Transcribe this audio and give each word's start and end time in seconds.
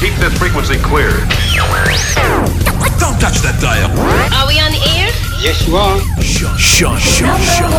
Keep 0.00 0.14
this 0.16 0.36
frequency 0.36 0.76
clear. 0.76 1.08
Don't 3.00 3.18
touch 3.18 3.40
that 3.40 3.56
dial. 3.62 3.88
Are 4.36 4.46
we 4.46 4.60
on 4.60 4.70
the 4.70 4.82
air? 4.92 5.08
Yes, 5.40 5.66
you 5.66 5.76
are. 5.76 5.98
Shut, 6.20 6.60
shut, 6.60 7.00
shut, 7.00 7.40
shut, 7.40 7.70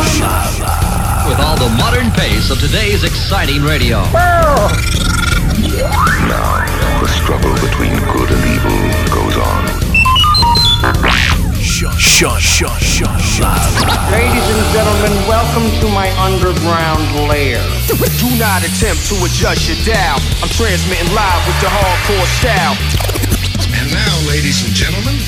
With 1.30 1.40
all 1.40 1.58
the 1.58 1.70
modern 1.78 2.10
pace 2.12 2.50
of 2.50 2.60
today's 2.60 3.04
exciting 3.04 3.62
radio. 3.62 4.02
Now, 6.26 6.66
the 7.02 7.08
struggle 7.22 7.54
between 7.62 7.94
good 8.10 8.32
and 8.32 8.44
evil 8.50 9.14
goes 9.14 9.38
on. 9.38 9.97
Shut, 11.78 11.94
shut, 12.02 12.42
shut, 12.42 12.82
shut, 12.82 13.22
shut. 13.22 13.54
Ladies 14.10 14.48
and 14.50 14.64
gentlemen, 14.74 15.14
welcome 15.30 15.70
to 15.78 15.86
my 15.94 16.10
underground 16.18 17.06
lair. 17.30 17.62
Do 17.86 18.30
not 18.42 18.66
attempt 18.66 19.06
to 19.14 19.16
adjust 19.22 19.70
your 19.70 19.78
dial. 19.86 20.18
I'm 20.42 20.50
transmitting 20.58 21.14
live 21.14 21.42
with 21.46 21.60
the 21.62 21.70
hardcore 21.70 22.26
style. 22.42 22.74
And 23.78 23.94
now, 23.94 24.16
ladies 24.26 24.66
and 24.66 24.74
gentlemen, 24.74 25.22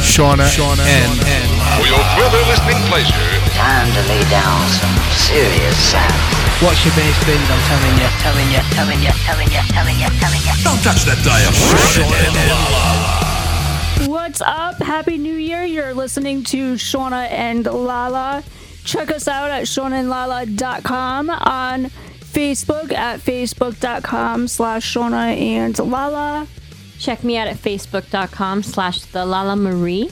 Shauna, 0.00 0.48
Shauna, 0.48 0.80
and, 0.80 1.12
and 1.28 1.50
for 1.76 1.84
your 1.84 2.00
further 2.16 2.40
listening 2.48 2.80
pleasure, 2.88 3.12
Time 3.52 3.92
to 3.92 4.02
lay 4.08 4.24
down 4.32 4.64
some 4.80 4.96
serious 5.12 5.76
sound. 5.76 6.16
Watch 6.64 6.88
your 6.88 6.96
bass 6.96 7.20
bins, 7.28 7.44
I'm 7.52 7.60
telling 7.68 8.00
you, 8.00 8.08
telling 8.24 8.48
you, 8.48 8.64
telling 8.72 9.00
you, 9.04 9.12
telling 9.28 9.52
you, 9.52 9.60
telling 9.76 9.98
you, 10.00 10.08
telling 10.24 10.40
you. 10.40 10.54
don't 10.64 10.80
touch 10.80 11.04
that 11.04 11.20
dial. 11.20 11.52
What's 14.32 14.40
up? 14.40 14.78
Happy 14.78 15.18
New 15.18 15.34
Year. 15.34 15.62
You're 15.62 15.92
listening 15.92 16.42
to 16.44 16.76
Shauna 16.76 17.30
and 17.30 17.66
Lala. 17.66 18.42
Check 18.82 19.10
us 19.10 19.28
out 19.28 19.50
at 19.50 19.64
shaunaandlala.com 19.64 21.28
on 21.28 21.84
Facebook 21.84 22.94
at 22.94 23.20
facebook.com 23.20 24.48
slash 24.48 24.94
Shauna 24.94 25.36
and 25.36 25.78
Lala. 25.78 26.46
Check 26.98 27.22
me 27.24 27.36
out 27.36 27.46
at 27.46 27.56
facebook.com 27.56 28.62
slash 28.62 29.02
the 29.02 29.26
Lala 29.26 29.54
Marie. 29.54 30.08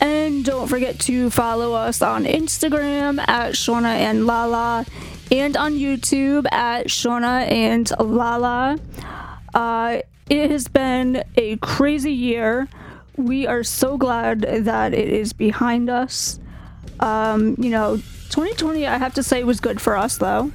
And 0.00 0.44
don't 0.44 0.66
forget 0.66 0.98
to 1.02 1.30
follow 1.30 1.72
us 1.74 2.02
on 2.02 2.24
Instagram 2.24 3.20
at 3.28 3.52
Shauna 3.52 3.94
and 3.94 4.26
Lala 4.26 4.84
and 5.30 5.56
on 5.56 5.74
YouTube 5.74 6.52
at 6.52 6.88
Shauna 6.88 7.48
and 7.48 7.88
Lala. 8.00 8.80
Uh, 9.54 9.98
it 10.28 10.50
has 10.50 10.66
been 10.66 11.22
a 11.36 11.58
crazy 11.58 12.12
year. 12.12 12.66
We 13.16 13.46
are 13.46 13.62
so 13.62 13.96
glad 13.98 14.40
that 14.42 14.94
it 14.94 15.08
is 15.08 15.32
behind 15.32 15.90
us. 15.90 16.40
Um, 17.00 17.56
you 17.58 17.70
know, 17.70 17.96
2020, 17.96 18.86
I 18.86 18.96
have 18.98 19.14
to 19.14 19.22
say, 19.22 19.44
was 19.44 19.60
good 19.60 19.80
for 19.80 19.96
us, 19.96 20.16
though. 20.16 20.50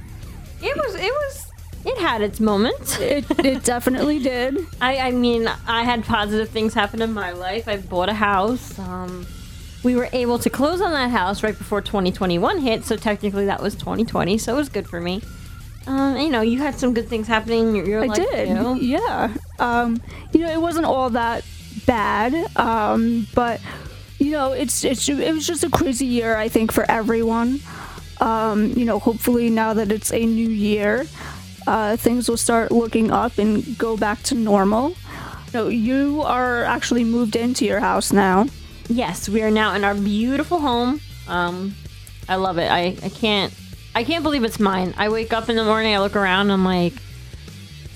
It 0.60 0.76
was, 0.76 0.94
it 0.96 1.12
was, 1.12 1.46
it 1.84 1.98
had 1.98 2.20
its 2.20 2.40
moments. 2.40 2.98
It, 2.98 3.24
it 3.44 3.62
definitely 3.64 4.18
did. 4.18 4.58
I, 4.80 4.98
I 4.98 5.10
mean, 5.12 5.48
I 5.66 5.84
had 5.84 6.04
positive 6.04 6.48
things 6.48 6.74
happen 6.74 7.00
in 7.00 7.12
my 7.12 7.30
life. 7.30 7.68
I 7.68 7.76
bought 7.76 8.08
a 8.08 8.14
house. 8.14 8.76
Um, 8.78 9.26
we 9.84 9.94
were 9.94 10.08
able 10.12 10.40
to 10.40 10.50
close 10.50 10.80
on 10.80 10.90
that 10.92 11.10
house 11.10 11.44
right 11.44 11.56
before 11.56 11.80
2021 11.80 12.58
hit, 12.58 12.84
so 12.84 12.96
technically 12.96 13.46
that 13.46 13.62
was 13.62 13.74
2020, 13.76 14.36
so 14.38 14.54
it 14.54 14.56
was 14.56 14.68
good 14.68 14.88
for 14.88 15.00
me. 15.00 15.22
Um, 15.86 16.16
you 16.18 16.28
know, 16.28 16.40
you 16.40 16.58
had 16.58 16.74
some 16.74 16.92
good 16.92 17.08
things 17.08 17.28
happening 17.28 17.68
in 17.68 17.74
your, 17.76 17.86
your 17.86 18.02
I 18.02 18.06
life 18.06 18.16
did. 18.16 18.48
too. 18.48 18.76
Yeah. 18.84 19.34
Um, 19.60 20.02
you 20.32 20.40
know, 20.40 20.50
it 20.50 20.60
wasn't 20.60 20.84
all 20.84 21.10
that 21.10 21.44
bad. 21.86 22.34
Um, 22.56 23.26
but 23.34 23.60
you 24.18 24.32
know, 24.32 24.52
it's 24.52 24.84
it's 24.84 25.08
it 25.08 25.32
was 25.32 25.46
just 25.46 25.64
a 25.64 25.70
crazy 25.70 26.06
year, 26.06 26.36
I 26.36 26.48
think, 26.48 26.72
for 26.72 26.88
everyone. 26.90 27.60
Um, 28.20 28.72
you 28.72 28.84
know, 28.84 28.98
hopefully 28.98 29.48
now 29.48 29.74
that 29.74 29.92
it's 29.92 30.12
a 30.12 30.26
new 30.26 30.48
year, 30.48 31.06
uh, 31.66 31.96
things 31.96 32.28
will 32.28 32.36
start 32.36 32.72
looking 32.72 33.10
up 33.10 33.38
and 33.38 33.78
go 33.78 33.96
back 33.96 34.22
to 34.24 34.34
normal. 34.34 34.96
No, 35.54 35.68
you 35.68 36.22
are 36.22 36.64
actually 36.64 37.04
moved 37.04 37.36
into 37.36 37.64
your 37.64 37.80
house 37.80 38.12
now. 38.12 38.46
Yes, 38.88 39.28
we 39.28 39.42
are 39.42 39.50
now 39.50 39.74
in 39.74 39.84
our 39.84 39.94
beautiful 39.94 40.60
home. 40.60 41.00
Um, 41.28 41.74
I 42.28 42.36
love 42.36 42.58
it. 42.58 42.70
I, 42.70 42.96
I 43.02 43.08
can't 43.08 43.54
I 43.94 44.04
can't 44.04 44.22
believe 44.22 44.44
it's 44.44 44.60
mine. 44.60 44.94
I 44.96 45.08
wake 45.08 45.32
up 45.32 45.48
in 45.48 45.56
the 45.56 45.64
morning, 45.64 45.94
I 45.94 45.98
look 45.98 46.16
around, 46.16 46.50
I'm 46.50 46.64
like, 46.64 46.94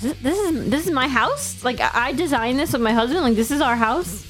this, 0.03 0.19
this 0.19 0.39
is 0.39 0.71
this 0.71 0.87
is 0.87 0.93
my 0.93 1.09
house. 1.09 1.65
Like 1.65 1.81
I 1.81 2.13
designed 2.13 2.59
this 2.59 2.73
with 2.73 2.83
my 2.83 2.93
husband. 2.93 3.23
Like 3.23 3.37
this 3.37 3.51
is 3.51 3.61
our 3.61 3.77
house. 3.77 4.27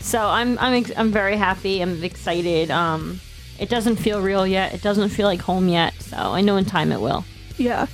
So 0.00 0.20
I'm 0.20 0.58
I'm 0.58 0.74
ex- 0.74 0.92
I'm 0.96 1.10
very 1.10 1.36
happy. 1.36 1.80
I'm 1.82 2.02
excited. 2.02 2.70
Um, 2.70 3.20
it 3.58 3.68
doesn't 3.68 3.96
feel 3.96 4.20
real 4.20 4.46
yet. 4.46 4.74
It 4.74 4.82
doesn't 4.82 5.08
feel 5.10 5.26
like 5.26 5.40
home 5.40 5.68
yet. 5.68 5.94
So 6.00 6.16
I 6.16 6.40
know 6.40 6.56
in 6.56 6.64
time 6.64 6.92
it 6.92 7.00
will. 7.00 7.24
Yeah. 7.56 7.86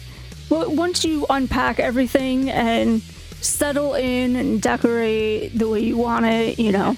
Well, 0.50 0.74
once 0.74 1.04
you 1.04 1.24
unpack 1.30 1.80
everything 1.80 2.50
and 2.50 3.00
settle 3.40 3.94
in 3.94 4.36
and 4.36 4.60
decorate 4.60 5.58
the 5.58 5.68
way 5.68 5.80
you 5.80 5.96
want 5.96 6.26
it, 6.26 6.58
you 6.58 6.72
know, 6.72 6.96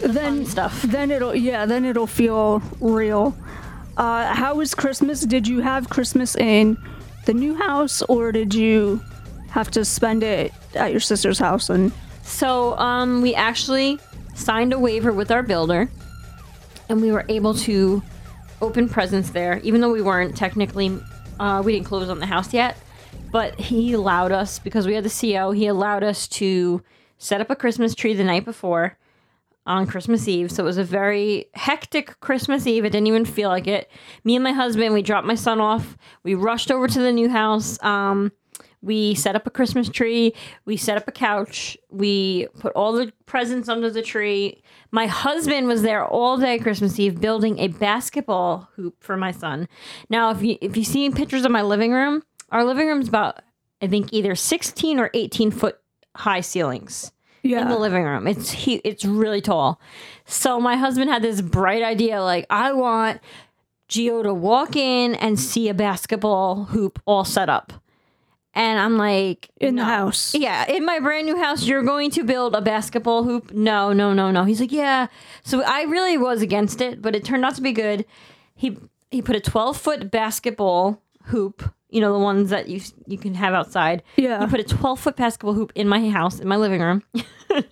then 0.00 0.44
stuff. 0.46 0.82
Then 0.82 1.10
it'll 1.10 1.34
yeah, 1.34 1.66
then 1.66 1.84
it'll 1.84 2.06
feel 2.06 2.60
real. 2.80 3.36
Uh, 3.96 4.34
how 4.34 4.54
was 4.54 4.74
Christmas? 4.74 5.22
Did 5.22 5.46
you 5.46 5.60
have 5.60 5.88
Christmas 5.88 6.36
in 6.36 6.76
the 7.26 7.34
new 7.34 7.54
house, 7.54 8.02
or 8.02 8.32
did 8.32 8.54
you 8.54 9.02
have 9.50 9.70
to 9.72 9.84
spend 9.84 10.22
it 10.22 10.52
at 10.74 10.90
your 10.90 11.00
sister's 11.00 11.38
house? 11.38 11.70
And 11.70 11.92
So 12.22 12.76
um, 12.78 13.22
we 13.22 13.34
actually 13.34 13.98
signed 14.34 14.72
a 14.72 14.78
waiver 14.78 15.12
with 15.12 15.30
our 15.30 15.42
builder, 15.42 15.88
and 16.88 17.00
we 17.00 17.12
were 17.12 17.24
able 17.28 17.54
to 17.54 18.02
open 18.60 18.88
presents 18.88 19.30
there, 19.30 19.60
even 19.62 19.80
though 19.80 19.92
we 19.92 20.02
weren't 20.02 20.36
technically, 20.36 20.98
uh, 21.38 21.62
we 21.64 21.72
didn't 21.72 21.86
close 21.86 22.08
on 22.08 22.18
the 22.18 22.26
house 22.26 22.52
yet. 22.52 22.76
But 23.30 23.58
he 23.60 23.92
allowed 23.92 24.32
us 24.32 24.58
because 24.58 24.86
we 24.86 24.94
had 24.94 25.04
the 25.04 25.10
CO. 25.10 25.50
He 25.50 25.66
allowed 25.66 26.02
us 26.02 26.26
to 26.28 26.82
set 27.18 27.40
up 27.40 27.50
a 27.50 27.56
Christmas 27.56 27.94
tree 27.94 28.14
the 28.14 28.24
night 28.24 28.44
before 28.44 28.96
on 29.66 29.86
Christmas 29.86 30.26
Eve. 30.26 30.50
So 30.50 30.62
it 30.62 30.66
was 30.66 30.78
a 30.78 30.84
very 30.84 31.46
hectic 31.54 32.18
Christmas 32.20 32.66
Eve. 32.66 32.86
It 32.86 32.90
didn't 32.90 33.06
even 33.06 33.26
feel 33.26 33.50
like 33.50 33.66
it. 33.66 33.90
Me 34.24 34.34
and 34.34 34.42
my 34.42 34.52
husband, 34.52 34.94
we 34.94 35.02
dropped 35.02 35.26
my 35.26 35.34
son 35.34 35.60
off. 35.60 35.96
We 36.22 36.34
rushed 36.34 36.70
over 36.70 36.88
to 36.88 36.98
the 36.98 37.12
new 37.12 37.28
house. 37.28 37.80
Um, 37.82 38.32
we 38.82 39.14
set 39.14 39.34
up 39.34 39.46
a 39.46 39.50
Christmas 39.50 39.88
tree. 39.88 40.34
We 40.64 40.76
set 40.76 40.96
up 40.96 41.08
a 41.08 41.12
couch. 41.12 41.76
We 41.90 42.46
put 42.60 42.72
all 42.74 42.92
the 42.92 43.12
presents 43.26 43.68
under 43.68 43.90
the 43.90 44.02
tree. 44.02 44.62
My 44.90 45.06
husband 45.06 45.66
was 45.66 45.82
there 45.82 46.04
all 46.04 46.38
day 46.38 46.58
Christmas 46.58 46.98
Eve 46.98 47.20
building 47.20 47.58
a 47.58 47.68
basketball 47.68 48.68
hoop 48.76 49.02
for 49.02 49.16
my 49.16 49.32
son. 49.32 49.68
Now, 50.08 50.30
if 50.30 50.42
you 50.42 50.58
if 50.60 50.76
you 50.76 50.84
see 50.84 51.10
pictures 51.10 51.44
of 51.44 51.50
my 51.50 51.62
living 51.62 51.92
room, 51.92 52.22
our 52.50 52.64
living 52.64 52.88
room's 52.88 53.08
about 53.08 53.40
I 53.82 53.86
think 53.86 54.12
either 54.12 54.34
16 54.34 54.98
or 54.98 55.10
18 55.14 55.50
foot 55.50 55.78
high 56.16 56.40
ceilings 56.40 57.12
yeah, 57.42 57.62
in 57.62 57.68
the 57.68 57.78
living 57.78 58.04
room. 58.04 58.26
It's 58.26 58.50
he, 58.50 58.76
it's 58.84 59.04
really 59.04 59.40
tall. 59.40 59.80
So 60.24 60.60
my 60.60 60.76
husband 60.76 61.10
had 61.10 61.22
this 61.22 61.40
bright 61.40 61.82
idea 61.82 62.22
like 62.22 62.46
I 62.50 62.72
want 62.72 63.20
Gio 63.88 64.22
to 64.22 64.34
walk 64.34 64.76
in 64.76 65.14
and 65.14 65.38
see 65.38 65.68
a 65.68 65.74
basketball 65.74 66.64
hoop 66.66 67.00
all 67.06 67.24
set 67.24 67.48
up. 67.48 67.72
And 68.58 68.80
I'm 68.80 68.96
like 68.96 69.50
in 69.58 69.76
the 69.76 69.84
house. 69.84 70.34
Yeah, 70.34 70.68
in 70.68 70.84
my 70.84 70.98
brand 70.98 71.26
new 71.26 71.36
house, 71.36 71.64
you're 71.64 71.84
going 71.84 72.10
to 72.10 72.24
build 72.24 72.56
a 72.56 72.60
basketball 72.60 73.22
hoop? 73.22 73.52
No, 73.52 73.92
no, 73.92 74.12
no, 74.12 74.32
no. 74.32 74.42
He's 74.42 74.60
like, 74.60 74.72
yeah. 74.72 75.06
So 75.44 75.62
I 75.62 75.82
really 75.82 76.18
was 76.18 76.42
against 76.42 76.80
it, 76.80 77.00
but 77.00 77.14
it 77.14 77.24
turned 77.24 77.44
out 77.44 77.54
to 77.54 77.62
be 77.62 77.70
good. 77.70 78.04
He 78.56 78.76
he 79.12 79.22
put 79.22 79.36
a 79.36 79.40
12 79.40 79.76
foot 79.76 80.10
basketball 80.10 81.00
hoop. 81.26 81.72
You 81.88 82.00
know 82.00 82.12
the 82.12 82.18
ones 82.18 82.50
that 82.50 82.68
you 82.68 82.80
you 83.06 83.16
can 83.16 83.34
have 83.34 83.54
outside. 83.54 84.02
Yeah. 84.16 84.40
He 84.40 84.50
put 84.50 84.58
a 84.58 84.64
12 84.64 84.98
foot 84.98 85.14
basketball 85.14 85.54
hoop 85.54 85.70
in 85.76 85.86
my 85.86 86.10
house 86.10 86.40
in 86.40 86.48
my 86.48 86.56
living 86.56 86.80
room. 86.80 87.04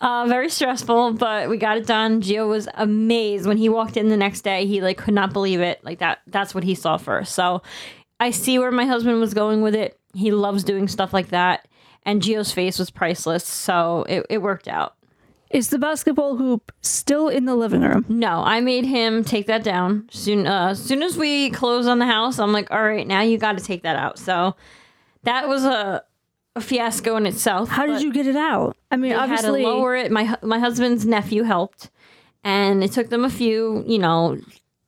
uh, 0.00 0.24
very 0.26 0.48
stressful, 0.48 1.12
but 1.12 1.50
we 1.50 1.58
got 1.58 1.76
it 1.76 1.86
done. 1.86 2.22
Gio 2.22 2.48
was 2.48 2.66
amazed 2.74 3.46
when 3.46 3.58
he 3.58 3.68
walked 3.68 3.98
in 3.98 4.08
the 4.08 4.16
next 4.16 4.40
day. 4.40 4.64
He 4.64 4.80
like 4.80 4.96
could 4.96 5.12
not 5.12 5.34
believe 5.34 5.60
it. 5.60 5.84
Like 5.84 5.98
that. 5.98 6.20
That's 6.26 6.54
what 6.54 6.64
he 6.64 6.74
saw 6.74 6.96
first. 6.96 7.34
So 7.34 7.60
I 8.18 8.30
see 8.30 8.58
where 8.58 8.70
my 8.70 8.86
husband 8.86 9.20
was 9.20 9.34
going 9.34 9.62
with 9.62 9.74
it. 9.74 9.98
He 10.14 10.30
loves 10.30 10.64
doing 10.64 10.88
stuff 10.88 11.12
like 11.12 11.28
that. 11.28 11.68
And 12.04 12.22
Gio's 12.22 12.52
face 12.52 12.78
was 12.78 12.88
priceless, 12.90 13.44
so 13.44 14.04
it, 14.08 14.24
it 14.30 14.38
worked 14.38 14.68
out. 14.68 14.94
Is 15.50 15.70
the 15.70 15.78
basketball 15.78 16.36
hoop 16.36 16.72
still 16.80 17.28
in 17.28 17.44
the 17.44 17.54
living 17.54 17.82
room? 17.82 18.04
No, 18.08 18.42
I 18.44 18.60
made 18.60 18.84
him 18.84 19.24
take 19.24 19.46
that 19.46 19.62
down. 19.62 20.08
Soon 20.10 20.46
uh, 20.46 20.68
as 20.70 20.82
soon 20.82 21.02
as 21.02 21.16
we 21.16 21.50
close 21.50 21.86
on 21.86 21.98
the 21.98 22.06
house, 22.06 22.38
I'm 22.38 22.52
like, 22.52 22.70
all 22.70 22.82
right, 22.82 23.06
now 23.06 23.22
you 23.22 23.38
got 23.38 23.56
to 23.58 23.64
take 23.64 23.82
that 23.82 23.96
out. 23.96 24.18
So 24.18 24.56
that 25.22 25.48
was 25.48 25.64
a, 25.64 26.02
a 26.56 26.60
fiasco 26.60 27.16
in 27.16 27.26
itself. 27.26 27.68
How 27.68 27.86
did 27.86 28.02
you 28.02 28.12
get 28.12 28.26
it 28.26 28.36
out? 28.36 28.76
I 28.90 28.96
mean, 28.96 29.12
obviously, 29.12 29.62
had 29.62 29.68
to 29.68 29.74
lower 29.76 29.94
it. 29.94 30.10
My 30.10 30.36
my 30.42 30.58
husband's 30.58 31.06
nephew 31.06 31.44
helped, 31.44 31.90
and 32.42 32.82
it 32.82 32.90
took 32.92 33.08
them 33.08 33.24
a 33.24 33.30
few, 33.30 33.84
you 33.86 33.98
know, 33.98 34.38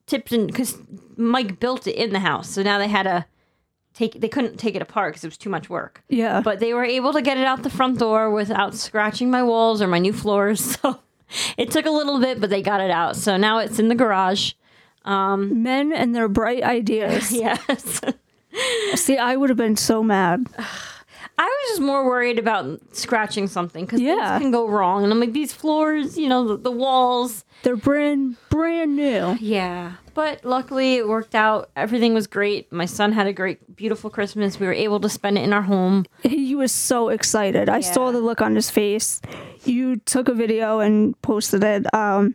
tips 0.08 0.32
and 0.32 0.46
because 0.46 0.76
Mike 1.16 1.60
built 1.60 1.86
it 1.86 1.94
in 1.94 2.12
the 2.12 2.18
house, 2.18 2.48
so 2.50 2.62
now 2.62 2.78
they 2.78 2.88
had 2.88 3.04
to 3.04 3.24
take. 3.94 4.20
They 4.20 4.28
couldn't 4.28 4.56
take 4.56 4.74
it 4.74 4.82
apart 4.82 5.12
because 5.12 5.24
it 5.24 5.28
was 5.28 5.38
too 5.38 5.50
much 5.50 5.70
work. 5.70 6.02
yeah. 6.08 6.40
But 6.40 6.58
they 6.58 6.74
were 6.74 6.84
able 6.84 7.12
to 7.12 7.22
get 7.22 7.38
it 7.38 7.44
out 7.44 7.62
the 7.62 7.70
front 7.70 7.98
door 7.98 8.30
without 8.30 8.74
scratching 8.74 9.30
my 9.30 9.42
walls 9.42 9.80
or 9.80 9.86
my 9.86 9.98
new 9.98 10.12
floors. 10.12 10.76
So 10.82 11.00
it 11.58 11.70
took 11.70 11.84
a 11.84 11.90
little 11.90 12.18
bit, 12.20 12.40
but 12.40 12.48
they 12.48 12.62
got 12.62 12.80
it 12.80 12.90
out. 12.90 13.14
So 13.14 13.36
now 13.36 13.58
it's 13.58 13.78
in 13.78 13.88
the 13.88 13.94
garage. 13.94 14.54
Um, 15.04 15.62
Men 15.62 15.92
and 15.92 16.14
their 16.14 16.26
bright 16.26 16.62
ideas. 16.78 17.30
Yes. 17.30 18.00
See, 18.94 19.18
I 19.18 19.36
would 19.36 19.50
have 19.50 19.58
been 19.58 19.76
so 19.76 20.02
mad. 20.02 20.46
I 21.40 21.44
was 21.44 21.70
just 21.70 21.80
more 21.80 22.04
worried 22.04 22.38
about 22.38 22.80
scratching 22.96 23.46
something 23.46 23.84
because 23.84 24.00
Yeah. 24.00 24.30
things 24.38 24.42
can 24.44 24.50
go 24.50 24.66
wrong. 24.68 25.04
And 25.04 25.12
I'm 25.12 25.20
like, 25.20 25.32
these 25.32 25.52
floors, 25.52 26.18
you 26.18 26.28
know, 26.28 26.46
the, 26.48 26.56
the 26.56 26.70
walls. 26.70 27.44
They're 27.62 27.76
brand 27.76 28.36
brand 28.50 28.96
new. 28.96 29.36
Yeah. 29.40 29.92
But 30.14 30.44
luckily 30.44 30.96
it 30.96 31.06
worked 31.08 31.36
out. 31.36 31.70
Everything 31.76 32.12
was 32.12 32.26
great. 32.26 32.72
My 32.72 32.86
son 32.86 33.12
had 33.12 33.28
a 33.28 33.32
great, 33.32 33.76
beautiful 33.76 34.10
Christmas. 34.10 34.58
We 34.58 34.66
were 34.66 34.72
able 34.72 34.98
to 35.00 35.08
spend 35.08 35.38
it 35.38 35.42
in 35.42 35.52
our 35.52 35.62
home. 35.62 36.06
He 36.24 36.56
was 36.56 36.72
so 36.72 37.08
excited. 37.08 37.68
I 37.68 37.80
saw 37.82 38.10
the 38.10 38.18
look 38.20 38.40
on 38.42 38.56
his 38.56 38.68
face. 38.68 39.20
You 39.64 39.96
took 39.96 40.28
a 40.28 40.34
video 40.34 40.80
and 40.80 41.20
posted 41.22 41.62
it. 41.62 41.92
Um, 41.94 42.34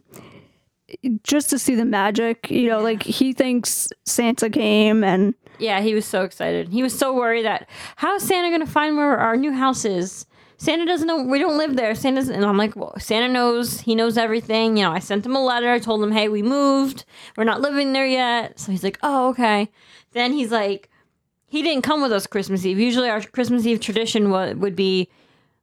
just 1.23 1.49
to 1.49 1.59
see 1.59 1.75
the 1.75 1.85
magic, 1.85 2.49
you 2.51 2.69
know, 2.69 2.79
like 2.81 3.03
he 3.03 3.33
thinks 3.33 3.89
Santa 4.05 4.49
came 4.49 5.03
and 5.03 5.33
Yeah, 5.63 5.81
he 5.81 5.95
was 5.95 6.05
so 6.05 6.23
excited. 6.23 6.69
He 6.69 6.83
was 6.83 6.97
so 6.97 7.13
worried 7.13 7.45
that 7.45 7.69
how 7.95 8.15
is 8.15 8.23
Santa 8.23 8.49
going 8.49 8.65
to 8.65 8.71
find 8.71 8.97
where 8.97 9.17
our 9.17 9.37
new 9.37 9.53
house 9.53 9.85
is? 9.85 10.25
Santa 10.57 10.85
doesn't 10.85 11.07
know. 11.07 11.23
We 11.23 11.39
don't 11.39 11.57
live 11.57 11.75
there. 11.75 11.95
Santa's, 11.95 12.29
and 12.29 12.45
I'm 12.45 12.57
like, 12.57 12.75
well, 12.75 12.93
Santa 12.99 13.27
knows. 13.27 13.81
He 13.81 13.95
knows 13.95 14.17
everything. 14.17 14.77
You 14.77 14.83
know, 14.83 14.91
I 14.91 14.99
sent 14.99 15.25
him 15.25 15.35
a 15.35 15.43
letter. 15.43 15.71
I 15.71 15.79
told 15.79 16.03
him, 16.03 16.11
hey, 16.11 16.29
we 16.29 16.41
moved. 16.41 17.05
We're 17.35 17.43
not 17.43 17.61
living 17.61 17.93
there 17.93 18.05
yet. 18.05 18.59
So 18.59 18.71
he's 18.71 18.83
like, 18.83 18.97
oh, 19.03 19.29
okay. 19.29 19.69
Then 20.11 20.31
he's 20.33 20.51
like, 20.51 20.89
he 21.47 21.61
didn't 21.61 21.83
come 21.83 22.01
with 22.01 22.11
us 22.11 22.27
Christmas 22.27 22.65
Eve. 22.65 22.79
Usually 22.79 23.09
our 23.09 23.21
Christmas 23.21 23.65
Eve 23.65 23.79
tradition 23.79 24.31
would 24.31 24.61
would 24.61 24.75
be 24.75 25.09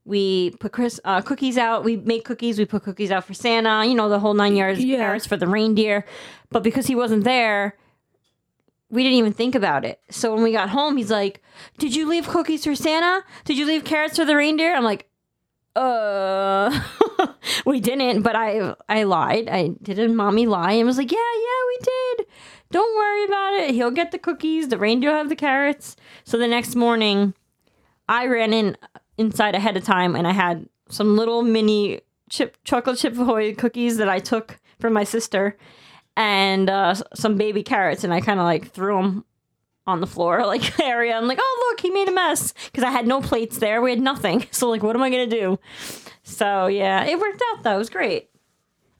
we 0.05 0.50
put 0.61 0.73
Chris, 0.73 1.00
uh, 1.05 1.20
cookies 1.20 1.58
out. 1.58 1.85
We 1.85 1.96
make 1.96 2.25
cookies. 2.25 2.58
We 2.58 2.64
put 2.64 2.82
cookies 2.82 3.11
out 3.11 3.25
for 3.25 3.35
Santa. 3.35 3.87
You 3.87 3.94
know, 3.94 4.08
the 4.08 4.19
whole 4.19 4.35
nine 4.35 4.56
yards. 4.56 4.82
Yeah. 4.82 5.19
For 5.19 5.37
the 5.37 5.46
reindeer. 5.46 6.05
But 6.50 6.62
because 6.62 6.87
he 6.87 6.94
wasn't 6.94 7.25
there, 7.25 7.76
we 8.90 9.02
didn't 9.02 9.19
even 9.19 9.32
think 9.32 9.54
about 9.54 9.84
it. 9.84 10.00
So 10.10 10.34
when 10.34 10.42
we 10.42 10.52
got 10.52 10.70
home, 10.70 10.96
he's 10.96 11.10
like, 11.10 11.42
"Did 11.78 11.94
you 11.94 12.08
leave 12.08 12.28
cookies 12.28 12.64
for 12.64 12.75
Santa? 12.75 13.25
Did 13.44 13.56
you 13.56 13.66
leave 13.66 13.84
carrots 13.84 14.16
for 14.16 14.25
the 14.25 14.37
reindeer?" 14.37 14.75
I'm 14.75 14.84
like, 14.84 15.08
"Uh, 15.76 16.81
we 17.66 17.81
didn't." 17.81 18.22
But 18.22 18.37
I 18.37 18.75
I 18.88 19.04
lied. 19.04 19.48
I 19.48 19.70
did 19.82 19.98
a 19.98 20.08
mommy 20.08 20.46
lie 20.46 20.72
and 20.72 20.87
was 20.87 20.98
like, 20.98 21.12
"Yeah, 21.12 21.19
yeah, 21.19 21.62
we 21.69 21.78
did. 21.82 22.26
Don't 22.70 22.96
worry 22.96 23.25
about 23.25 23.54
it. 23.54 23.75
He'll 23.75 23.90
get 23.90 24.10
the 24.10 24.19
cookies. 24.19 24.69
The 24.69 24.78
reindeer 24.78 25.10
will 25.10 25.19
have 25.19 25.28
the 25.28 25.36
carrots." 25.36 25.96
So 26.25 26.36
the 26.36 26.48
next 26.48 26.75
morning, 26.75 27.34
I 28.08 28.26
ran 28.26 28.52
in 28.52 28.76
inside 29.16 29.54
ahead 29.54 29.76
of 29.76 29.84
time 29.84 30.16
and 30.16 30.26
I 30.26 30.32
had 30.32 30.66
some 30.88 31.16
little 31.16 31.43
mini 31.43 32.00
chip 32.31 32.56
chocolate 32.64 32.98
chip 32.98 33.16
ahoy 33.19 33.54
cookies 33.54 33.98
that 33.98 34.08
I 34.08 34.19
took 34.19 34.58
from 34.78 34.94
my 34.94 35.04
sister 35.04 35.56
and 36.16 36.68
uh, 36.68 36.94
some 37.14 37.36
baby 37.36 37.62
carrots 37.62 38.04
and 38.04 38.12
I 38.12 38.20
kind 38.20 38.40
of 38.40 38.44
like 38.44 38.70
threw 38.72 38.96
them 38.96 39.24
on 39.86 40.00
the 40.00 40.06
floor 40.06 40.44
like 40.46 40.78
area. 40.82 41.16
I'm 41.16 41.26
like, 41.26 41.38
oh 41.40 41.66
look, 41.70 41.80
he 41.80 41.90
made 41.90 42.08
a 42.08 42.12
mess 42.12 42.52
because 42.66 42.84
I 42.84 42.90
had 42.90 43.06
no 43.06 43.20
plates 43.20 43.58
there. 43.58 43.80
We 43.82 43.90
had 43.90 44.00
nothing. 44.00 44.46
So 44.52 44.68
like, 44.68 44.82
what 44.82 44.94
am 44.96 45.02
I 45.02 45.10
gonna 45.10 45.26
do? 45.26 45.58
So 46.22 46.66
yeah, 46.66 47.04
it 47.04 47.18
worked 47.18 47.42
out 47.52 47.62
though. 47.62 47.74
It 47.74 47.78
was 47.78 47.90
great. 47.90 48.28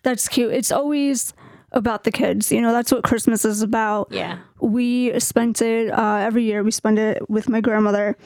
that's 0.02 0.28
cute. 0.28 0.52
It's 0.52 0.72
always 0.72 1.34
about 1.72 2.02
the 2.04 2.10
kids. 2.10 2.50
You 2.50 2.60
know, 2.62 2.72
that's 2.72 2.90
what 2.90 3.04
Christmas 3.04 3.44
is 3.44 3.62
about. 3.62 4.08
Yeah. 4.10 4.38
we 4.60 5.18
spent 5.20 5.62
it 5.62 5.90
uh, 5.90 6.16
every 6.16 6.44
year 6.44 6.62
we 6.62 6.70
spend 6.70 6.98
it 6.98 7.28
with 7.30 7.48
my 7.48 7.60
grandmother 7.60 8.16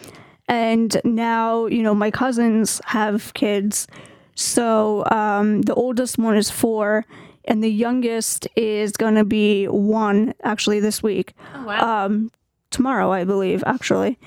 and 0.49 1.01
now 1.05 1.67
you 1.67 1.83
know 1.83 1.95
my 1.95 2.11
cousins 2.11 2.81
have 2.87 3.33
kids 3.35 3.87
so 4.35 5.05
um, 5.11 5.63
the 5.63 5.75
oldest 5.75 6.19
one 6.19 6.37
is 6.37 6.51
four 6.51 7.07
and 7.47 7.63
the 7.63 7.71
youngest 7.71 8.49
is 8.57 8.93
going 8.93 9.15
to 9.15 9.25
be 9.25 9.67
one 9.67 10.35
actually 10.43 10.81
this 10.81 11.03
week. 11.03 11.35
Oh, 11.55 11.65
wow. 11.65 12.05
um, 12.07 12.31
tomorrow 12.71 13.13
i 13.13 13.25
believe 13.25 13.63
actually. 13.67 14.19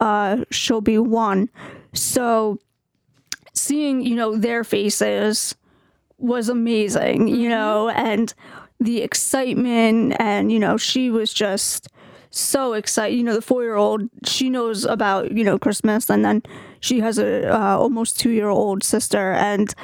Uh, 0.00 0.44
she'll 0.50 0.80
be 0.80 0.98
one. 0.98 1.48
So 1.94 2.58
seeing 3.54 4.02
you 4.02 4.16
know 4.16 4.36
their 4.36 4.64
faces 4.64 5.54
was 6.18 6.48
amazing 6.48 7.28
you 7.28 7.48
know 7.48 7.90
and 7.90 8.32
the 8.80 9.02
excitement 9.02 10.16
and 10.18 10.50
you 10.50 10.58
know 10.58 10.76
she 10.76 11.10
was 11.10 11.32
just 11.32 11.88
so 12.30 12.72
excited. 12.72 13.14
You 13.14 13.22
know 13.22 13.34
the 13.34 13.42
four 13.42 13.62
year 13.62 13.76
old 13.76 14.08
she 14.24 14.48
knows 14.48 14.84
about 14.84 15.30
you 15.32 15.44
know 15.44 15.58
christmas 15.58 16.10
and 16.10 16.24
then 16.24 16.42
she 16.80 17.00
has 17.00 17.18
a 17.18 17.54
uh, 17.54 17.76
almost 17.76 18.18
two 18.18 18.30
year 18.30 18.48
old 18.48 18.82
sister 18.82 19.32
and 19.32 19.74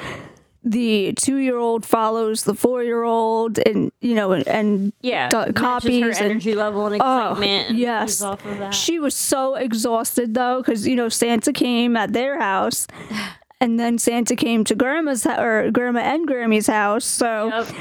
the 0.63 1.13
two 1.13 1.37
year 1.37 1.57
old 1.57 1.85
follows 1.85 2.43
the 2.43 2.53
four 2.53 2.83
year 2.83 3.03
old 3.03 3.57
and 3.59 3.91
you 4.01 4.13
know 4.13 4.33
and, 4.33 4.47
and 4.47 4.93
yeah. 5.01 5.29
matches 5.31 5.53
copies 5.55 6.03
her 6.03 6.09
and- 6.09 6.17
energy 6.31 6.53
level 6.55 6.87
and 6.87 7.01
Oh, 7.01 7.31
excitement. 7.31 7.69
and 7.69 7.77
yes. 7.79 8.21
Off 8.21 8.45
of 8.45 8.57
that. 8.59 8.73
She 8.73 8.99
was 8.99 9.15
so 9.15 9.55
exhausted 9.55 10.33
though, 10.33 10.61
because 10.61 10.85
you 10.87 10.95
know 10.95 11.07
Santa 11.09 11.53
came 11.53 11.95
at 11.95 12.11
their 12.13 12.39
house, 12.39 12.87
and 13.61 13.79
then 13.79 13.97
Santa 13.97 14.35
came 14.35 14.63
to 14.65 14.75
Grandma's 14.75 15.25
or 15.25 15.71
Grandma 15.71 15.99
and 16.01 16.27
Grammy's 16.27 16.67
house. 16.67 17.05
So 17.05 17.47
Yep. 17.47 17.75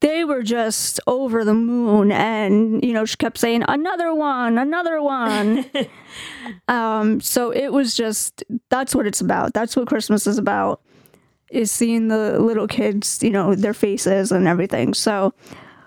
they 0.00 0.24
were 0.24 0.42
just 0.42 1.00
over 1.08 1.44
the 1.44 1.54
moon, 1.54 2.12
and 2.12 2.84
you 2.84 2.92
know 2.92 3.04
she 3.04 3.16
kept 3.16 3.38
saying 3.38 3.64
another 3.66 4.14
one, 4.14 4.56
another 4.58 5.02
one. 5.02 5.64
um, 6.68 7.20
so 7.20 7.50
it 7.50 7.72
was 7.72 7.94
just 7.96 8.44
that's 8.70 8.94
what 8.94 9.06
it's 9.06 9.20
about. 9.20 9.52
That's 9.54 9.74
what 9.76 9.88
Christmas 9.88 10.26
is 10.28 10.38
about. 10.38 10.80
Is 11.54 11.70
seeing 11.70 12.08
the 12.08 12.38
little 12.40 12.66
kids, 12.66 13.22
you 13.22 13.30
know, 13.30 13.54
their 13.54 13.74
faces 13.74 14.32
and 14.32 14.48
everything. 14.48 14.92
So 14.94 15.32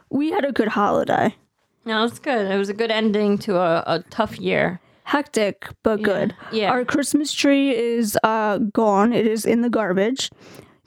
we 0.09 0.31
had 0.31 0.45
a 0.45 0.51
good 0.51 0.69
holiday. 0.69 1.35
No, 1.85 2.05
it's 2.05 2.19
good. 2.19 2.49
It 2.51 2.57
was 2.57 2.69
a 2.69 2.73
good 2.73 2.91
ending 2.91 3.37
to 3.39 3.57
a, 3.57 3.83
a 3.87 4.03
tough 4.09 4.39
year. 4.39 4.79
hectic 5.03 5.67
but 5.83 6.01
good. 6.01 6.35
yeah. 6.51 6.69
Our 6.71 6.83
Christmas 6.85 7.33
tree 7.33 7.75
is 7.75 8.17
uh 8.23 8.57
gone. 8.73 9.13
It 9.13 9.27
is 9.27 9.45
in 9.45 9.61
the 9.61 9.69
garbage. 9.69 10.29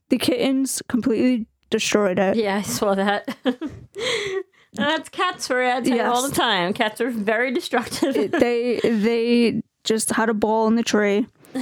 The 0.08 0.18
kittens 0.18 0.82
completely 0.88 1.46
destroyed 1.70 2.18
it. 2.18 2.36
Yeah, 2.36 2.56
I 2.56 2.62
saw 2.62 2.94
that. 2.94 3.28
That's 4.74 5.08
cats 5.08 5.46
for 5.46 5.62
you. 5.62 5.68
I 5.70 5.80
tell 5.80 5.96
you 5.96 6.02
all 6.02 6.26
the 6.28 6.34
time. 6.34 6.72
Cats 6.74 7.00
are 7.00 7.10
very 7.10 7.52
destructive. 7.52 8.14
They 8.32 8.80
they 8.82 9.62
just 9.84 10.10
had 10.10 10.28
a 10.28 10.34
ball 10.34 10.66
in 10.68 10.76
the 10.76 10.82
tree. 10.82 11.26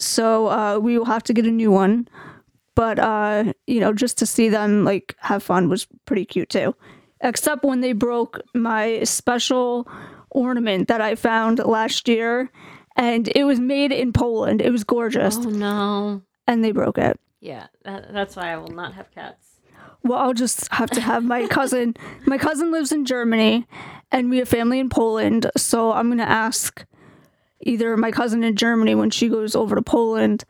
So 0.00 0.46
uh 0.46 0.78
we 0.78 0.96
will 0.96 1.06
have 1.06 1.24
to 1.24 1.32
get 1.34 1.44
a 1.44 1.50
new 1.50 1.72
one. 1.72 2.06
But 2.78 3.00
uh, 3.00 3.54
you 3.66 3.80
know, 3.80 3.92
just 3.92 4.18
to 4.18 4.26
see 4.26 4.48
them 4.48 4.84
like 4.84 5.16
have 5.18 5.42
fun 5.42 5.68
was 5.68 5.88
pretty 6.04 6.24
cute 6.24 6.48
too. 6.48 6.76
Except 7.20 7.64
when 7.64 7.80
they 7.80 7.92
broke 7.92 8.40
my 8.54 9.02
special 9.02 9.88
ornament 10.30 10.86
that 10.86 11.00
I 11.00 11.16
found 11.16 11.58
last 11.58 12.06
year 12.06 12.48
and 12.94 13.28
it 13.34 13.42
was 13.42 13.58
made 13.58 13.90
in 13.90 14.12
Poland. 14.12 14.62
It 14.62 14.70
was 14.70 14.84
gorgeous. 14.84 15.36
oh 15.38 15.50
no. 15.50 16.22
And 16.46 16.62
they 16.62 16.70
broke 16.70 16.98
it. 16.98 17.18
Yeah, 17.40 17.66
that, 17.82 18.12
that's 18.12 18.36
why 18.36 18.52
I 18.52 18.56
will 18.58 18.68
not 18.68 18.94
have 18.94 19.10
cats. 19.10 19.58
Well, 20.04 20.20
I'll 20.20 20.32
just 20.32 20.72
have 20.72 20.90
to 20.90 21.00
have 21.00 21.24
my 21.24 21.48
cousin. 21.48 21.96
my 22.26 22.38
cousin 22.38 22.70
lives 22.70 22.92
in 22.92 23.04
Germany, 23.04 23.66
and 24.12 24.30
we 24.30 24.38
have 24.38 24.48
family 24.48 24.78
in 24.78 24.88
Poland. 24.88 25.50
So 25.56 25.90
I'm 25.90 26.10
gonna 26.10 26.22
ask 26.22 26.86
either 27.60 27.96
my 27.96 28.12
cousin 28.12 28.44
in 28.44 28.54
Germany 28.54 28.94
when 28.94 29.10
she 29.10 29.28
goes 29.28 29.56
over 29.56 29.74
to 29.74 29.82
Poland 29.82 30.44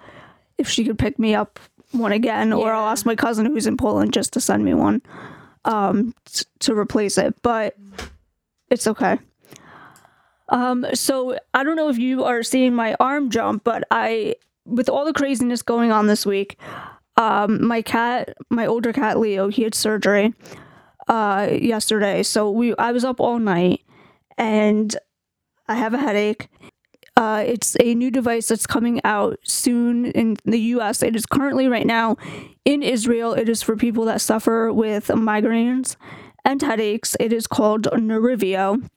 if 0.59 0.69
she 0.69 0.85
could 0.85 0.99
pick 0.99 1.19
me 1.19 1.35
up 1.35 1.59
one 1.93 2.13
again, 2.13 2.53
or 2.53 2.73
I'll 2.73 2.89
ask 2.89 3.07
my 3.07 3.17
cousin 3.17 3.47
who's 3.47 3.67
in 3.67 3.77
Poland 3.77 4.13
just 4.13 4.33
to 4.35 4.41
send 4.41 4.65
me 4.65 4.75
one 4.75 5.03
um, 5.65 6.15
t- 6.27 6.45
to 6.61 6.77
replace 6.77 7.19
it. 7.19 7.35
But 7.43 7.77
it's 8.71 8.87
okay. 8.87 9.19
Um, 10.51 10.87
so 10.95 11.39
I 11.53 11.63
don't 11.63 11.77
know 11.77 11.89
if 11.89 11.99
you 11.99 12.25
are 12.25 12.43
seeing 12.43 12.75
my 12.75 12.97
arm 13.01 13.31
jump, 13.31 13.65
but 13.65 13.85
I, 13.91 14.37
with 14.65 14.89
all 14.89 15.05
the 15.05 15.13
craziness 15.13 15.63
going 15.63 15.93
on 15.93 16.07
this 16.07 16.25
week, 16.25 16.59
um, 17.17 17.67
my 17.67 17.83
cat, 17.83 18.35
my 18.49 18.67
older 18.67 18.93
cat 18.93 19.19
Leo, 19.19 19.49
he 19.49 19.63
had 19.63 19.75
surgery 19.75 20.33
uh, 21.09 21.49
yesterday. 21.51 22.23
So 22.23 22.51
we, 22.51 22.75
I 22.77 22.93
was 22.93 23.05
up 23.05 23.21
all 23.21 23.39
night, 23.39 23.83
and 24.39 24.97
I 25.67 25.75
have 25.75 25.95
a 25.95 25.99
headache. 25.99 26.49
Uh, 27.19 27.43
it's 27.45 27.77
a 27.81 27.97
new 27.97 28.13
device 28.13 28.47
that's 28.47 28.65
coming 28.65 29.01
out 29.03 29.41
soon 29.43 30.07
in 30.13 30.37
the 30.45 30.61
U.S. 30.77 31.03
It 31.03 31.17
is 31.17 31.27
currently 31.27 31.67
right 31.67 31.85
now 31.85 32.17
in 32.65 32.81
Israel. 32.81 33.33
It 33.33 33.49
is 33.49 33.61
for 33.61 33.75
people 33.75 34.05
that 34.05 34.21
suffer 34.21 34.73
with 34.73 35.09
migraines 35.09 35.97
and 36.45 36.63
headaches. 36.63 37.17
It 37.19 37.33
is 37.33 37.49
called 37.49 37.89
Nerivio, 37.93 38.89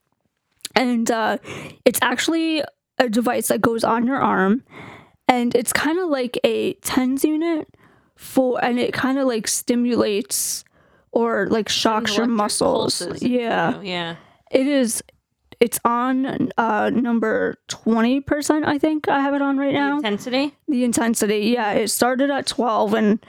and 0.76 1.10
uh, 1.10 1.40
it's 1.84 1.98
actually 2.04 2.64
a 3.00 3.10
device 3.10 3.48
that 3.48 3.60
goes 3.60 3.84
on 3.84 4.06
your 4.06 4.22
arm, 4.22 4.64
and 5.28 5.56
it's 5.56 5.74
kind 5.74 5.98
of 5.98 6.08
like 6.10 6.40
a 6.44 6.74
tens 6.76 7.26
unit 7.26 7.68
for, 8.16 8.64
and 8.64 8.80
it 8.80 8.94
kind 8.94 9.18
of 9.18 9.26
like 9.26 9.48
stimulates 9.48 10.64
or 11.12 11.48
like 11.48 11.70
shocks 11.70 12.16
your 12.16 12.28
muscles. 12.28 13.02
Yeah, 13.20 13.70
you 13.70 13.76
know, 13.78 13.82
yeah. 13.82 14.16
it 14.52 14.68
is. 14.68 15.02
It's 15.62 15.80
on 15.86 16.50
uh, 16.58 16.90
number 16.90 17.56
twenty 17.68 18.20
percent. 18.20 18.66
I 18.66 18.78
think 18.78 19.08
I 19.08 19.22
have 19.22 19.36
it 19.36 19.42
on 19.42 19.58
right 19.58 19.74
now. 19.74 19.98
Intensity. 19.98 20.56
The 20.68 20.84
intensity, 20.84 21.38
yeah, 21.54 21.72
it 21.74 21.90
started 21.90 22.30
at 22.32 22.48
12 22.48 22.94
and 22.96 23.26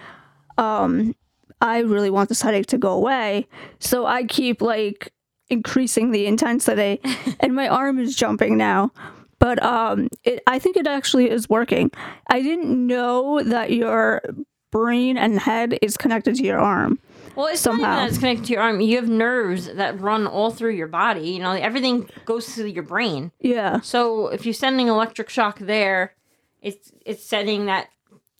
um 0.59 1.15
I 1.61 1.81
really 1.81 2.11
want 2.11 2.29
this 2.29 2.43
headache 2.43 2.67
to 2.69 2.79
go 2.79 2.93
away. 2.93 3.47
So 3.79 4.07
I 4.07 4.25
keep 4.25 4.61
like 4.61 5.13
increasing 5.49 6.11
the 6.11 6.27
intensity 6.27 7.01
and 7.41 7.55
my 7.55 7.69
arm 7.69 7.99
is 7.99 8.17
jumping 8.17 8.57
now. 8.57 8.91
But 9.39 9.63
um, 9.63 10.09
it, 10.25 10.43
I 10.47 10.59
think 10.59 10.77
it 10.77 10.87
actually 10.87 11.29
is 11.29 11.49
working. 11.49 11.91
I 12.29 12.43
didn't 12.43 12.87
know 12.87 13.43
that 13.43 13.73
your 13.73 14.23
brain 14.71 15.19
and 15.19 15.39
head 15.39 15.79
is 15.83 15.97
connected 15.97 16.37
to 16.37 16.45
your 16.45 16.59
arm. 16.59 16.99
Well, 17.35 17.47
it's 17.47 17.61
Somehow. 17.61 17.83
not 17.83 17.93
even 17.93 18.03
that 18.05 18.09
it's 18.11 18.19
connected 18.19 18.45
to 18.47 18.53
your 18.53 18.63
arm. 18.63 18.81
You 18.81 18.97
have 18.97 19.09
nerves 19.09 19.67
that 19.73 20.01
run 20.01 20.27
all 20.27 20.51
through 20.51 20.73
your 20.75 20.87
body. 20.87 21.31
You 21.31 21.41
know, 21.41 21.53
everything 21.53 22.09
goes 22.25 22.55
through 22.55 22.67
your 22.67 22.83
brain. 22.83 23.33
Yeah. 23.41 23.81
So 23.81 24.29
if 24.29 24.45
you're 24.45 24.53
sending 24.53 24.89
electric 24.89 25.29
shock 25.31 25.59
there, 25.59 26.15
it's 26.61 26.93
it's 27.07 27.25
sending 27.25 27.67
that 27.67 27.89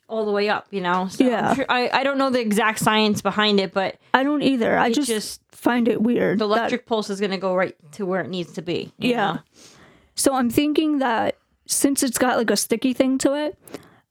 all 0.09 0.27
the 0.27 0.33
way 0.33 0.49
up. 0.49 0.67
You 0.71 0.81
know. 0.83 1.09
So 1.09 1.25
Yeah. 1.25 1.55
sure- 1.55 1.67
I 1.69 1.89
I 1.93 2.03
don't 2.05 2.19
know 2.19 2.31
the 2.31 2.41
exact 2.41 2.81
science 2.81 3.23
behind 3.23 3.61
it, 3.61 3.73
but 3.73 3.97
I 4.13 4.23
don't 4.25 4.43
either. 4.43 4.77
I 4.79 4.93
just, 4.93 5.09
just- 5.09 5.41
find 5.53 5.87
it 5.89 6.03
weird. 6.03 6.39
the 6.41 6.49
that- 6.49 6.59
electric 6.59 6.87
pulse 6.87 7.09
is 7.09 7.21
going 7.21 7.31
to 7.31 7.39
go 7.39 7.55
right 7.55 7.77
to 7.93 8.05
where 8.05 8.21
it 8.21 8.29
needs 8.29 8.53
to 8.55 8.63
be. 8.63 8.93
Yeah. 8.99 9.35
know? 9.35 9.39
So 10.17 10.35
I'm 10.35 10.51
thinking 10.51 10.99
that 10.99 11.37
since 11.67 12.03
it's 12.03 12.19
got 12.19 12.37
like 12.37 12.51
a 12.51 12.57
sticky 12.57 12.93
thing 12.93 13.17
to 13.19 13.35
it, 13.35 13.57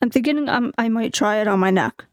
I'm 0.01 0.09
thinking 0.09 0.47
um, 0.49 0.73
I 0.77 0.87
might 0.89 1.13
try 1.13 1.35
it 1.37 1.47
on 1.47 1.59
my 1.59 1.69
neck 1.69 2.05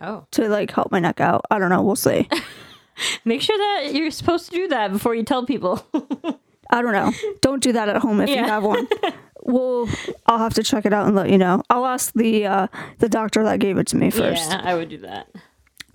Oh. 0.00 0.26
to 0.32 0.48
like 0.48 0.70
help 0.70 0.90
my 0.92 1.00
neck 1.00 1.20
out. 1.20 1.44
I 1.50 1.58
don't 1.58 1.70
know. 1.70 1.82
We'll 1.82 1.96
see. 1.96 2.28
Make 3.24 3.42
sure 3.42 3.56
that 3.56 3.94
you're 3.94 4.10
supposed 4.10 4.50
to 4.50 4.56
do 4.56 4.68
that 4.68 4.92
before 4.92 5.14
you 5.14 5.22
tell 5.22 5.46
people. 5.46 5.86
I 6.70 6.82
don't 6.82 6.92
know. 6.92 7.12
Don't 7.40 7.62
do 7.62 7.72
that 7.72 7.88
at 7.88 7.96
home 7.96 8.20
if 8.20 8.28
you 8.28 8.36
have 8.36 8.62
one. 8.64 8.86
Well, 9.40 9.88
I'll 10.26 10.38
have 10.38 10.52
to 10.54 10.62
check 10.62 10.84
it 10.84 10.92
out 10.92 11.06
and 11.06 11.16
let 11.16 11.30
you 11.30 11.38
know. 11.38 11.62
I'll 11.70 11.86
ask 11.86 12.12
the 12.12 12.44
uh, 12.44 12.66
the 12.98 13.08
doctor 13.08 13.42
that 13.44 13.60
gave 13.60 13.78
it 13.78 13.86
to 13.86 13.96
me 13.96 14.10
first. 14.10 14.50
Yeah, 14.50 14.60
I 14.62 14.74
would 14.74 14.90
do 14.90 14.98
that. 14.98 15.28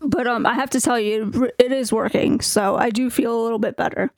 But 0.01 0.25
um, 0.25 0.47
I 0.47 0.53
have 0.53 0.71
to 0.71 0.81
tell 0.81 0.99
you, 0.99 1.51
it 1.59 1.71
is 1.71 1.93
working. 1.93 2.41
So 2.41 2.77
I 2.77 2.89
do 2.89 3.11
feel 3.11 3.39
a 3.39 3.43
little 3.43 3.59
bit 3.59 3.77
better. 3.77 4.09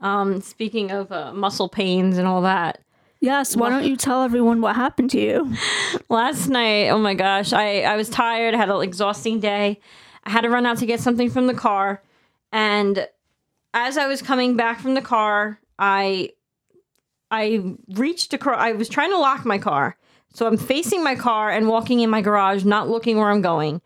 Um, 0.00 0.42
speaking 0.42 0.90
of 0.90 1.10
uh, 1.10 1.32
muscle 1.32 1.68
pains 1.70 2.18
and 2.18 2.26
all 2.26 2.42
that, 2.42 2.80
Yes. 3.20 3.54
Why 3.54 3.68
don't 3.68 3.84
you 3.84 3.96
tell 3.96 4.22
everyone 4.22 4.62
what 4.62 4.76
happened 4.76 5.10
to 5.10 5.20
you? 5.20 5.54
last 6.08 6.48
night, 6.48 6.88
oh 6.88 6.98
my 6.98 7.14
gosh, 7.14 7.52
I, 7.52 7.82
I 7.82 7.96
was 7.96 8.08
tired. 8.08 8.54
I 8.54 8.56
had 8.56 8.70
an 8.70 8.82
exhausting 8.82 9.40
day. 9.40 9.80
I 10.24 10.30
had 10.30 10.42
to 10.42 10.50
run 10.50 10.66
out 10.66 10.78
to 10.78 10.86
get 10.86 11.00
something 11.00 11.30
from 11.30 11.46
the 11.46 11.54
car. 11.54 12.02
And 12.50 13.06
as 13.74 13.98
I 13.98 14.06
was 14.06 14.22
coming 14.22 14.56
back 14.56 14.80
from 14.80 14.94
the 14.94 15.02
car, 15.02 15.60
I 15.78 16.30
I 17.30 17.76
reached 17.90 18.32
across, 18.34 18.60
I 18.60 18.72
was 18.72 18.88
trying 18.88 19.10
to 19.10 19.18
lock 19.18 19.44
my 19.44 19.58
car. 19.58 19.96
So 20.32 20.46
I'm 20.46 20.56
facing 20.56 21.04
my 21.04 21.14
car 21.14 21.50
and 21.50 21.68
walking 21.68 22.00
in 22.00 22.10
my 22.10 22.22
garage, 22.22 22.64
not 22.64 22.88
looking 22.88 23.18
where 23.18 23.30
I'm 23.30 23.42
going. 23.42 23.80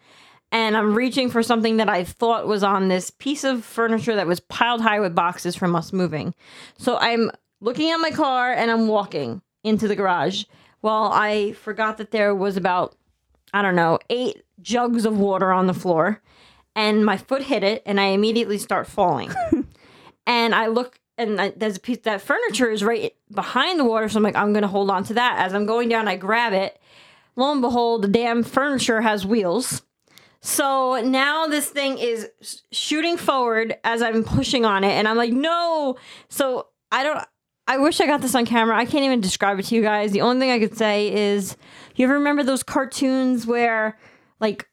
And 0.52 0.76
I'm 0.76 0.94
reaching 0.94 1.30
for 1.30 1.42
something 1.42 1.78
that 1.78 1.88
I 1.88 2.04
thought 2.04 2.46
was 2.46 2.62
on 2.62 2.88
this 2.88 3.10
piece 3.10 3.44
of 3.44 3.64
furniture 3.64 4.14
that 4.14 4.26
was 4.26 4.40
piled 4.40 4.80
high 4.80 5.00
with 5.00 5.14
boxes 5.14 5.56
from 5.56 5.74
us 5.74 5.92
moving. 5.92 6.34
So 6.78 6.96
I'm 6.98 7.30
looking 7.60 7.90
at 7.90 7.98
my 7.98 8.10
car 8.10 8.52
and 8.52 8.70
I'm 8.70 8.88
walking 8.88 9.42
into 9.62 9.88
the 9.88 9.96
garage. 9.96 10.44
Well, 10.82 11.10
I 11.12 11.52
forgot 11.52 11.96
that 11.98 12.10
there 12.10 12.34
was 12.34 12.56
about, 12.56 12.96
I 13.52 13.62
don't 13.62 13.76
know, 13.76 13.98
eight 14.10 14.42
jugs 14.60 15.04
of 15.04 15.18
water 15.18 15.52
on 15.52 15.66
the 15.66 15.74
floor. 15.74 16.20
And 16.76 17.04
my 17.04 17.16
foot 17.16 17.42
hit 17.42 17.62
it 17.62 17.82
and 17.86 18.00
I 18.00 18.06
immediately 18.06 18.58
start 18.58 18.86
falling. 18.86 19.32
and 20.26 20.54
I 20.54 20.66
look 20.66 20.98
and 21.16 21.40
I, 21.40 21.50
there's 21.50 21.76
a 21.76 21.80
piece 21.80 21.98
that 21.98 22.20
furniture 22.20 22.70
is 22.70 22.82
right 22.82 23.14
behind 23.32 23.78
the 23.78 23.84
water. 23.84 24.08
So 24.08 24.16
I'm 24.16 24.22
like, 24.24 24.36
I'm 24.36 24.52
going 24.52 24.62
to 24.62 24.68
hold 24.68 24.90
on 24.90 25.04
to 25.04 25.14
that. 25.14 25.38
As 25.38 25.54
I'm 25.54 25.66
going 25.66 25.88
down, 25.88 26.08
I 26.08 26.16
grab 26.16 26.52
it. 26.52 26.80
Lo 27.36 27.52
and 27.52 27.60
behold, 27.60 28.02
the 28.02 28.08
damn 28.08 28.42
furniture 28.42 29.00
has 29.00 29.26
wheels. 29.26 29.82
So 30.40 31.00
now 31.00 31.46
this 31.46 31.68
thing 31.68 31.98
is 31.98 32.28
shooting 32.70 33.16
forward 33.16 33.76
as 33.82 34.02
I'm 34.02 34.24
pushing 34.24 34.64
on 34.64 34.84
it, 34.84 34.92
and 34.92 35.08
I'm 35.08 35.16
like, 35.16 35.32
no. 35.32 35.96
So 36.28 36.68
I 36.92 37.02
don't. 37.02 37.24
I 37.66 37.78
wish 37.78 38.00
I 38.00 38.06
got 38.06 38.20
this 38.20 38.34
on 38.34 38.44
camera. 38.44 38.76
I 38.76 38.84
can't 38.84 39.04
even 39.04 39.20
describe 39.20 39.58
it 39.58 39.64
to 39.66 39.74
you 39.74 39.82
guys. 39.82 40.12
The 40.12 40.20
only 40.20 40.38
thing 40.38 40.50
I 40.50 40.58
could 40.58 40.76
say 40.76 41.12
is, 41.12 41.56
you 41.96 42.04
ever 42.04 42.14
remember 42.14 42.42
those 42.42 42.62
cartoons 42.62 43.46
where, 43.46 43.98
like, 44.40 44.68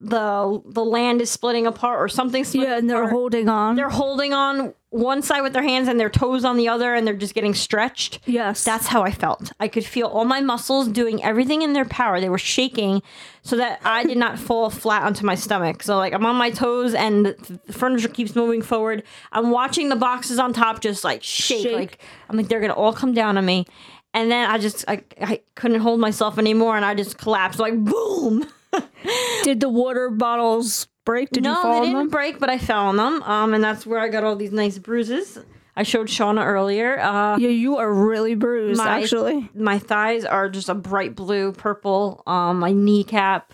the 0.00 0.62
the 0.64 0.84
land 0.84 1.20
is 1.20 1.30
splitting 1.30 1.66
apart 1.66 2.00
or 2.00 2.08
something? 2.08 2.44
splitting 2.44 2.70
Yeah, 2.70 2.78
and 2.78 2.88
they're 2.88 2.98
apart? 3.02 3.12
holding 3.12 3.48
on. 3.48 3.74
they're 3.74 3.88
holding 3.88 4.32
on 4.32 4.74
one 4.90 5.20
side 5.20 5.42
with 5.42 5.52
their 5.52 5.62
hands 5.62 5.86
and 5.86 6.00
their 6.00 6.08
toes 6.08 6.44
on 6.44 6.56
the 6.56 6.68
other, 6.68 6.94
and 6.94 7.06
they're 7.06 7.14
just 7.14 7.34
getting 7.34 7.54
stretched. 7.54 8.20
yes. 8.24 8.64
That's 8.64 8.86
how 8.86 9.02
I 9.02 9.10
felt. 9.10 9.52
I 9.60 9.68
could 9.68 9.84
feel 9.84 10.06
all 10.06 10.24
my 10.24 10.40
muscles 10.40 10.88
doing 10.88 11.22
everything 11.22 11.62
in 11.62 11.74
their 11.74 11.84
power. 11.84 12.20
They 12.20 12.28
were 12.30 12.38
shaking 12.38 13.02
so 13.42 13.56
that 13.56 13.80
I 13.84 14.04
did 14.04 14.16
not 14.16 14.38
fall 14.48 14.70
flat 14.70 15.02
onto 15.02 15.26
my 15.26 15.34
stomach. 15.34 15.82
So, 15.82 15.96
like, 15.98 16.12
I'm 16.14 16.24
on 16.24 16.36
my 16.36 16.50
toes 16.50 16.94
and 16.94 17.26
the 17.26 17.72
furniture 17.72 18.08
keeps 18.08 18.34
moving 18.34 18.62
forward. 18.62 19.02
I'm 19.32 19.50
watching 19.50 19.90
the 19.90 19.96
boxes 19.96 20.38
on 20.38 20.52
top 20.52 20.80
just 20.80 21.04
like 21.04 21.22
shake. 21.22 21.64
Shake. 21.64 21.74
Like, 21.74 21.98
I'm 22.30 22.36
like, 22.36 22.48
they're 22.48 22.60
going 22.60 22.72
to 22.72 22.76
all 22.76 22.92
come 22.92 23.12
down 23.12 23.36
on 23.36 23.44
me. 23.44 23.66
And 24.14 24.30
then 24.30 24.50
I 24.50 24.56
just, 24.56 24.86
I, 24.88 25.02
I 25.20 25.40
couldn't 25.54 25.80
hold 25.80 26.00
myself 26.00 26.38
anymore 26.38 26.76
and 26.76 26.84
I 26.84 26.94
just 26.94 27.18
collapsed, 27.18 27.58
like, 27.60 27.76
boom. 27.76 28.46
Did 29.44 29.60
the 29.60 29.68
water 29.68 30.10
bottles 30.10 30.88
break? 31.08 31.30
Did 31.30 31.44
you 31.44 31.50
no, 31.52 31.62
fall 31.62 31.72
they 31.72 31.78
in 31.78 31.82
didn't 31.84 31.98
them? 31.98 32.08
break, 32.10 32.38
but 32.38 32.50
I 32.50 32.58
fell 32.58 32.84
on 32.90 32.96
them. 32.96 33.22
Um, 33.22 33.54
and 33.54 33.62
that's 33.64 33.84
where 33.86 33.98
I 34.00 34.08
got 34.08 34.22
all 34.24 34.36
these 34.36 34.52
nice 34.52 34.78
bruises. 34.78 35.38
I 35.74 35.82
showed 35.84 36.08
Shauna 36.08 36.44
earlier. 36.44 36.98
Uh, 36.98 37.38
Yeah, 37.38 37.50
you 37.64 37.76
are 37.76 37.92
really 37.92 38.34
bruised. 38.34 38.78
My- 38.78 39.00
actually, 39.00 39.48
my 39.54 39.78
thighs 39.78 40.24
are 40.24 40.48
just 40.48 40.68
a 40.68 40.74
bright 40.74 41.14
blue 41.14 41.52
purple 41.52 42.22
um 42.26 42.58
my 42.60 42.72
kneecap 42.72 43.52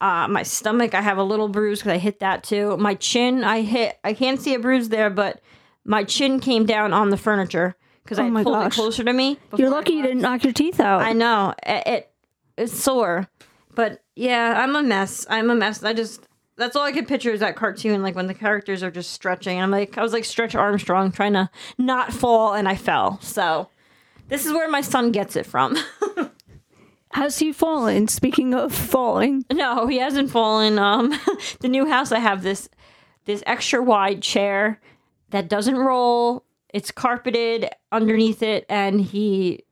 uh 0.00 0.26
my 0.28 0.42
stomach 0.42 0.92
i 0.94 1.00
have 1.00 1.18
a 1.18 1.22
little 1.22 1.46
bruise 1.48 1.78
because 1.78 1.92
i 1.92 1.98
hit 1.98 2.18
that 2.18 2.42
too 2.42 2.76
my 2.76 2.94
chin 2.94 3.44
i 3.44 3.60
hit 3.62 3.98
i 4.02 4.12
can't 4.12 4.40
see 4.40 4.52
a 4.54 4.58
bruise 4.58 4.88
there 4.88 5.08
but 5.10 5.40
my 5.84 6.02
chin 6.02 6.40
came 6.40 6.66
down 6.66 6.92
on 6.92 7.10
the 7.10 7.16
furniture 7.16 7.76
because 8.02 8.18
i 8.18 8.24
Oh 8.24 8.30
my 8.30 8.42
pulled 8.42 8.56
gosh. 8.56 8.72
it 8.72 8.74
closer 8.74 9.04
to 9.04 9.12
me 9.12 9.38
you're 9.56 9.70
lucky 9.70 9.92
you 9.92 10.02
didn't 10.02 10.22
knock 10.22 10.42
your 10.42 10.52
teeth 10.52 10.80
out. 10.80 11.02
i 11.02 11.12
know 11.12 11.54
it, 11.64 11.82
it 11.94 12.10
it's 12.58 12.76
sore 12.76 13.28
but 13.76 14.02
yeah 14.16 14.60
i'm 14.60 14.74
a 14.74 14.82
mess 14.82 15.24
i'm 15.30 15.48
a 15.50 15.54
mess 15.54 15.84
i 15.84 15.92
just 15.92 16.26
that's 16.56 16.76
all 16.76 16.84
I 16.84 16.92
could 16.92 17.08
picture 17.08 17.30
is 17.30 17.40
that 17.40 17.56
cartoon, 17.56 18.02
like 18.02 18.14
when 18.14 18.26
the 18.26 18.34
characters 18.34 18.82
are 18.82 18.90
just 18.90 19.12
stretching. 19.12 19.60
I'm 19.60 19.70
like, 19.70 19.96
I 19.96 20.02
was 20.02 20.12
like 20.12 20.24
Stretch 20.24 20.54
Armstrong 20.54 21.10
trying 21.12 21.32
to 21.32 21.50
not 21.78 22.12
fall, 22.12 22.54
and 22.54 22.68
I 22.68 22.76
fell. 22.76 23.18
So, 23.20 23.68
this 24.28 24.46
is 24.46 24.52
where 24.52 24.68
my 24.68 24.80
son 24.80 25.12
gets 25.12 25.36
it 25.36 25.46
from. 25.46 25.76
Has 27.12 27.38
he 27.38 27.52
fallen? 27.52 28.08
Speaking 28.08 28.54
of 28.54 28.74
falling, 28.74 29.44
No, 29.52 29.86
he 29.86 29.98
hasn't 29.98 30.30
fallen. 30.30 30.78
Um, 30.78 31.12
the 31.60 31.68
new 31.68 31.86
house 31.86 32.12
I 32.12 32.18
have 32.18 32.42
this 32.42 32.68
this 33.24 33.42
extra 33.46 33.82
wide 33.82 34.22
chair 34.22 34.80
that 35.30 35.48
doesn't 35.48 35.76
roll. 35.76 36.44
It's 36.70 36.90
carpeted 36.90 37.68
underneath 37.90 38.42
it, 38.42 38.64
and 38.68 39.00
he 39.00 39.64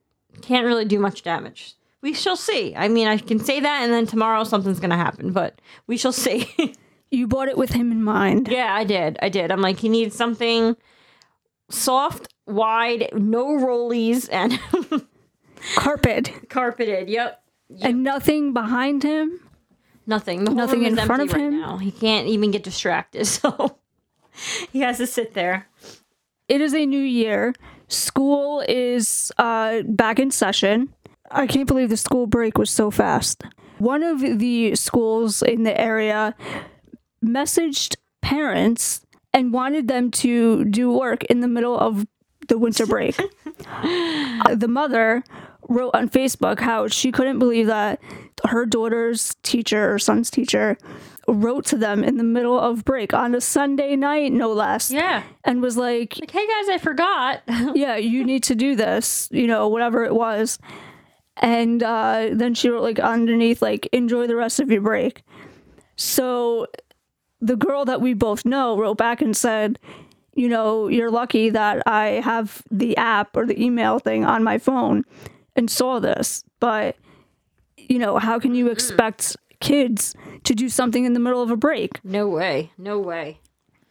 can't 0.42 0.66
really 0.66 0.84
do 0.84 0.98
much 0.98 1.22
damage. 1.22 1.76
We 2.02 2.14
shall 2.14 2.36
see. 2.36 2.74
I 2.74 2.88
mean, 2.88 3.06
I 3.06 3.18
can 3.18 3.38
say 3.38 3.60
that, 3.60 3.82
and 3.82 3.92
then 3.92 4.06
tomorrow 4.06 4.44
something's 4.44 4.80
gonna 4.80 4.96
happen, 4.96 5.32
but 5.32 5.60
we 5.86 5.96
shall 5.96 6.12
see. 6.12 6.74
you 7.10 7.26
bought 7.26 7.48
it 7.48 7.58
with 7.58 7.70
him 7.72 7.92
in 7.92 8.02
mind. 8.02 8.48
yeah, 8.48 8.74
I 8.74 8.84
did. 8.84 9.18
I 9.20 9.28
did. 9.28 9.50
I'm 9.50 9.60
like, 9.60 9.78
he 9.78 9.88
needs 9.88 10.16
something 10.16 10.76
soft, 11.68 12.32
wide, 12.46 13.10
no 13.12 13.46
rollies, 13.58 14.28
and 14.30 14.58
Carpet 15.76 16.32
carpeted. 16.48 17.08
Yep. 17.08 17.42
and 17.82 18.02
nothing 18.02 18.52
behind 18.52 19.02
him. 19.02 19.40
Nothing. 20.06 20.44
Nothing 20.44 20.84
in 20.84 20.96
front 20.96 21.22
of 21.22 21.32
right 21.32 21.42
him? 21.42 21.60
Now. 21.60 21.76
He 21.76 21.90
can't 21.92 22.26
even 22.26 22.50
get 22.50 22.62
distracted, 22.62 23.24
so 23.26 23.78
he 24.72 24.80
has 24.80 24.98
to 24.98 25.06
sit 25.06 25.34
there. 25.34 25.68
It 26.48 26.60
is 26.60 26.74
a 26.74 26.84
new 26.84 27.00
year. 27.00 27.54
School 27.88 28.64
is 28.68 29.30
uh, 29.38 29.82
back 29.82 30.18
in 30.18 30.30
session. 30.30 30.92
I 31.30 31.46
can't 31.46 31.66
believe 31.68 31.88
the 31.90 31.96
school 31.96 32.26
break 32.26 32.58
was 32.58 32.70
so 32.70 32.90
fast. 32.90 33.42
One 33.78 34.02
of 34.02 34.20
the 34.20 34.74
schools 34.74 35.42
in 35.42 35.62
the 35.62 35.78
area 35.80 36.34
messaged 37.24 37.96
parents 38.22 39.00
and 39.32 39.52
wanted 39.52 39.88
them 39.88 40.10
to 40.10 40.64
do 40.64 40.92
work 40.92 41.24
in 41.24 41.40
the 41.40 41.48
middle 41.48 41.78
of 41.78 42.06
the 42.48 42.58
winter 42.58 42.86
break. 42.86 43.18
Uh, 43.66 44.54
the 44.54 44.68
mother 44.68 45.22
wrote 45.68 45.94
on 45.94 46.08
Facebook 46.08 46.58
how 46.60 46.88
she 46.88 47.12
couldn't 47.12 47.38
believe 47.38 47.66
that 47.68 48.00
her 48.48 48.66
daughter's 48.66 49.36
teacher 49.42 49.92
or 49.94 49.98
son's 49.98 50.30
teacher 50.30 50.76
wrote 51.28 51.64
to 51.66 51.76
them 51.76 52.02
in 52.02 52.16
the 52.16 52.24
middle 52.24 52.58
of 52.58 52.84
break 52.84 53.14
on 53.14 53.34
a 53.36 53.40
Sunday 53.40 53.94
night, 53.94 54.32
no 54.32 54.52
less 54.52 54.90
Yeah. 54.90 55.22
and 55.44 55.62
was 55.62 55.76
like, 55.76 56.16
Like, 56.18 56.30
hey 56.30 56.46
guys, 56.46 56.68
I 56.70 56.78
forgot. 56.78 57.42
"Yeah, 57.76 57.96
you 57.96 58.24
need 58.24 58.42
to 58.44 58.54
do 58.56 58.74
this," 58.74 59.28
you 59.30 59.46
know, 59.46 59.68
whatever 59.68 60.02
it 60.04 60.14
was. 60.14 60.58
And 61.40 61.82
uh, 61.82 62.28
then 62.32 62.54
she 62.54 62.68
wrote 62.68 62.82
like 62.82 62.98
underneath, 62.98 63.62
like, 63.62 63.88
"Enjoy 63.92 64.26
the 64.26 64.36
rest 64.36 64.60
of 64.60 64.70
your 64.70 64.82
break." 64.82 65.22
So 65.96 66.66
the 67.40 67.56
girl 67.56 67.84
that 67.86 68.00
we 68.00 68.14
both 68.14 68.44
know 68.44 68.78
wrote 68.78 68.98
back 68.98 69.22
and 69.22 69.36
said, 69.36 69.78
"You 70.34 70.48
know, 70.48 70.88
you're 70.88 71.10
lucky 71.10 71.50
that 71.50 71.82
I 71.86 72.20
have 72.22 72.62
the 72.70 72.96
app 72.96 73.36
or 73.36 73.46
the 73.46 73.60
email 73.62 73.98
thing 73.98 74.24
on 74.24 74.44
my 74.44 74.58
phone 74.58 75.04
and 75.56 75.70
saw 75.70 75.98
this, 75.98 76.44
but." 76.60 76.96
You 77.76 77.98
know, 77.98 78.18
how 78.18 78.38
can 78.38 78.54
you 78.54 78.68
expect 78.68 79.36
kids 79.58 80.14
to 80.44 80.54
do 80.54 80.68
something 80.68 81.04
in 81.04 81.12
the 81.12 81.18
middle 81.18 81.42
of 81.42 81.50
a 81.50 81.56
break? 81.56 81.98
no 82.04 82.28
way. 82.28 82.70
No 82.78 83.00
way. 83.00 83.40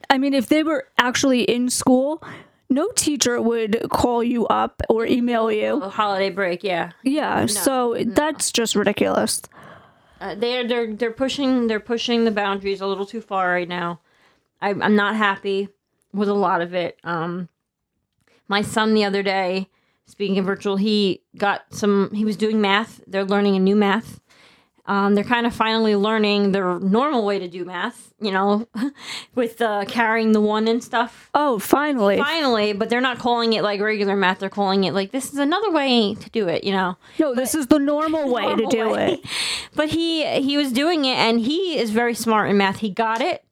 I 0.09 0.17
mean, 0.17 0.33
if 0.33 0.47
they 0.47 0.63
were 0.63 0.87
actually 0.97 1.41
in 1.43 1.69
school, 1.69 2.23
no 2.69 2.89
teacher 2.95 3.41
would 3.41 3.87
call 3.89 4.23
you 4.23 4.45
up 4.47 4.81
or 4.89 5.05
email 5.05 5.51
you. 5.51 5.81
A 5.81 5.89
holiday 5.89 6.29
break, 6.29 6.63
yeah. 6.63 6.91
Yeah, 7.03 7.45
so 7.47 7.95
that's 8.05 8.51
just 8.51 8.75
ridiculous. 8.75 9.41
Uh, 10.21 10.35
they're 10.35 10.67
they're 10.67 10.93
they're 10.93 11.11
pushing 11.11 11.67
they're 11.67 11.79
pushing 11.79 12.25
the 12.25 12.31
boundaries 12.31 12.81
a 12.81 12.87
little 12.87 13.05
too 13.05 13.21
far 13.21 13.51
right 13.51 13.67
now. 13.67 14.01
I, 14.61 14.69
I'm 14.71 14.95
not 14.95 15.15
happy 15.15 15.69
with 16.13 16.27
a 16.27 16.33
lot 16.33 16.61
of 16.61 16.73
it. 16.73 16.99
Um, 17.03 17.47
my 18.47 18.61
son 18.61 18.93
the 18.93 19.05
other 19.05 19.23
day, 19.23 19.69
speaking 20.05 20.37
of 20.37 20.45
virtual, 20.45 20.75
he 20.75 21.21
got 21.37 21.73
some. 21.73 22.11
He 22.13 22.25
was 22.25 22.35
doing 22.35 22.59
math. 22.59 23.01
They're 23.07 23.25
learning 23.25 23.55
a 23.55 23.59
new 23.59 23.75
math. 23.75 24.19
Um, 24.89 25.13
they're 25.13 25.23
kind 25.23 25.45
of 25.45 25.53
finally 25.53 25.95
learning 25.95 26.51
the 26.51 26.79
normal 26.79 27.23
way 27.23 27.37
to 27.37 27.47
do 27.47 27.63
math. 27.63 28.11
You 28.19 28.31
know, 28.31 28.67
with 29.35 29.61
uh, 29.61 29.85
carrying 29.87 30.31
the 30.31 30.41
one 30.41 30.67
and 30.67 30.83
stuff. 30.83 31.29
Oh, 31.35 31.59
finally. 31.59 32.17
Finally, 32.17 32.73
but 32.73 32.89
they're 32.89 32.99
not 32.99 33.19
calling 33.19 33.53
it 33.53 33.61
like 33.61 33.79
regular 33.81 34.15
math. 34.15 34.39
They're 34.39 34.49
calling 34.49 34.85
it 34.85 34.93
like 34.95 35.11
this 35.11 35.31
is 35.31 35.37
another 35.37 35.69
way 35.69 36.15
to 36.15 36.29
do 36.31 36.47
it. 36.47 36.63
You 36.63 36.71
know. 36.71 36.97
No, 37.19 37.35
this 37.35 37.53
is 37.53 37.67
the 37.67 37.77
normal 37.77 38.33
way 38.33 38.55
to 38.55 38.65
do 38.65 38.89
way. 38.89 39.13
it. 39.13 39.25
But 39.75 39.89
he 39.89 40.25
he 40.41 40.57
was 40.57 40.71
doing 40.71 41.05
it, 41.05 41.15
and 41.17 41.39
he 41.39 41.77
is 41.77 41.91
very 41.91 42.15
smart 42.15 42.49
in 42.49 42.57
math. 42.57 42.79
He 42.79 42.89
got 42.89 43.21
it. 43.21 43.45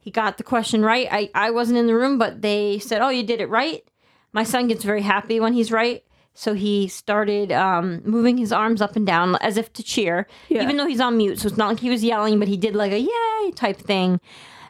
He 0.00 0.10
got 0.10 0.38
the 0.38 0.42
question 0.42 0.84
right. 0.84 1.06
I 1.10 1.30
I 1.34 1.52
wasn't 1.52 1.78
in 1.78 1.86
the 1.86 1.94
room, 1.94 2.18
but 2.18 2.42
they 2.42 2.80
said, 2.80 3.00
"Oh, 3.00 3.10
you 3.10 3.22
did 3.22 3.40
it 3.40 3.48
right." 3.48 3.84
My 4.32 4.42
son 4.42 4.66
gets 4.66 4.82
very 4.82 5.02
happy 5.02 5.38
when 5.38 5.52
he's 5.52 5.70
right. 5.70 6.02
So 6.40 6.54
he 6.54 6.88
started 6.88 7.52
um, 7.52 8.00
moving 8.02 8.38
his 8.38 8.50
arms 8.50 8.80
up 8.80 8.96
and 8.96 9.06
down 9.06 9.36
as 9.42 9.58
if 9.58 9.70
to 9.74 9.82
cheer, 9.82 10.26
Yeah. 10.48 10.62
even 10.62 10.78
though 10.78 10.86
he's 10.86 10.98
on 10.98 11.18
mute. 11.18 11.38
So 11.38 11.48
it's 11.48 11.58
not 11.58 11.68
like 11.68 11.80
he 11.80 11.90
was 11.90 12.02
yelling, 12.02 12.38
but 12.38 12.48
he 12.48 12.56
did 12.56 12.74
like 12.74 12.92
a 12.92 12.98
yay 12.98 13.50
type 13.54 13.76
thing. 13.76 14.20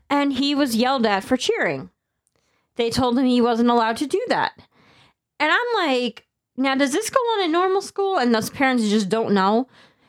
And 0.08 0.32
he 0.32 0.52
was 0.52 0.74
yelled 0.74 1.06
at 1.06 1.22
for 1.22 1.36
cheering. 1.36 1.90
They 2.74 2.90
told 2.90 3.16
him 3.16 3.24
he 3.24 3.40
wasn't 3.40 3.70
allowed 3.70 3.98
to 3.98 4.06
do 4.08 4.20
that. 4.26 4.50
And 5.38 5.52
I'm 5.52 5.86
like, 5.88 6.26
now 6.56 6.74
does 6.74 6.90
this 6.90 7.08
go 7.08 7.20
on 7.20 7.44
in 7.44 7.52
normal 7.52 7.82
school 7.82 8.18
and 8.18 8.34
those 8.34 8.50
parents 8.50 8.88
just 8.90 9.08
don't 9.08 9.32
know? 9.32 9.68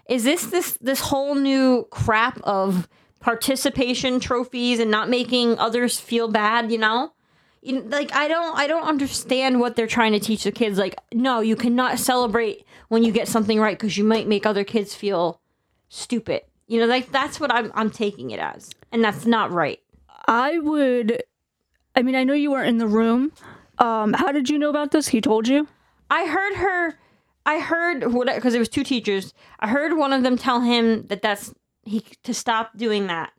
Is 0.10 0.24
this 0.24 0.48
this 0.48 0.80
this 0.82 1.00
whole 1.00 1.36
new 1.36 1.86
crap 1.92 2.42
of 2.42 2.90
participation 3.20 4.20
trophies 4.20 4.80
and 4.80 4.90
not 4.90 5.10
making 5.10 5.60
others 5.60 6.00
feel 6.00 6.28
bad, 6.28 6.72
you 6.72 6.80
know? 6.80 7.14
You 7.62 7.74
know, 7.74 7.82
like 7.90 8.14
I 8.14 8.28
don't 8.28 8.58
I 8.58 8.68
don't 8.68 8.88
understand 8.88 9.60
what 9.60 9.76
they're 9.76 9.88
trying 9.88 10.14
to 10.14 10.20
teach 10.20 10.44
the 10.44 10.52
kids 10.52 10.80
like 10.80 10.96
no, 11.14 11.42
you 11.42 11.56
cannot 11.56 12.00
celebrate 12.00 12.66
when 12.88 13.04
you 13.04 13.12
get 13.12 13.28
something 13.28 13.60
right 13.60 13.78
cuz 13.78 13.98
you 13.98 14.04
might 14.04 14.28
make 14.28 14.46
other 14.46 14.64
kids 14.64 14.96
feel 14.96 15.40
stupid. 15.90 16.42
You 16.68 16.80
know, 16.80 16.88
like 16.88 17.12
that's 17.12 17.40
what 17.40 17.54
I'm 17.54 17.72
I'm 17.76 17.92
taking 17.92 18.32
it 18.32 18.40
as. 18.40 18.72
And 18.92 19.04
that's 19.04 19.26
not 19.26 19.52
right. 19.52 19.80
I 20.28 20.60
would. 20.60 21.24
I 21.96 22.02
mean, 22.02 22.16
I 22.16 22.24
know 22.24 22.34
you 22.34 22.52
weren't 22.52 22.70
in 22.70 22.78
the 22.78 22.88
room. 22.88 23.32
Um, 23.78 24.14
how 24.14 24.32
did 24.32 24.50
you 24.50 24.58
know 24.58 24.70
about 24.70 24.92
this? 24.92 25.10
He 25.10 25.22
told 25.22 25.48
you. 25.48 25.68
I 26.10 26.28
heard 26.28 26.56
her. 26.56 27.00
I 27.46 27.60
heard 27.60 28.14
what 28.14 28.34
because 28.34 28.54
it 28.54 28.60
was 28.60 28.70
two 28.70 28.84
teachers. 28.84 29.34
I 29.60 29.68
heard 29.68 29.98
one 29.98 30.14
of 30.14 30.24
them 30.24 30.38
tell 30.38 30.62
him 30.62 31.08
that 31.08 31.22
that's 31.22 31.54
he 31.84 32.02
to 32.24 32.34
stop 32.34 32.78
doing 32.78 33.08
that. 33.08 33.34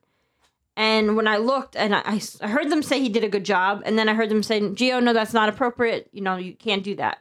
And 0.76 1.16
when 1.16 1.28
I 1.28 1.36
looked, 1.36 1.76
and 1.76 1.94
I 1.94 2.20
heard 2.46 2.70
them 2.70 2.82
say 2.82 2.98
he 2.98 3.10
did 3.10 3.24
a 3.24 3.28
good 3.28 3.44
job, 3.44 3.82
and 3.84 3.98
then 3.98 4.08
I 4.08 4.14
heard 4.14 4.30
them 4.30 4.42
say, 4.42 4.60
"Gio, 4.60 5.02
no, 5.02 5.12
that's 5.12 5.34
not 5.34 5.48
appropriate. 5.48 6.08
You 6.12 6.22
know, 6.22 6.36
you 6.36 6.54
can't 6.54 6.82
do 6.82 6.94
that." 6.96 7.18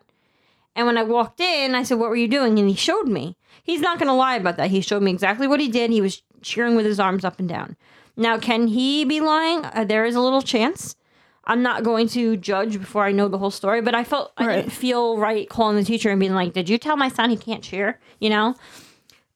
And 0.73 0.87
when 0.87 0.97
I 0.97 1.03
walked 1.03 1.41
in, 1.41 1.75
I 1.75 1.83
said, 1.83 1.99
"What 1.99 2.09
were 2.09 2.15
you 2.15 2.29
doing?" 2.29 2.57
And 2.59 2.69
he 2.69 2.75
showed 2.75 3.07
me. 3.07 3.35
He's 3.63 3.81
not 3.81 3.99
going 3.99 4.07
to 4.07 4.13
lie 4.13 4.37
about 4.37 4.57
that. 4.57 4.71
He 4.71 4.81
showed 4.81 5.03
me 5.03 5.11
exactly 5.11 5.47
what 5.47 5.59
he 5.59 5.67
did. 5.67 5.91
He 5.91 6.01
was 6.01 6.23
cheering 6.41 6.75
with 6.75 6.85
his 6.85 6.99
arms 6.99 7.25
up 7.25 7.39
and 7.39 7.49
down. 7.49 7.75
Now, 8.15 8.37
can 8.37 8.67
he 8.67 9.03
be 9.03 9.19
lying? 9.19 9.65
Uh, 9.65 9.83
there 9.83 10.05
is 10.05 10.15
a 10.15 10.21
little 10.21 10.41
chance. 10.41 10.95
I'm 11.43 11.61
not 11.61 11.83
going 11.83 12.07
to 12.09 12.37
judge 12.37 12.79
before 12.79 13.03
I 13.03 13.11
know 13.11 13.27
the 13.27 13.37
whole 13.37 13.51
story, 13.51 13.81
but 13.81 13.95
I 13.95 14.03
felt 14.03 14.31
I 14.37 14.45
didn't 14.55 14.71
feel 14.71 15.17
right 15.17 15.49
calling 15.49 15.75
the 15.75 15.83
teacher 15.83 16.09
and 16.09 16.19
being 16.19 16.35
like, 16.35 16.53
"Did 16.53 16.69
you 16.69 16.77
tell 16.77 16.95
my 16.95 17.09
son 17.09 17.29
he 17.29 17.37
can't 17.37 17.63
cheer?" 17.63 17.99
You 18.19 18.29
know, 18.29 18.55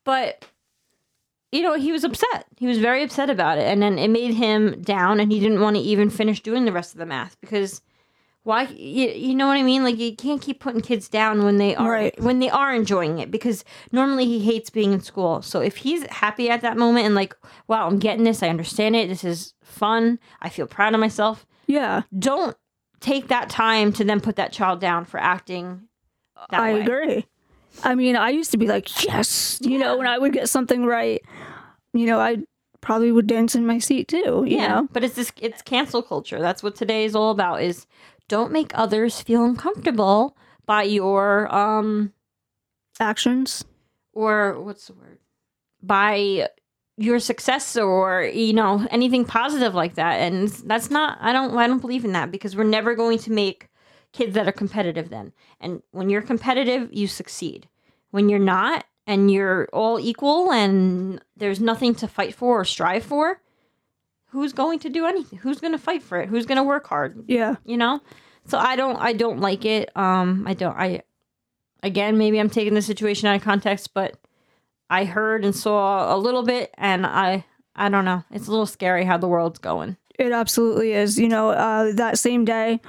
but 0.03 0.45
you 1.55 1.61
know 1.63 1.73
he 1.75 1.91
was 1.91 2.03
upset. 2.03 2.45
He 2.57 2.67
was 2.67 2.77
very 2.79 3.03
upset 3.03 3.29
about 3.29 3.57
it, 3.57 3.63
and 3.65 3.81
then 3.81 3.97
it 3.97 4.09
made 4.09 4.33
him 4.33 4.81
down, 4.81 5.19
and 5.19 5.31
he 5.31 5.39
didn't 5.39 5.61
want 5.61 5.75
to 5.75 5.81
even 5.81 6.09
finish 6.09 6.41
doing 6.41 6.65
the 6.65 6.71
rest 6.71 6.93
of 6.93 6.99
the 6.99 7.05
math 7.05 7.39
because 7.41 7.81
why? 8.43 8.63
You, 8.67 9.09
you 9.09 9.33
know 9.33 9.47
what 9.47 9.57
I 9.57 9.63
mean? 9.63 9.83
Like 9.83 9.97
you 9.97 10.15
can't 10.15 10.41
keep 10.41 10.59
putting 10.59 10.81
kids 10.81 11.09
down 11.09 11.43
when 11.43 11.57
they 11.57 11.75
are 11.75 11.89
Right. 11.89 12.21
when 12.21 12.39
they 12.39 12.49
are 12.49 12.73
enjoying 12.75 13.17
it 13.17 13.31
because 13.31 13.63
normally 13.91 14.25
he 14.25 14.39
hates 14.39 14.69
being 14.69 14.93
in 14.93 15.01
school. 15.01 15.41
So 15.41 15.61
if 15.61 15.77
he's 15.77 16.05
happy 16.07 16.49
at 16.51 16.61
that 16.61 16.77
moment 16.77 17.07
and 17.07 17.15
like, 17.15 17.35
wow, 17.67 17.87
I'm 17.87 17.97
getting 17.97 18.23
this, 18.23 18.43
I 18.43 18.49
understand 18.49 18.95
it. 18.95 19.09
This 19.09 19.23
is 19.23 19.53
fun. 19.63 20.19
I 20.41 20.49
feel 20.49 20.67
proud 20.67 20.93
of 20.93 20.99
myself 20.99 21.45
Yeah, 21.65 22.03
don't 22.17 22.55
take 22.99 23.27
that 23.29 23.49
time 23.49 23.91
to 23.93 24.03
then 24.03 24.21
put 24.21 24.35
that 24.35 24.51
child 24.51 24.79
down 24.79 25.05
for 25.05 25.19
acting 25.19 25.87
that 26.51 26.61
I 26.61 26.73
way. 26.73 26.81
agree. 26.81 27.25
I 27.83 27.95
mean, 27.95 28.15
I 28.15 28.29
used 28.29 28.51
to 28.51 28.57
be 28.57 28.67
like, 28.67 29.03
yes, 29.03 29.59
you 29.61 29.77
know, 29.77 29.97
when 29.97 30.07
I 30.07 30.17
would 30.17 30.33
get 30.33 30.49
something 30.49 30.85
right, 30.85 31.21
you 31.93 32.05
know, 32.05 32.19
I 32.19 32.37
probably 32.81 33.11
would 33.11 33.27
dance 33.27 33.55
in 33.55 33.65
my 33.65 33.79
seat 33.79 34.07
too. 34.07 34.43
You 34.47 34.57
yeah 34.57 34.67
know, 34.67 34.87
but 34.91 35.03
it's 35.03 35.15
this 35.15 35.31
it's 35.41 35.61
cancel 35.63 36.03
culture 36.03 36.39
that's 36.39 36.61
what 36.61 36.75
today 36.75 37.05
is 37.05 37.15
all 37.15 37.31
about 37.31 37.61
is 37.63 37.87
don't 38.27 38.51
make 38.51 38.71
others 38.75 39.21
feel 39.21 39.43
uncomfortable 39.43 40.37
by 40.67 40.83
your 40.83 41.53
um 41.53 42.13
actions. 42.99 43.65
or 44.13 44.59
what's 44.61 44.87
the 44.87 44.93
word 44.93 45.17
by 45.81 46.47
your 46.97 47.19
success 47.19 47.75
or 47.75 48.23
you 48.23 48.53
know 48.53 48.87
anything 48.91 49.25
positive 49.25 49.73
like 49.75 49.95
that 49.95 50.15
and 50.21 50.47
that's 50.65 50.89
not 50.89 51.17
i 51.21 51.33
don't 51.33 51.57
i 51.57 51.67
don't 51.67 51.81
believe 51.81 52.05
in 52.05 52.13
that 52.13 52.31
because 52.31 52.55
we're 52.55 52.63
never 52.63 52.95
going 52.95 53.17
to 53.17 53.31
make 53.31 53.67
kids 54.15 54.33
that 54.33 54.47
are 54.47 54.53
competitive 54.53 55.09
then. 55.09 55.33
And 55.59 55.81
when 55.91 56.09
you're 56.09 56.21
competitive 56.21 56.89
you 56.93 57.07
succeed. 57.07 57.67
When 58.11 58.29
you're 58.29 58.39
not 58.39 58.85
and 59.05 59.29
you're 59.29 59.67
all 59.73 59.99
equal 59.99 60.51
and 60.51 61.21
there's 61.35 61.59
nothing 61.59 61.93
to 61.95 62.07
fight 62.07 62.33
for 62.33 62.61
or 62.61 62.65
strive 62.65 63.03
for 63.03 63.41
who's 64.29 64.53
going 64.53 64.79
to 64.79 64.89
do 64.89 65.05
anything? 65.05 65.39
Who's 65.39 65.59
going 65.59 65.71
to 65.73 65.77
fight 65.77 66.03
for 66.03 66.19
it? 66.19 66.27
Who's 66.29 66.45
going 66.45 66.57
to 66.57 66.63
work 66.63 66.87
hard? 66.87 67.23
Yeah, 67.27 67.55
you 67.65 67.77
know? 67.77 68.01
So 68.47 68.59
i 68.59 68.75
don't 68.75 68.97
i 68.97 69.13
don't 69.13 69.39
like 69.39 69.65
it. 69.65 69.95
Um 69.97 70.45
i 70.47 70.53
don't 70.53 70.77
i 70.77 71.01
again 71.83 72.17
maybe 72.17 72.39
i'm 72.39 72.49
taking 72.49 72.75
the 72.75 72.81
situation 72.81 73.27
out 73.27 73.35
of 73.35 73.41
context 73.41 73.93
but 73.93 74.17
i 74.89 75.03
heard 75.03 75.43
and 75.43 75.55
saw 75.55 76.15
a 76.15 76.17
little 76.17 76.43
bit 76.43 76.73
and 76.77 77.05
i 77.05 77.43
i 77.75 77.89
don't 77.89 78.05
know. 78.05 78.23
It's 78.31 78.47
a 78.47 78.51
little 78.51 78.65
scary 78.67 79.03
how 79.03 79.17
the 79.17 79.27
world's 79.27 79.59
going. 79.59 79.97
It 80.17 80.31
absolutely 80.31 80.93
is. 80.93 81.19
You 81.19 81.27
know, 81.27 81.49
uh, 81.49 81.93
that 81.93 82.17
same 82.17 82.45
day, 82.45 82.79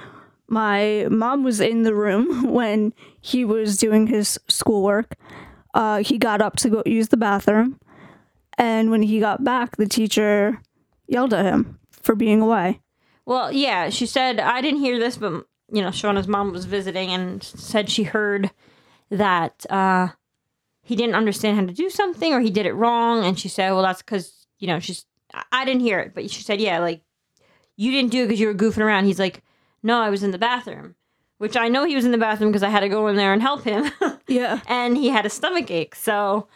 my 0.49 1.07
mom 1.09 1.43
was 1.43 1.59
in 1.59 1.83
the 1.83 1.93
room 1.95 2.51
when 2.51 2.93
he 3.21 3.43
was 3.45 3.77
doing 3.77 4.07
his 4.07 4.39
schoolwork. 4.47 5.15
Uh, 5.73 6.01
he 6.03 6.17
got 6.17 6.41
up 6.41 6.55
to 6.57 6.69
go 6.69 6.83
use 6.85 7.09
the 7.09 7.17
bathroom, 7.17 7.79
and 8.57 8.89
when 8.89 9.01
he 9.03 9.19
got 9.19 9.43
back, 9.43 9.75
the 9.77 9.85
teacher 9.87 10.61
yelled 11.07 11.33
at 11.33 11.45
him 11.45 11.77
for 11.91 12.15
being 12.15 12.41
away. 12.41 12.79
well 13.25 13.51
yeah 13.51 13.89
she 13.89 14.05
said 14.05 14.39
i 14.39 14.61
didn't 14.61 14.79
hear 14.79 14.97
this 14.99 15.17
but 15.17 15.45
you 15.71 15.81
know 15.81 15.89
shauna's 15.89 16.27
mom 16.27 16.51
was 16.53 16.63
visiting 16.65 17.09
and 17.11 17.43
said 17.43 17.89
she 17.89 18.03
heard 18.03 18.49
that 19.11 19.65
uh 19.69 20.07
he 20.83 20.95
didn't 20.95 21.15
understand 21.15 21.57
how 21.59 21.65
to 21.65 21.73
do 21.73 21.89
something 21.89 22.33
or 22.33 22.39
he 22.39 22.49
did 22.49 22.65
it 22.65 22.73
wrong 22.73 23.25
and 23.25 23.37
she 23.39 23.49
said 23.49 23.71
well 23.71 23.81
that's 23.81 24.01
because 24.01 24.47
you 24.59 24.67
know 24.67 24.79
she's 24.79 25.05
I- 25.33 25.43
i 25.51 25.65
didn't 25.65 25.81
hear 25.81 25.99
it 25.99 26.13
but 26.15 26.29
she 26.29 26.41
said 26.43 26.61
yeah 26.61 26.79
like 26.79 27.01
you 27.75 27.91
didn't 27.91 28.11
do 28.11 28.23
it 28.23 28.27
because 28.27 28.39
you 28.39 28.47
were 28.47 28.53
goofing 28.53 28.79
around 28.83 29.03
he's 29.05 29.19
like 29.19 29.43
no 29.87 29.99
i 29.99 30.09
was 30.09 30.23
in 30.23 30.31
the 30.31 30.37
bathroom 30.49 30.95
which 31.37 31.57
i 31.57 31.67
know 31.67 31.83
he 31.85 31.95
was 31.95 32.05
in 32.05 32.11
the 32.11 32.25
bathroom 32.27 32.51
because 32.51 32.63
i 32.63 32.69
had 32.69 32.81
to 32.81 32.89
go 32.89 33.07
in 33.07 33.15
there 33.15 33.33
and 33.33 33.41
help 33.41 33.63
him. 33.63 33.83
Yeah, 34.27 34.59
and 34.67 34.97
he 34.97 35.07
had 35.07 35.25
a 35.25 35.29
stomach 35.29 35.71
ache. 35.71 35.95
So 35.95 36.47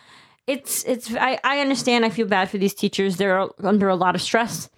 it's 0.45 0.83
it's 0.83 1.13
I, 1.15 1.39
I 1.43 1.59
understand. 1.59 2.03
I 2.05 2.09
feel 2.09 2.27
bad 2.27 2.49
for 2.49 2.57
these 2.57 2.73
teachers. 2.73 3.15
They're 3.15 3.47
under 3.65 3.87
a 3.87 3.95
lot 3.95 4.15
of 4.15 4.21
stress. 4.21 4.69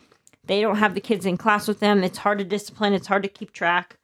They 0.46 0.62
don't 0.62 0.78
have 0.78 0.94
the 0.94 1.02
kids 1.02 1.26
in 1.26 1.38
class 1.38 1.68
with 1.68 1.80
them. 1.80 2.04
It's 2.04 2.20
hard 2.20 2.38
to 2.40 2.46
discipline. 2.46 2.94
It's 2.94 3.08
hard 3.08 3.24
to 3.24 3.30
keep 3.30 3.52
track. 3.52 3.98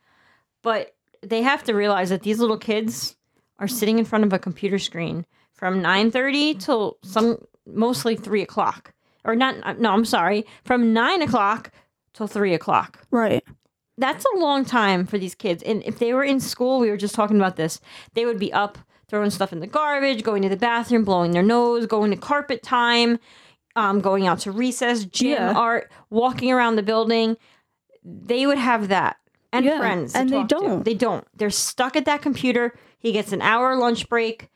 But 0.64 0.96
they 1.22 1.44
have 1.44 1.64
to 1.66 1.74
realize 1.74 2.10
that 2.10 2.24
these 2.24 2.40
little 2.40 2.58
kids 2.58 3.16
are 3.60 3.68
sitting 3.68 4.00
in 4.00 4.06
front 4.06 4.24
of 4.26 4.34
a 4.34 4.40
computer 4.40 4.80
screen 4.80 5.26
from 5.54 5.84
9.30 5.84 6.60
till 6.60 6.98
some 7.04 7.38
mostly 7.68 8.16
3 8.16 8.42
o'clock. 8.42 8.94
Or 9.26 9.36
not 9.36 9.80
no 9.80 9.92
i'm 9.92 10.06
sorry. 10.06 10.46
From 10.64 10.94
9 10.94 11.22
o'clock 11.22 11.72
till 12.14 12.28
3 12.28 12.54
o'clock. 12.54 13.06
Right. 13.12 13.44
That's 14.00 14.26
a 14.36 14.40
long 14.40 14.66
time 14.66 15.06
for 15.06 15.18
these 15.18 15.36
kids. 15.36 15.62
And 15.64 15.84
if 15.86 16.00
they 16.00 16.14
were 16.14 16.24
in 16.24 16.40
school, 16.40 16.80
we 16.80 16.90
were 16.90 16.98
just 16.98 17.16
talking 17.16 17.38
about 17.38 17.56
this, 17.56 17.80
they 18.14 18.26
would 18.26 18.40
be 18.40 18.52
up 18.54 18.78
throwing 19.08 19.30
stuff 19.32 19.52
in 19.52 19.60
the 19.60 19.68
garbage, 19.68 20.24
going 20.24 20.42
to 20.44 20.50
the 20.50 20.58
bathroom, 20.58 21.04
blowing 21.04 21.32
their 21.32 21.44
nose, 21.44 21.86
going 21.86 22.12
to 22.12 22.18
carpet 22.18 22.62
time, 22.64 23.20
um, 23.76 24.02
going 24.02 24.28
out 24.28 24.40
to 24.40 24.52
recess, 24.52 25.06
gym, 25.06 25.32
Yeah. 25.32 25.54
art, 25.54 25.92
walking 26.10 26.52
around 26.52 26.76
the 26.76 26.84
building. 26.84 27.36
They 28.04 28.46
would 28.46 28.58
have 28.58 28.88
that 28.90 29.18
and 29.52 29.66
Yeah, 29.66 29.78
friends. 29.80 30.16
and 30.16 30.30
they 30.30 30.44
don't. 30.44 30.84
They 30.86 30.94
don't. 30.94 31.26
They're 31.36 31.50
stuck 31.50 31.96
at 31.96 32.06
that 32.06 32.22
computer. 32.22 32.74
He 33.00 33.12
gets 33.12 33.32
an 33.32 33.42
hour 33.42 33.76
lunch 33.76 34.08
break, 34.10 34.50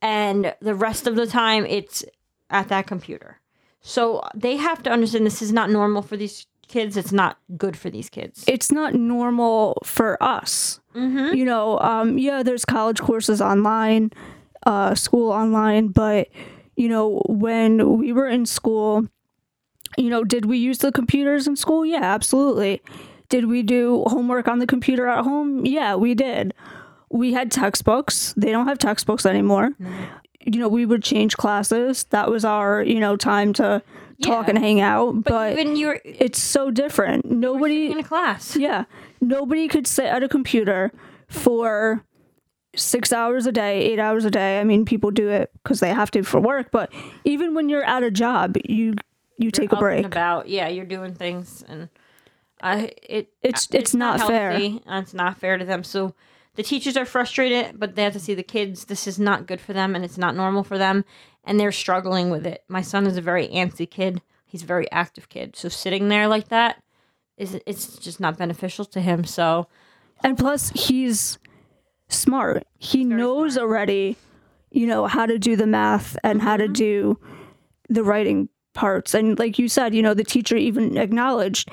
and 0.00 0.54
the 0.60 0.74
rest 0.74 1.06
of 1.06 1.16
the 1.16 1.26
time 1.26 1.66
it's 1.66 2.04
at 2.50 2.68
that 2.68 2.86
computer. 2.86 3.40
So 3.80 4.22
they 4.34 4.56
have 4.56 4.82
to 4.84 4.90
understand 4.90 5.26
this 5.26 5.42
is 5.42 5.52
not 5.52 5.70
normal 5.70 6.02
for 6.02 6.16
these 6.16 6.46
kids, 6.68 6.96
it's 6.96 7.12
not 7.12 7.38
good 7.56 7.76
for 7.76 7.90
these 7.90 8.08
kids. 8.08 8.44
it's 8.46 8.70
not 8.72 8.94
normal 8.94 9.78
for 9.84 10.20
us. 10.22 10.80
You 10.94 11.44
know, 11.44 11.78
um, 11.80 12.16
yeah, 12.16 12.42
there's 12.42 12.64
college 12.64 13.00
courses 13.00 13.42
online, 13.42 14.12
uh, 14.64 14.94
school 14.94 15.30
online, 15.30 15.88
but 15.88 16.28
you 16.74 16.88
know, 16.88 17.22
when 17.28 17.98
we 17.98 18.12
were 18.12 18.26
in 18.28 18.46
school, 18.46 19.06
you 19.98 20.08
know, 20.08 20.24
did 20.24 20.46
we 20.46 20.56
use 20.56 20.78
the 20.78 20.90
computers 20.92 21.46
in 21.46 21.54
school? 21.56 21.84
Yeah, 21.84 22.02
absolutely. 22.02 22.80
Did 23.28 23.46
we 23.46 23.62
do 23.62 24.04
homework 24.06 24.48
on 24.48 24.58
the 24.58 24.66
computer 24.66 25.06
at 25.06 25.24
home? 25.24 25.66
Yeah, 25.66 25.96
we 25.96 26.14
did. 26.14 26.54
We 27.10 27.34
had 27.34 27.50
textbooks. 27.50 28.32
They 28.36 28.50
don't 28.50 28.66
have 28.66 28.78
textbooks 28.78 29.26
anymore. 29.26 29.70
You 30.40 30.60
know, 30.60 30.68
we 30.68 30.86
would 30.86 31.02
change 31.02 31.36
classes. 31.36 32.04
That 32.04 32.30
was 32.30 32.44
our, 32.44 32.82
you 32.82 33.00
know, 33.00 33.16
time 33.16 33.52
to 33.54 33.82
talk 34.22 34.48
and 34.48 34.58
hang 34.58 34.80
out. 34.80 35.22
But, 35.24 35.30
but 35.30 35.52
even 35.58 35.76
you're 35.76 36.00
it's 36.04 36.40
so 36.40 36.70
different. 36.70 37.24
Nobody 37.30 37.90
in 37.90 37.98
a 37.98 38.02
class. 38.04 38.56
yeah. 38.58 38.84
Nobody 39.20 39.68
could 39.68 39.86
sit 39.86 40.06
at 40.06 40.22
a 40.22 40.28
computer 40.28 40.92
for 41.28 42.04
six 42.74 43.12
hours 43.12 43.46
a 43.46 43.52
day, 43.52 43.80
eight 43.82 43.98
hours 43.98 44.24
a 44.24 44.30
day. 44.30 44.60
I 44.60 44.64
mean, 44.64 44.84
people 44.84 45.10
do 45.10 45.28
it 45.28 45.50
because 45.62 45.80
they 45.80 45.92
have 45.92 46.10
to 46.12 46.22
for 46.22 46.40
work, 46.40 46.70
but 46.70 46.92
even 47.24 47.54
when 47.54 47.68
you're 47.68 47.84
at 47.84 48.02
a 48.02 48.10
job, 48.10 48.56
you 48.64 48.94
you 49.38 49.50
take 49.50 49.72
a 49.72 49.76
break. 49.76 50.06
about 50.06 50.48
yeah 50.48 50.66
you're 50.66 50.86
doing 50.86 51.12
things 51.14 51.62
and 51.68 51.90
i 52.62 52.90
it 53.02 53.28
It's- 53.42 53.68
it's 53.70 53.94
not 53.94 54.18
fair. 54.26 54.52
healthy, 54.52 54.80
and 54.86 55.02
it's 55.04 55.12
not 55.12 55.36
fair 55.36 55.58
to 55.58 55.64
them 55.66 55.84
so 55.84 56.14
the 56.56 56.62
teachers 56.62 56.96
are 56.96 57.04
frustrated 57.04 57.78
but 57.78 57.94
they 57.94 58.02
have 58.02 58.12
to 58.12 58.20
see 58.20 58.34
the 58.34 58.42
kids 58.42 58.86
this 58.86 59.06
is 59.06 59.18
not 59.18 59.46
good 59.46 59.60
for 59.60 59.72
them 59.72 59.94
and 59.94 60.04
it's 60.04 60.18
not 60.18 60.34
normal 60.34 60.64
for 60.64 60.78
them 60.78 61.04
and 61.44 61.60
they're 61.60 61.72
struggling 61.72 62.30
with 62.30 62.46
it 62.46 62.64
my 62.68 62.82
son 62.82 63.06
is 63.06 63.16
a 63.16 63.22
very 63.22 63.48
antsy 63.48 63.88
kid 63.88 64.20
he's 64.46 64.62
a 64.62 64.66
very 64.66 64.90
active 64.90 65.28
kid 65.28 65.54
so 65.56 65.68
sitting 65.68 66.08
there 66.08 66.26
like 66.28 66.48
that 66.48 66.82
is 67.36 67.58
it's 67.66 67.96
just 67.98 68.20
not 68.20 68.38
beneficial 68.38 68.84
to 68.84 69.00
him 69.00 69.24
so 69.24 69.66
And 70.24 70.38
plus, 70.38 70.70
he's 70.70 71.38
smart. 72.08 72.66
He 72.78 73.04
knows 73.04 73.58
already, 73.58 74.16
you 74.70 74.86
know, 74.86 75.06
how 75.06 75.26
to 75.26 75.38
do 75.38 75.56
the 75.56 75.66
math 75.66 76.16
and 76.24 76.40
how 76.40 76.56
Mm-hmm. 76.56 76.72
to 76.72 76.72
do 76.72 77.18
the 77.90 78.02
writing 78.02 78.48
parts. 78.72 79.12
And 79.14 79.38
like 79.38 79.58
you 79.58 79.68
said, 79.68 79.94
you 79.94 80.02
know, 80.02 80.14
the 80.14 80.24
teacher 80.24 80.56
even 80.56 80.96
acknowledged, 80.96 81.68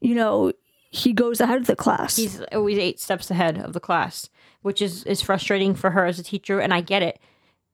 you 0.00 0.14
know, 0.16 0.52
he 0.90 1.12
goes 1.12 1.40
ahead 1.40 1.58
of 1.58 1.66
the 1.66 1.76
class. 1.76 2.16
he's 2.16 2.40
always 2.52 2.78
eight 2.78 3.00
steps 3.00 3.30
ahead 3.30 3.58
of 3.58 3.72
the 3.72 3.80
class 3.80 4.28
which 4.62 4.80
is 4.80 5.04
is 5.04 5.22
frustrating 5.22 5.74
for 5.74 5.90
her 5.90 6.06
as 6.06 6.18
a 6.18 6.24
teacher 6.24 6.60
and 6.60 6.72
i 6.72 6.80
get 6.80 7.02
it 7.02 7.18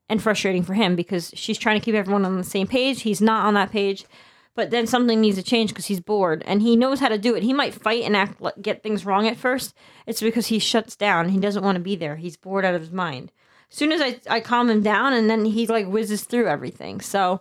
and 0.08 0.22
frustrating 0.22 0.62
for 0.62 0.74
him 0.74 0.94
because 0.94 1.32
she's 1.34 1.56
trying 1.56 1.80
to 1.80 1.84
keep 1.84 1.94
everyone 1.94 2.26
on 2.26 2.36
the 2.36 2.44
same 2.44 2.66
page. 2.66 3.00
He's 3.00 3.22
not 3.22 3.46
on 3.46 3.54
that 3.54 3.70
page 3.70 4.04
but 4.54 4.70
then 4.70 4.86
something 4.86 5.18
needs 5.20 5.38
to 5.38 5.42
change 5.42 5.70
because 5.70 5.86
he's 5.86 6.00
bored 6.00 6.42
and 6.46 6.60
he 6.60 6.76
knows 6.76 7.00
how 7.00 7.08
to 7.08 7.16
do 7.16 7.34
it. 7.34 7.42
He 7.42 7.54
might 7.54 7.72
fight 7.72 8.02
and 8.02 8.14
act 8.14 8.40
get 8.60 8.82
things 8.82 9.06
wrong 9.06 9.26
at 9.26 9.38
first. 9.38 9.74
It's 10.06 10.20
because 10.20 10.48
he 10.48 10.58
shuts 10.58 10.94
down. 10.94 11.30
He 11.30 11.38
doesn't 11.38 11.64
want 11.64 11.76
to 11.76 11.82
be 11.82 11.96
there. 11.96 12.16
He's 12.16 12.36
bored 12.36 12.64
out 12.64 12.74
of 12.74 12.82
his 12.82 12.92
mind. 12.92 13.32
As 13.70 13.78
soon 13.78 13.92
as 13.92 14.02
I, 14.02 14.20
I 14.28 14.40
calm 14.40 14.68
him 14.68 14.82
down 14.82 15.14
and 15.14 15.30
then 15.30 15.46
he 15.46 15.66
like 15.66 15.86
whizzes 15.86 16.24
through 16.24 16.48
everything. 16.48 17.00
So 17.00 17.40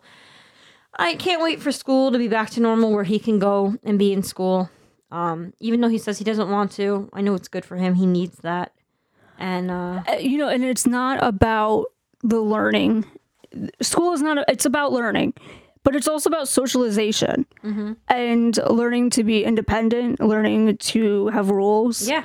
i 0.97 1.15
can't 1.15 1.41
wait 1.41 1.61
for 1.61 1.71
school 1.71 2.11
to 2.11 2.17
be 2.17 2.27
back 2.27 2.49
to 2.49 2.59
normal 2.59 2.91
where 2.91 3.05
he 3.05 3.17
can 3.17 3.39
go 3.39 3.75
and 3.81 3.97
be 3.97 4.11
in 4.11 4.21
school 4.21 4.69
um, 5.11 5.53
even 5.59 5.81
though 5.81 5.89
he 5.89 5.97
says 5.97 6.17
he 6.17 6.23
doesn't 6.23 6.49
want 6.49 6.71
to, 6.73 7.09
I 7.13 7.21
know 7.21 7.33
it's 7.35 7.47
good 7.47 7.65
for 7.65 7.75
him. 7.77 7.95
He 7.95 8.05
needs 8.05 8.37
that. 8.39 8.73
And 9.37 9.69
uh, 9.71 10.03
Uh, 10.07 10.13
you 10.19 10.37
know, 10.37 10.47
and 10.47 10.63
it's 10.63 10.85
not 10.87 11.21
about 11.23 11.85
the 12.23 12.39
learning. 12.39 13.05
School 13.81 14.13
is 14.13 14.21
not, 14.21 14.37
it's 14.47 14.65
about 14.65 14.93
learning, 14.93 15.33
but 15.83 15.95
it's 15.95 16.07
also 16.07 16.29
about 16.29 16.47
socialization 16.47 17.45
and 18.07 18.57
learning 18.69 19.09
to 19.11 19.23
be 19.23 19.43
independent, 19.43 20.19
learning 20.19 20.77
to 20.77 21.27
have 21.29 21.49
rules. 21.49 22.07
yeah, 22.07 22.23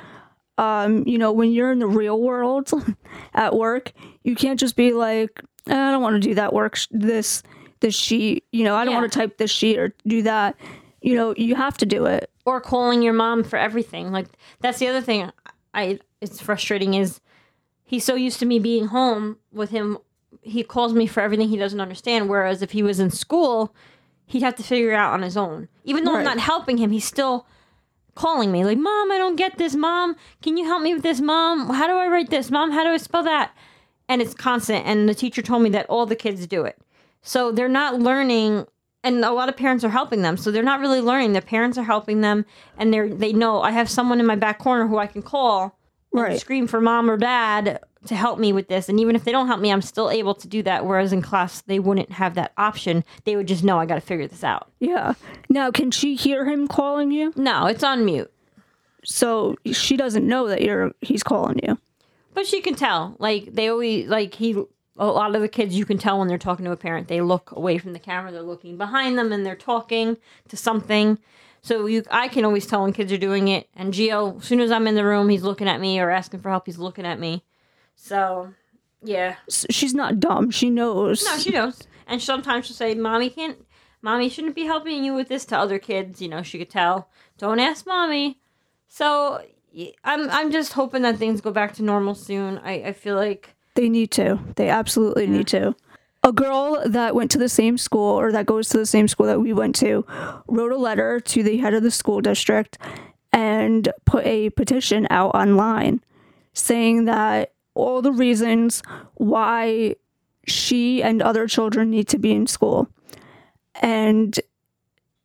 Um, 0.57 1.03
you 1.07 1.17
know, 1.17 1.31
when 1.31 1.51
you're 1.51 1.71
in 1.71 1.79
the 1.79 1.87
real 1.87 2.21
world 2.21 2.71
at 3.33 3.55
work, 3.55 3.91
you 4.23 4.35
can't 4.35 4.59
just 4.59 4.75
be 4.75 4.93
like, 4.93 5.41
"Eh, 5.67 5.75
I 5.75 5.91
don't 5.91 6.01
want 6.01 6.15
to 6.21 6.27
do 6.29 6.35
that 6.35 6.53
work, 6.53 6.75
sh- 6.75 6.87
this, 6.91 7.43
this 7.81 7.95
sheet, 7.95 8.45
you 8.51 8.63
know, 8.63 8.75
I 8.75 8.85
don't 8.85 8.93
Yeah. 8.93 8.99
want 9.01 9.11
to 9.11 9.19
type 9.19 9.37
this 9.37 9.51
sheet 9.51 9.77
or 9.77 9.93
do 10.07 10.21
that. 10.23 10.55
You 11.07 11.15
know, 11.15 11.33
you 11.37 11.55
have 11.55 11.77
to 11.77 11.85
do 11.85 12.05
it. 12.05 12.29
or 12.45 12.61
calling 12.61 13.01
your 13.01 13.13
mom 13.13 13.43
for 13.43 13.57
everything. 13.57 14.11
Like 14.11 14.27
that's 14.61 14.79
the 14.79 14.87
other 14.87 15.01
thing. 15.01 15.29
I 15.73 15.99
it's 16.21 16.39
frustrating 16.41 16.93
is 16.95 17.19
he's 17.83 18.05
so 18.05 18.15
used 18.15 18.39
to 18.39 18.45
me 18.45 18.57
being 18.59 18.87
home 18.87 19.37
with 19.51 19.69
him. 19.69 19.97
He 20.41 20.63
calls 20.63 20.93
me 20.93 21.07
for 21.07 21.21
everything 21.21 21.49
he 21.49 21.57
doesn't 21.57 21.81
understand. 21.81 22.29
Whereas 22.29 22.61
if 22.61 22.71
he 22.71 22.83
was 22.83 22.99
in 22.99 23.09
school, 23.11 23.73
he'd 24.25 24.43
have 24.43 24.55
to 24.55 24.63
figure 24.63 24.91
it 24.91 24.95
out 24.95 25.13
on 25.13 25.21
his 25.21 25.37
own. 25.37 25.67
Even 25.83 26.03
though 26.03 26.15
I'm 26.15 26.23
not 26.23 26.39
helping 26.39 26.77
him, 26.77 26.91
he's 26.91 27.05
still 27.05 27.45
calling 28.15 28.51
me 28.51 28.65
like, 28.65 28.77
"Mom, 28.77 29.11
I 29.11 29.17
don't 29.17 29.35
get 29.35 29.57
this. 29.57 29.75
Mom, 29.75 30.15
can 30.41 30.57
you 30.57 30.65
help 30.65 30.81
me 30.81 30.93
with 30.93 31.03
this? 31.03 31.21
Mom, 31.21 31.69
how 31.69 31.87
do 31.87 31.93
I 31.93 32.07
write 32.07 32.29
this? 32.29 32.49
Mom, 32.49 32.71
how 32.71 32.83
do 32.83 32.89
I 32.89 32.97
spell 32.97 33.23
that?" 33.23 33.51
And 34.09 34.21
it's 34.21 34.33
constant. 34.33 34.85
And 34.85 35.07
the 35.07 35.15
teacher 35.15 35.41
told 35.41 35.63
me 35.63 35.69
that 35.71 35.85
all 35.89 36.05
the 36.05 36.15
kids 36.15 36.47
do 36.47 36.63
it. 36.63 36.77
So 37.21 37.51
they're 37.51 37.67
not 37.81 37.99
learning 37.99 38.67
and 39.07 39.23
a 39.25 39.31
lot 39.31 39.49
of 39.49 39.55
parents 39.57 39.83
are 39.83 39.89
helping 39.89 40.21
them. 40.21 40.37
So 40.37 40.51
they're 40.51 40.63
not 40.63 40.79
really 40.79 41.01
learning. 41.01 41.33
Their 41.33 41.41
parents 41.41 41.77
are 41.77 41.83
helping 41.83 42.21
them 42.21 42.45
and 42.77 42.93
they're 42.93 43.09
they 43.13 43.33
know 43.33 43.61
I 43.61 43.71
have 43.71 43.89
someone 43.89 44.19
in 44.19 44.25
my 44.25 44.35
back 44.35 44.59
corner 44.59 44.87
who 44.87 44.97
I 44.97 45.07
can 45.07 45.21
call 45.21 45.77
and 46.13 46.21
Right. 46.21 46.39
scream 46.39 46.67
for 46.67 46.79
mom 46.81 47.09
or 47.09 47.17
dad 47.17 47.79
to 48.05 48.15
help 48.15 48.39
me 48.39 48.53
with 48.53 48.67
this. 48.69 48.87
And 48.89 48.99
even 48.99 49.15
if 49.15 49.23
they 49.25 49.31
don't 49.31 49.47
help 49.47 49.59
me, 49.59 49.71
I'm 49.71 49.81
still 49.81 50.09
able 50.09 50.33
to 50.35 50.47
do 50.47 50.63
that. 50.63 50.85
Whereas 50.85 51.11
in 51.11 51.21
class 51.21 51.61
they 51.61 51.79
wouldn't 51.79 52.11
have 52.13 52.35
that 52.35 52.53
option. 52.57 53.03
They 53.25 53.35
would 53.35 53.47
just 53.47 53.63
know 53.63 53.79
I 53.79 53.85
gotta 53.85 54.01
figure 54.01 54.27
this 54.27 54.43
out. 54.43 54.71
Yeah. 54.79 55.13
Now, 55.49 55.71
can 55.71 55.91
she 55.91 56.15
hear 56.15 56.45
him 56.45 56.67
calling 56.67 57.11
you? 57.11 57.33
No, 57.35 57.65
it's 57.65 57.83
on 57.83 58.05
mute. 58.05 58.31
So 59.03 59.55
she 59.71 59.95
doesn't 59.97 60.27
know 60.27 60.47
that 60.47 60.61
you're 60.61 60.91
he's 61.01 61.23
calling 61.23 61.59
you. 61.63 61.77
But 62.33 62.45
she 62.45 62.61
can 62.61 62.75
tell. 62.75 63.15
Like 63.19 63.53
they 63.53 63.67
always 63.69 64.07
like 64.07 64.33
he 64.35 64.63
a 64.97 65.05
lot 65.05 65.35
of 65.35 65.41
the 65.41 65.47
kids 65.47 65.75
you 65.75 65.85
can 65.85 65.97
tell 65.97 66.19
when 66.19 66.27
they're 66.27 66.37
talking 66.37 66.65
to 66.65 66.71
a 66.71 66.77
parent. 66.77 67.07
They 67.07 67.21
look 67.21 67.51
away 67.51 67.77
from 67.77 67.93
the 67.93 67.99
camera, 67.99 68.31
they're 68.31 68.41
looking 68.41 68.77
behind 68.77 69.17
them 69.17 69.31
and 69.31 69.45
they're 69.45 69.55
talking 69.55 70.17
to 70.49 70.57
something. 70.57 71.19
So 71.61 71.85
you 71.85 72.03
I 72.11 72.27
can 72.27 72.45
always 72.45 72.65
tell 72.65 72.83
when 72.83 72.93
kids 72.93 73.11
are 73.11 73.17
doing 73.17 73.47
it. 73.47 73.67
And 73.75 73.93
Gio, 73.93 74.37
as 74.37 74.45
soon 74.45 74.59
as 74.59 74.71
I'm 74.71 74.87
in 74.87 74.95
the 74.95 75.05
room, 75.05 75.29
he's 75.29 75.43
looking 75.43 75.67
at 75.67 75.81
me 75.81 75.99
or 75.99 76.09
asking 76.09 76.41
for 76.41 76.49
help, 76.49 76.65
he's 76.65 76.77
looking 76.77 77.05
at 77.05 77.19
me. 77.19 77.43
So 77.95 78.53
yeah. 79.03 79.35
She's 79.49 79.93
not 79.93 80.19
dumb. 80.19 80.51
She 80.51 80.69
knows. 80.69 81.23
No, 81.23 81.37
she 81.37 81.51
knows. 81.51 81.83
And 82.07 82.21
sometimes 82.21 82.65
she'll 82.65 82.75
say, 82.75 82.93
Mommy 82.95 83.29
can't 83.29 83.57
Mommy 84.01 84.29
shouldn't 84.29 84.55
be 84.55 84.65
helping 84.65 85.03
you 85.03 85.13
with 85.13 85.27
this 85.27 85.45
to 85.45 85.57
other 85.57 85.79
kids, 85.79 86.21
you 86.21 86.29
know, 86.29 86.43
she 86.43 86.59
could 86.59 86.69
tell. 86.69 87.09
Don't 87.37 87.59
ask 87.59 87.85
mommy. 87.85 88.39
So 88.87 89.43
I'm 90.03 90.29
I'm 90.29 90.51
just 90.51 90.73
hoping 90.73 91.01
that 91.01 91.17
things 91.17 91.41
go 91.41 91.51
back 91.51 91.73
to 91.75 91.83
normal 91.83 92.15
soon. 92.15 92.59
I, 92.59 92.83
I 92.83 92.93
feel 92.93 93.15
like 93.15 93.55
They 93.77 93.89
need 93.89 94.09
to. 94.13 94.39
They 94.55 94.69
absolutely 94.69 95.27
need 95.27 95.45
to. 95.49 95.75
A 96.23 96.31
girl 96.33 96.81
that 96.83 97.13
went 97.13 97.29
to 97.29 97.37
the 97.37 97.47
same 97.47 97.77
school 97.77 98.19
or 98.19 98.31
that 98.31 98.47
goes 98.47 98.69
to 98.69 98.77
the 98.79 98.87
same 98.87 99.07
school 99.07 99.27
that 99.27 99.39
we 99.39 99.53
went 99.53 99.75
to 99.75 100.03
wrote 100.47 100.71
a 100.71 100.77
letter 100.77 101.19
to 101.19 101.43
the 101.43 101.57
head 101.57 101.75
of 101.75 101.83
the 101.83 101.91
school 101.91 102.19
district 102.19 102.79
and 103.31 103.87
put 104.05 104.25
a 104.25 104.49
petition 104.49 105.05
out 105.11 105.35
online 105.35 106.01
saying 106.53 107.05
that 107.05 107.53
all 107.75 108.01
the 108.01 108.11
reasons 108.11 108.81
why 109.13 109.95
she 110.47 111.03
and 111.03 111.21
other 111.21 111.47
children 111.47 111.91
need 111.91 112.07
to 112.07 112.17
be 112.17 112.31
in 112.31 112.47
school. 112.47 112.89
And 113.75 114.39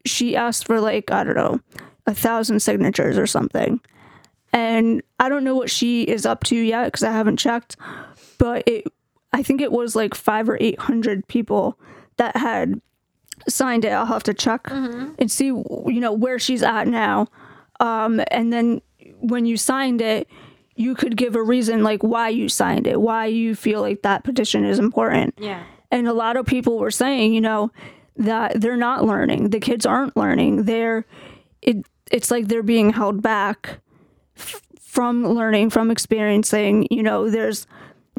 she 0.04 0.36
asked 0.36 0.66
for 0.66 0.78
like, 0.78 1.10
I 1.10 1.24
don't 1.24 1.36
know, 1.36 1.60
a 2.06 2.12
thousand 2.12 2.60
signatures 2.60 3.16
or 3.16 3.26
something. 3.26 3.80
And 4.52 5.02
I 5.18 5.30
don't 5.30 5.44
know 5.44 5.56
what 5.56 5.70
she 5.70 6.02
is 6.02 6.26
up 6.26 6.44
to 6.44 6.56
yet 6.56 6.84
because 6.84 7.02
I 7.02 7.12
haven't 7.12 7.38
checked 7.38 7.78
but 8.42 8.64
it 8.66 8.84
I 9.32 9.44
think 9.44 9.60
it 9.60 9.70
was 9.70 9.94
like 9.94 10.16
five 10.16 10.48
or 10.48 10.58
eight 10.60 10.80
hundred 10.80 11.28
people 11.28 11.78
that 12.16 12.36
had 12.36 12.80
signed 13.48 13.84
it. 13.84 13.92
I'll 13.92 14.04
have 14.06 14.24
to 14.24 14.34
check 14.34 14.66
and 14.68 15.30
see 15.30 15.46
you 15.46 16.00
know 16.00 16.12
where 16.12 16.40
she's 16.40 16.64
at 16.64 16.88
now. 16.88 17.28
Um, 17.78 18.20
and 18.32 18.52
then 18.52 18.82
when 19.20 19.46
you 19.46 19.56
signed 19.56 20.00
it, 20.00 20.26
you 20.74 20.96
could 20.96 21.16
give 21.16 21.36
a 21.36 21.42
reason 21.42 21.84
like 21.84 22.02
why 22.02 22.30
you 22.30 22.48
signed 22.48 22.88
it, 22.88 23.00
why 23.00 23.26
you 23.26 23.54
feel 23.54 23.80
like 23.80 24.02
that 24.02 24.24
petition 24.24 24.64
is 24.64 24.80
important. 24.80 25.34
Yeah. 25.38 25.62
And 25.92 26.08
a 26.08 26.12
lot 26.12 26.36
of 26.36 26.44
people 26.44 26.78
were 26.78 26.90
saying, 26.90 27.32
you 27.32 27.40
know, 27.40 27.70
that 28.16 28.60
they're 28.60 28.76
not 28.76 29.04
learning. 29.04 29.50
The 29.50 29.60
kids 29.60 29.86
aren't 29.86 30.16
learning. 30.16 30.64
They're 30.64 31.06
it 31.60 31.86
it's 32.10 32.32
like 32.32 32.48
they're 32.48 32.64
being 32.64 32.92
held 32.92 33.22
back 33.22 33.78
f- 34.36 34.62
from 34.80 35.26
learning, 35.28 35.70
from 35.70 35.92
experiencing, 35.92 36.88
you 36.90 37.04
know, 37.04 37.30
there's 37.30 37.68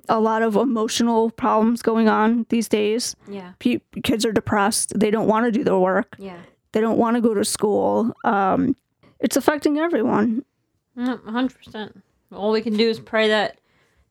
a 0.09 0.19
lot 0.19 0.41
of 0.41 0.55
emotional 0.55 1.31
problems 1.31 1.81
going 1.81 2.09
on 2.09 2.45
these 2.49 2.67
days. 2.67 3.15
Yeah. 3.27 3.53
Kids 4.03 4.25
are 4.25 4.31
depressed. 4.31 4.99
They 4.99 5.11
don't 5.11 5.27
want 5.27 5.45
to 5.45 5.51
do 5.51 5.63
their 5.63 5.77
work. 5.77 6.15
Yeah. 6.17 6.37
They 6.73 6.81
don't 6.81 6.97
want 6.97 7.15
to 7.15 7.21
go 7.21 7.33
to 7.33 7.45
school. 7.45 8.13
Um, 8.23 8.75
it's 9.19 9.37
affecting 9.37 9.77
everyone. 9.77 10.43
Mm, 10.97 11.19
100%. 11.21 12.01
All 12.33 12.51
we 12.51 12.61
can 12.61 12.75
do 12.75 12.89
is 12.89 12.99
pray 12.99 13.27
that 13.29 13.59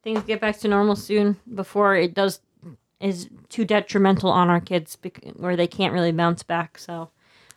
things 0.02 0.22
get 0.22 0.40
back 0.40 0.58
to 0.60 0.68
normal 0.68 0.96
soon 0.96 1.36
before 1.54 1.96
it 1.96 2.14
does 2.14 2.40
is 3.00 3.28
too 3.48 3.64
detrimental 3.64 4.30
on 4.30 4.48
our 4.48 4.60
kids 4.60 4.96
bec- 4.96 5.20
where 5.36 5.56
they 5.56 5.66
can't 5.66 5.92
really 5.92 6.12
bounce 6.12 6.42
back. 6.42 6.78
So 6.78 7.10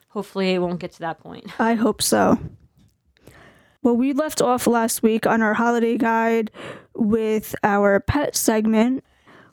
hopefully 0.10 0.54
it 0.54 0.60
won't 0.60 0.80
get 0.80 0.92
to 0.94 1.00
that 1.00 1.20
point. 1.20 1.60
I 1.60 1.76
hope 1.76 2.02
so. 2.02 2.40
Well, 3.84 3.96
we 3.96 4.14
left 4.14 4.42
off 4.42 4.66
last 4.66 5.04
week 5.04 5.28
on 5.28 5.44
our 5.44 5.54
holiday 5.54 5.98
guide 5.98 6.50
with 6.96 7.56
our 7.64 8.00
pet 8.00 8.36
segment. 8.36 9.04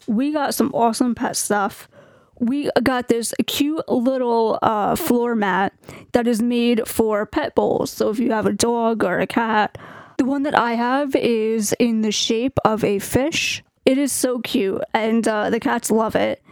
We 0.07 0.33
got 0.33 0.55
some 0.55 0.71
awesome 0.75 1.15
pet 1.15 1.37
stuff. 1.37 1.89
We 2.39 2.71
got 2.83 3.09
this 3.09 3.33
cute 3.47 3.89
little 3.89 4.59
uh, 4.63 4.97
floor 4.97 5.35
mat 5.37 5.73
that 6.13 6.27
is 6.27 6.43
made 6.43 6.89
for 6.89 7.25
pet 7.25 7.55
bowls. 7.55 7.91
So 7.91 8.11
if 8.11 8.19
you 8.19 8.33
have 8.33 8.47
a 8.47 8.53
dog 8.53 9.05
or 9.05 9.21
a 9.21 9.27
cat, 9.29 9.79
the 10.19 10.25
one 10.25 10.43
that 10.43 10.59
I 10.59 10.73
have 10.73 11.15
is 11.15 11.73
in 11.79 12.03
the 12.03 12.11
shape 12.13 12.59
of 12.65 12.83
a 12.85 12.99
fish. 12.99 13.63
It 13.85 13.99
is 13.99 14.13
so 14.13 14.39
cute, 14.41 14.83
and 14.95 15.27
uh, 15.27 15.51
the 15.51 15.59
cats 15.59 15.91
love 15.91 16.15
it. 16.15 16.43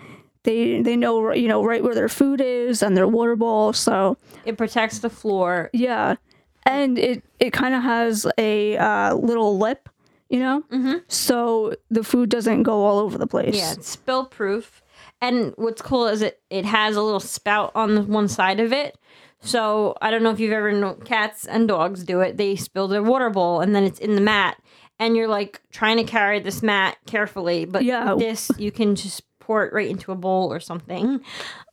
They 0.42 0.80
they 0.80 0.96
know 0.96 1.32
you 1.32 1.46
know 1.48 1.62
right 1.62 1.82
where 1.82 1.94
their 1.94 2.08
food 2.08 2.40
is 2.40 2.82
and 2.82 2.96
their 2.96 3.06
water 3.06 3.36
bowl. 3.36 3.72
So 3.72 4.16
It 4.46 4.56
protects 4.56 5.00
the 5.00 5.10
floor. 5.10 5.68
yeah, 5.72 6.16
and 6.64 6.98
it 6.98 7.22
it 7.38 7.52
kind 7.52 7.74
of 7.74 7.82
has 7.82 8.26
a 8.38 8.76
uh, 8.78 9.14
little 9.14 9.58
lip, 9.58 9.88
you 10.30 10.38
know, 10.38 10.62
mm-hmm. 10.72 10.98
so 11.08 11.74
the 11.90 12.04
food 12.04 12.30
doesn't 12.30 12.62
go 12.62 12.84
all 12.84 13.00
over 13.00 13.18
the 13.18 13.26
place. 13.26 13.56
Yeah, 13.56 13.72
it's 13.72 13.88
spill 13.88 14.24
proof. 14.24 14.82
And 15.20 15.52
what's 15.56 15.82
cool 15.82 16.06
is 16.06 16.22
it 16.22 16.40
it 16.48 16.64
has 16.64 16.96
a 16.96 17.02
little 17.02 17.20
spout 17.20 17.72
on 17.74 17.94
the 17.94 18.02
one 18.02 18.28
side 18.28 18.60
of 18.60 18.72
it. 18.72 18.96
So 19.42 19.96
I 20.00 20.10
don't 20.10 20.22
know 20.22 20.30
if 20.30 20.38
you've 20.40 20.52
ever 20.52 20.70
known 20.72 21.00
cats 21.00 21.46
and 21.46 21.66
dogs 21.66 22.04
do 22.04 22.20
it. 22.20 22.36
They 22.36 22.56
spill 22.56 22.88
their 22.88 23.02
water 23.02 23.28
bowl 23.30 23.60
and 23.60 23.74
then 23.74 23.84
it's 23.84 23.98
in 23.98 24.14
the 24.14 24.20
mat, 24.20 24.56
and 24.98 25.16
you're 25.16 25.28
like 25.28 25.60
trying 25.72 25.96
to 25.96 26.04
carry 26.04 26.40
this 26.40 26.62
mat 26.62 26.96
carefully. 27.06 27.64
But 27.64 27.84
Yeah. 27.84 28.14
this 28.16 28.50
you 28.56 28.70
can 28.70 28.94
just 28.94 29.22
pour 29.50 29.64
it 29.66 29.72
right 29.72 29.90
into 29.90 30.12
a 30.12 30.14
bowl 30.14 30.52
or 30.52 30.60
something 30.60 31.20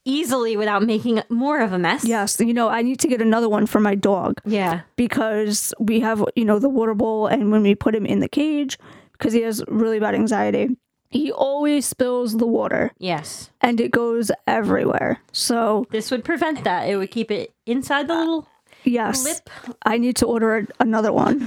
easily 0.03 0.57
without 0.57 0.81
making 0.81 1.21
more 1.29 1.59
of 1.59 1.73
a 1.73 1.77
mess. 1.77 2.03
Yes, 2.03 2.39
you 2.39 2.51
know, 2.51 2.69
I 2.69 2.81
need 2.81 2.99
to 3.01 3.07
get 3.07 3.21
another 3.21 3.47
one 3.47 3.67
for 3.67 3.79
my 3.79 3.93
dog 3.93 4.41
Yeah. 4.45 4.81
because 4.95 5.75
we 5.79 5.99
have 5.99 6.25
you 6.35 6.43
know 6.43 6.57
the 6.57 6.69
water 6.69 6.95
bowl, 6.95 7.27
and 7.27 7.51
when 7.51 7.61
we 7.61 7.75
put 7.75 7.93
him 7.93 8.03
in 8.07 8.19
the 8.19 8.27
cage, 8.27 8.79
because 9.11 9.31
he 9.33 9.41
has 9.41 9.63
really 9.67 9.99
bad 9.99 10.15
anxiety, 10.15 10.75
he 11.11 11.31
always 11.31 11.85
spills 11.85 12.37
the 12.37 12.47
water, 12.47 12.89
Yes. 12.97 13.51
and 13.61 13.79
it 13.79 13.91
goes 13.91 14.31
everywhere. 14.47 15.19
So 15.31 15.85
This 15.91 16.09
would 16.09 16.23
prevent 16.23 16.63
that. 16.63 16.89
It 16.89 16.97
would 16.97 17.11
keep 17.11 17.29
it 17.29 17.53
inside 17.67 18.07
the 18.07 18.15
little 18.15 18.47
yes, 18.85 19.23
lip. 19.23 19.49
I 19.85 19.99
need 19.99 20.15
to 20.15 20.25
order 20.25 20.65
another 20.79 21.13
one. 21.13 21.37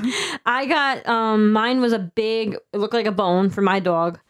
I 0.47 0.66
got 0.66 0.97
um 1.09 1.51
mine 1.51 1.81
was 1.81 1.93
a 1.93 1.99
big 1.99 2.55
it 2.73 2.79
looked 2.79 2.95
like 2.95 3.07
a 3.14 3.19
bone 3.25 3.51
for 3.51 3.62
my 3.62 3.81
dog 3.81 4.21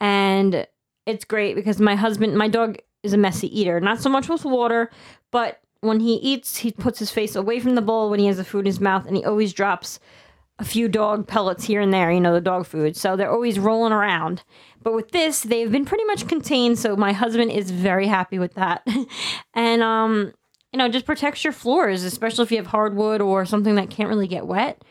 and 0.00 0.64
it's 1.08 1.24
great 1.24 1.54
because 1.54 1.80
my 1.80 1.94
husband 1.94 2.36
my 2.36 2.48
dog 2.48 2.78
is 3.02 3.12
a 3.12 3.18
messy 3.18 3.60
eater. 3.60 3.80
Not 3.80 4.00
so 4.00 4.10
much 4.10 4.28
with 4.28 4.44
water 4.44 4.90
but 5.30 5.60
when 5.80 6.00
he 6.00 6.14
eats 6.16 6.58
he 6.58 6.72
puts 6.72 6.98
his 6.98 7.10
face 7.10 7.34
away 7.34 7.60
from 7.60 7.74
the 7.74 7.82
bowl 7.82 8.10
when 8.10 8.20
he 8.20 8.26
has 8.26 8.36
the 8.36 8.44
food 8.44 8.60
in 8.60 8.66
his 8.66 8.80
mouth 8.80 9.06
and 9.06 9.16
he 9.16 9.24
always 9.24 9.52
drops 9.52 10.00
a 10.58 10.64
few 10.64 10.88
dog 10.88 11.28
pellets 11.28 11.64
here 11.64 11.80
and 11.80 11.94
there 11.94 12.10
you 12.10 12.20
know 12.20 12.34
the 12.34 12.40
dog 12.40 12.66
food. 12.66 12.96
So 12.96 13.16
they're 13.16 13.30
always 13.30 13.58
rolling 13.58 13.92
around. 13.92 14.42
But 14.82 14.94
with 14.94 15.10
this 15.10 15.40
they've 15.40 15.70
been 15.70 15.84
pretty 15.84 16.04
much 16.04 16.28
contained 16.28 16.78
so 16.78 16.96
my 16.96 17.12
husband 17.12 17.50
is 17.50 17.70
very 17.70 18.06
happy 18.06 18.38
with 18.38 18.54
that. 18.54 18.86
And 19.54 19.82
um 19.82 20.32
you 20.72 20.78
know 20.78 20.88
just 20.88 21.06
protects 21.06 21.44
your 21.44 21.52
floors 21.52 22.04
especially 22.04 22.44
if 22.44 22.50
you 22.50 22.58
have 22.58 22.66
hardwood 22.66 23.20
or 23.20 23.44
something 23.44 23.76
that 23.76 23.90
can't 23.90 24.08
really 24.08 24.28
get 24.28 24.46
wet 24.46 24.82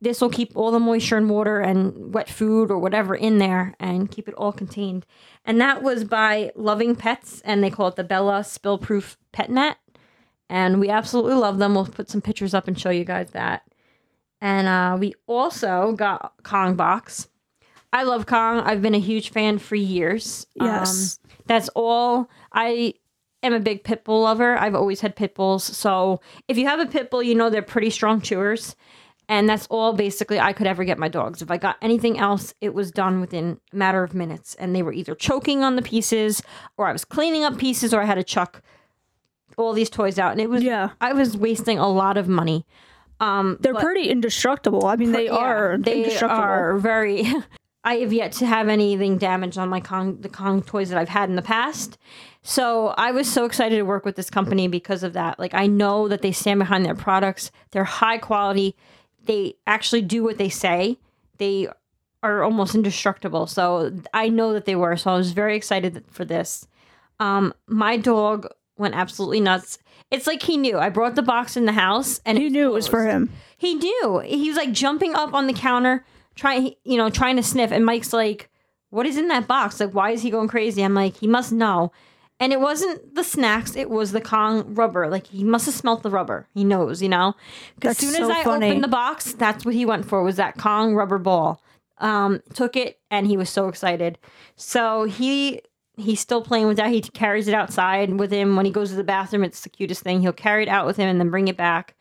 this 0.00 0.20
will 0.20 0.30
keep 0.30 0.56
all 0.56 0.70
the 0.70 0.78
moisture 0.78 1.16
and 1.16 1.28
water 1.28 1.60
and 1.60 2.14
wet 2.14 2.28
food 2.28 2.70
or 2.70 2.78
whatever 2.78 3.14
in 3.14 3.38
there 3.38 3.74
and 3.80 4.10
keep 4.10 4.28
it 4.28 4.34
all 4.34 4.52
contained. 4.52 5.04
And 5.44 5.60
that 5.60 5.82
was 5.82 6.04
by 6.04 6.52
Loving 6.54 6.94
Pets, 6.94 7.40
and 7.44 7.62
they 7.62 7.70
call 7.70 7.88
it 7.88 7.96
the 7.96 8.04
Bella 8.04 8.44
Spill 8.44 8.78
Proof 8.78 9.16
Pet 9.32 9.50
Mat. 9.50 9.78
And 10.48 10.80
we 10.80 10.88
absolutely 10.88 11.34
love 11.34 11.58
them. 11.58 11.74
We'll 11.74 11.86
put 11.86 12.08
some 12.08 12.22
pictures 12.22 12.54
up 12.54 12.68
and 12.68 12.78
show 12.78 12.90
you 12.90 13.04
guys 13.04 13.30
that. 13.32 13.62
And 14.40 14.68
uh, 14.68 14.96
we 14.98 15.14
also 15.26 15.92
got 15.92 16.32
Kong 16.42 16.74
Box. 16.74 17.28
I 17.92 18.04
love 18.04 18.26
Kong. 18.26 18.60
I've 18.60 18.82
been 18.82 18.94
a 18.94 19.00
huge 19.00 19.30
fan 19.30 19.58
for 19.58 19.74
years. 19.74 20.46
Yes. 20.54 21.18
Um, 21.22 21.30
that's 21.46 21.68
all. 21.70 22.30
I 22.52 22.94
am 23.42 23.52
a 23.52 23.60
big 23.60 23.84
pit 23.84 24.04
bull 24.04 24.22
lover. 24.22 24.56
I've 24.56 24.74
always 24.74 25.00
had 25.00 25.16
pit 25.16 25.34
bulls. 25.34 25.64
So 25.64 26.20
if 26.46 26.56
you 26.56 26.66
have 26.66 26.80
a 26.80 26.86
pit 26.86 27.10
bull, 27.10 27.22
you 27.22 27.34
know 27.34 27.50
they're 27.50 27.62
pretty 27.62 27.90
strong 27.90 28.20
chewers. 28.20 28.76
And 29.28 29.48
that's 29.48 29.66
all 29.66 29.92
basically 29.92 30.40
I 30.40 30.52
could 30.54 30.66
ever 30.66 30.84
get 30.84 30.98
my 30.98 31.08
dogs. 31.08 31.42
If 31.42 31.50
I 31.50 31.58
got 31.58 31.76
anything 31.82 32.18
else, 32.18 32.54
it 32.62 32.72
was 32.72 32.90
done 32.90 33.20
within 33.20 33.60
a 33.72 33.76
matter 33.76 34.02
of 34.02 34.14
minutes. 34.14 34.54
And 34.54 34.74
they 34.74 34.82
were 34.82 34.92
either 34.92 35.14
choking 35.14 35.62
on 35.62 35.76
the 35.76 35.82
pieces, 35.82 36.42
or 36.78 36.86
I 36.86 36.92
was 36.92 37.04
cleaning 37.04 37.44
up 37.44 37.58
pieces, 37.58 37.92
or 37.92 38.00
I 38.00 38.06
had 38.06 38.14
to 38.14 38.24
chuck 38.24 38.62
all 39.58 39.74
these 39.74 39.90
toys 39.90 40.18
out. 40.18 40.32
And 40.32 40.40
it 40.40 40.48
was, 40.48 40.62
Yeah. 40.62 40.90
I 41.00 41.12
was 41.12 41.36
wasting 41.36 41.78
a 41.78 41.88
lot 41.88 42.16
of 42.16 42.26
money. 42.26 42.64
Um, 43.20 43.58
They're 43.60 43.74
pretty 43.74 44.08
indestructible. 44.08 44.86
I 44.86 44.96
mean, 44.96 45.12
they 45.12 45.26
yeah, 45.26 45.36
are 45.36 45.78
they 45.78 46.18
are 46.20 46.78
very. 46.78 47.26
I 47.84 47.96
have 47.96 48.12
yet 48.12 48.32
to 48.32 48.46
have 48.46 48.68
anything 48.68 49.18
damaged 49.18 49.56
on 49.56 49.68
my 49.68 49.80
Kong 49.80 50.20
the 50.20 50.28
Kong 50.28 50.62
toys 50.62 50.90
that 50.90 50.98
I've 50.98 51.08
had 51.08 51.28
in 51.28 51.36
the 51.36 51.42
past. 51.42 51.96
So 52.42 52.88
I 52.96 53.10
was 53.12 53.30
so 53.30 53.44
excited 53.44 53.76
to 53.76 53.82
work 53.82 54.04
with 54.04 54.16
this 54.16 54.30
company 54.30 54.68
because 54.68 55.02
of 55.02 55.14
that. 55.14 55.38
Like 55.38 55.54
I 55.54 55.66
know 55.66 56.06
that 56.08 56.22
they 56.22 56.32
stand 56.32 56.58
behind 56.58 56.84
their 56.84 56.94
products. 56.94 57.50
They're 57.70 57.84
high 57.84 58.18
quality. 58.18 58.76
They 59.28 59.54
actually 59.66 60.02
do 60.02 60.24
what 60.24 60.38
they 60.38 60.48
say. 60.48 60.98
They 61.36 61.68
are 62.22 62.42
almost 62.42 62.74
indestructible. 62.74 63.46
So 63.46 63.92
I 64.12 64.28
know 64.28 64.54
that 64.54 64.64
they 64.64 64.74
were. 64.74 64.96
So 64.96 65.10
I 65.10 65.16
was 65.16 65.32
very 65.32 65.54
excited 65.54 66.04
for 66.10 66.24
this. 66.24 66.66
Um, 67.20 67.52
my 67.66 67.96
dog 67.96 68.48
went 68.78 68.94
absolutely 68.94 69.40
nuts. 69.40 69.78
It's 70.10 70.26
like 70.26 70.42
he 70.42 70.56
knew. 70.56 70.78
I 70.78 70.88
brought 70.88 71.14
the 71.14 71.22
box 71.22 71.56
in 71.56 71.66
the 71.66 71.72
house 71.72 72.20
and 72.24 72.38
he 72.38 72.48
knew 72.48 72.70
it 72.70 72.72
was 72.72 72.88
for 72.88 73.04
him. 73.04 73.30
He 73.58 73.74
knew. 73.74 74.22
He 74.24 74.48
was 74.48 74.56
like 74.56 74.72
jumping 74.72 75.14
up 75.14 75.34
on 75.34 75.46
the 75.46 75.52
counter, 75.52 76.04
trying, 76.34 76.74
you 76.84 76.96
know, 76.96 77.10
trying 77.10 77.36
to 77.36 77.42
sniff. 77.42 77.70
And 77.70 77.84
Mike's 77.84 78.14
like, 78.14 78.48
"What 78.88 79.04
is 79.04 79.18
in 79.18 79.28
that 79.28 79.46
box? 79.46 79.78
Like, 79.78 79.92
why 79.92 80.12
is 80.12 80.22
he 80.22 80.30
going 80.30 80.48
crazy?" 80.48 80.82
I'm 80.82 80.94
like, 80.94 81.16
"He 81.18 81.26
must 81.26 81.52
know." 81.52 81.92
And 82.40 82.52
it 82.52 82.60
wasn't 82.60 83.14
the 83.16 83.24
snacks; 83.24 83.74
it 83.74 83.90
was 83.90 84.12
the 84.12 84.20
Kong 84.20 84.74
rubber. 84.74 85.08
Like 85.08 85.26
he 85.28 85.42
must 85.42 85.66
have 85.66 85.74
smelt 85.74 86.02
the 86.04 86.10
rubber. 86.10 86.46
He 86.54 86.62
knows, 86.64 87.02
you 87.02 87.08
know. 87.08 87.32
'Cause 87.80 87.96
That's 87.96 88.02
as 88.04 88.14
soon 88.14 88.22
as 88.22 88.30
I 88.30 88.44
funny. 88.44 88.66
opened 88.68 88.84
the 88.84 88.88
box, 88.88 89.32
that's 89.32 89.64
what 89.64 89.74
he 89.74 89.84
went 89.84 90.04
for. 90.06 90.22
Was 90.22 90.36
that 90.36 90.56
Kong 90.56 90.94
rubber 90.94 91.18
ball? 91.18 91.60
Um, 91.98 92.40
took 92.54 92.76
it, 92.76 93.00
and 93.10 93.26
he 93.26 93.36
was 93.36 93.50
so 93.50 93.66
excited. 93.68 94.18
So 94.54 95.04
he 95.04 95.60
he's 95.96 96.20
still 96.20 96.40
playing 96.42 96.68
with 96.68 96.76
that. 96.76 96.90
He 96.90 97.00
carries 97.00 97.48
it 97.48 97.54
outside 97.54 98.16
with 98.20 98.30
him 98.30 98.54
when 98.54 98.64
he 98.64 98.70
goes 98.70 98.90
to 98.90 98.94
the 98.96 99.02
bathroom. 99.02 99.42
It's 99.42 99.62
the 99.62 99.68
cutest 99.68 100.02
thing. 100.04 100.20
He'll 100.20 100.32
carry 100.32 100.62
it 100.62 100.68
out 100.68 100.86
with 100.86 100.96
him 100.96 101.08
and 101.08 101.18
then 101.20 101.30
bring 101.30 101.48
it 101.48 101.56
back. 101.56 101.96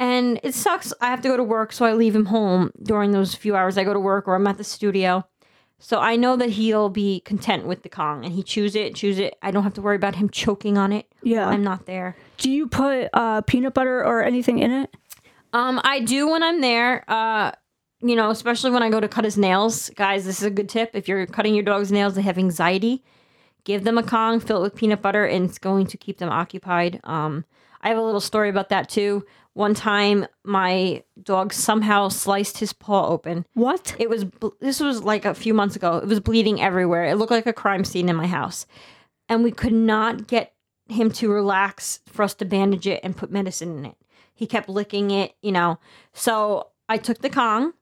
And 0.00 0.40
it 0.42 0.54
sucks. 0.54 0.92
I 1.00 1.06
have 1.10 1.20
to 1.20 1.28
go 1.28 1.36
to 1.36 1.44
work, 1.44 1.72
so 1.72 1.84
I 1.84 1.92
leave 1.92 2.16
him 2.16 2.26
home 2.26 2.72
during 2.82 3.12
those 3.12 3.36
few 3.36 3.54
hours 3.54 3.78
I 3.78 3.84
go 3.84 3.92
to 3.92 4.00
work 4.00 4.26
or 4.26 4.34
I'm 4.34 4.46
at 4.48 4.58
the 4.58 4.64
studio. 4.64 5.24
So 5.82 5.98
I 5.98 6.16
know 6.16 6.36
that 6.36 6.50
he'll 6.50 6.90
be 6.90 7.20
content 7.20 7.66
with 7.66 7.82
the 7.82 7.88
Kong 7.88 8.24
and 8.24 8.34
he 8.34 8.42
chews 8.42 8.76
it, 8.76 8.94
chews 8.94 9.18
it. 9.18 9.36
I 9.42 9.50
don't 9.50 9.62
have 9.64 9.74
to 9.74 9.82
worry 9.82 9.96
about 9.96 10.14
him 10.14 10.28
choking 10.28 10.76
on 10.76 10.92
it. 10.92 11.10
Yeah. 11.22 11.48
I'm 11.48 11.64
not 11.64 11.86
there. 11.86 12.16
Do 12.36 12.50
you 12.50 12.68
put 12.68 13.08
uh, 13.14 13.40
peanut 13.40 13.72
butter 13.72 14.04
or 14.04 14.22
anything 14.22 14.58
in 14.58 14.70
it? 14.70 14.94
Um, 15.54 15.80
I 15.82 16.00
do 16.00 16.28
when 16.28 16.42
I'm 16.42 16.60
there. 16.60 17.04
Uh, 17.08 17.52
you 18.02 18.14
know, 18.14 18.30
especially 18.30 18.70
when 18.70 18.82
I 18.82 18.90
go 18.90 19.00
to 19.00 19.08
cut 19.08 19.24
his 19.24 19.38
nails. 19.38 19.90
Guys, 19.90 20.26
this 20.26 20.38
is 20.38 20.44
a 20.44 20.50
good 20.50 20.68
tip. 20.68 20.90
If 20.92 21.08
you're 21.08 21.26
cutting 21.26 21.54
your 21.54 21.64
dog's 21.64 21.90
nails, 21.90 22.14
they 22.14 22.22
have 22.22 22.38
anxiety. 22.38 23.02
Give 23.64 23.84
them 23.84 23.98
a 23.98 24.02
Kong, 24.02 24.38
fill 24.40 24.58
it 24.58 24.62
with 24.62 24.74
peanut 24.74 25.02
butter, 25.02 25.24
and 25.24 25.46
it's 25.46 25.58
going 25.58 25.86
to 25.86 25.96
keep 25.96 26.18
them 26.18 26.30
occupied. 26.30 27.00
Um, 27.04 27.44
I 27.82 27.88
have 27.88 27.98
a 27.98 28.02
little 28.02 28.20
story 28.20 28.48
about 28.48 28.68
that 28.70 28.88
too. 28.88 29.24
One 29.54 29.74
time, 29.74 30.26
my 30.44 31.02
dog 31.22 31.52
somehow 31.52 32.08
sliced 32.08 32.58
his 32.58 32.72
paw 32.72 33.08
open. 33.08 33.44
What? 33.54 33.96
It 33.98 34.08
was 34.08 34.26
this 34.60 34.80
was 34.80 35.02
like 35.02 35.24
a 35.24 35.34
few 35.34 35.54
months 35.54 35.76
ago. 35.76 35.98
It 35.98 36.06
was 36.06 36.20
bleeding 36.20 36.60
everywhere. 36.60 37.04
It 37.04 37.16
looked 37.16 37.32
like 37.32 37.46
a 37.46 37.52
crime 37.52 37.84
scene 37.84 38.08
in 38.08 38.16
my 38.16 38.26
house, 38.26 38.66
and 39.28 39.42
we 39.42 39.50
could 39.50 39.72
not 39.72 40.28
get 40.28 40.54
him 40.88 41.10
to 41.12 41.30
relax 41.30 42.00
for 42.06 42.22
us 42.22 42.34
to 42.34 42.44
bandage 42.44 42.86
it 42.86 43.00
and 43.02 43.16
put 43.16 43.30
medicine 43.30 43.78
in 43.78 43.86
it. 43.86 43.96
He 44.34 44.46
kept 44.46 44.68
licking 44.68 45.10
it, 45.10 45.34
you 45.42 45.52
know. 45.52 45.78
So 46.12 46.68
I 46.88 46.96
took 46.96 47.18
the 47.18 47.30
Kong, 47.30 47.72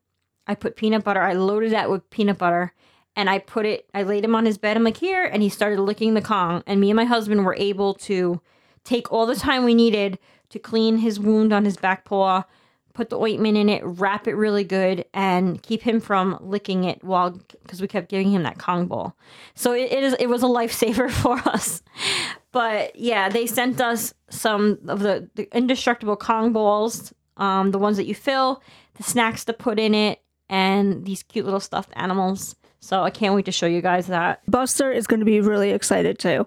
I 0.46 0.54
put 0.54 0.76
peanut 0.76 1.04
butter, 1.04 1.20
I 1.20 1.34
loaded 1.34 1.72
that 1.72 1.90
with 1.90 2.08
peanut 2.10 2.38
butter, 2.38 2.72
and 3.14 3.28
I 3.28 3.38
put 3.38 3.66
it. 3.66 3.86
I 3.94 4.02
laid 4.04 4.24
him 4.24 4.34
on 4.34 4.46
his 4.46 4.58
bed. 4.58 4.76
I'm 4.76 4.84
like 4.84 4.96
here, 4.96 5.24
and 5.24 5.42
he 5.42 5.48
started 5.48 5.80
licking 5.80 6.14
the 6.14 6.22
Kong, 6.22 6.62
and 6.66 6.80
me 6.80 6.90
and 6.90 6.96
my 6.96 7.04
husband 7.04 7.44
were 7.44 7.56
able 7.56 7.94
to 7.94 8.40
take 8.84 9.12
all 9.12 9.26
the 9.26 9.36
time 9.36 9.64
we 9.64 9.74
needed 9.74 10.18
to 10.50 10.58
clean 10.58 10.98
his 10.98 11.20
wound 11.20 11.52
on 11.52 11.64
his 11.64 11.76
back 11.76 12.04
paw, 12.04 12.44
put 12.94 13.10
the 13.10 13.18
ointment 13.18 13.56
in 13.56 13.68
it, 13.68 13.82
wrap 13.84 14.26
it 14.26 14.34
really 14.34 14.64
good, 14.64 15.04
and 15.14 15.62
keep 15.62 15.82
him 15.82 16.00
from 16.00 16.36
licking 16.40 16.84
it 16.84 17.02
while 17.04 17.30
because 17.62 17.80
we 17.80 17.86
kept 17.86 18.08
giving 18.08 18.30
him 18.30 18.42
that 18.42 18.58
Kong 18.58 18.86
ball. 18.86 19.16
So 19.54 19.72
it, 19.72 19.92
it 19.92 20.02
is 20.02 20.16
it 20.18 20.28
was 20.28 20.42
a 20.42 20.46
lifesaver 20.46 21.10
for 21.22 21.38
us. 21.48 21.82
But 22.50 22.96
yeah, 22.96 23.28
they 23.28 23.46
sent 23.46 23.80
us 23.80 24.14
some 24.30 24.78
of 24.88 25.00
the, 25.00 25.30
the 25.34 25.48
indestructible 25.56 26.16
Kong 26.16 26.52
balls, 26.52 27.12
um, 27.36 27.70
the 27.70 27.78
ones 27.78 27.96
that 27.98 28.06
you 28.06 28.14
fill, 28.14 28.62
the 28.94 29.02
snacks 29.02 29.44
to 29.44 29.52
put 29.52 29.78
in 29.78 29.94
it, 29.94 30.20
and 30.48 31.04
these 31.04 31.22
cute 31.22 31.44
little 31.44 31.60
stuffed 31.60 31.92
animals. 31.94 32.56
So 32.80 33.02
I 33.02 33.10
can't 33.10 33.34
wait 33.34 33.44
to 33.44 33.52
show 33.52 33.66
you 33.66 33.80
guys 33.80 34.06
that. 34.06 34.40
Buster 34.50 34.90
is 34.90 35.06
going 35.06 35.20
to 35.20 35.26
be 35.26 35.40
really 35.40 35.70
excited 35.70 36.18
too. 36.18 36.46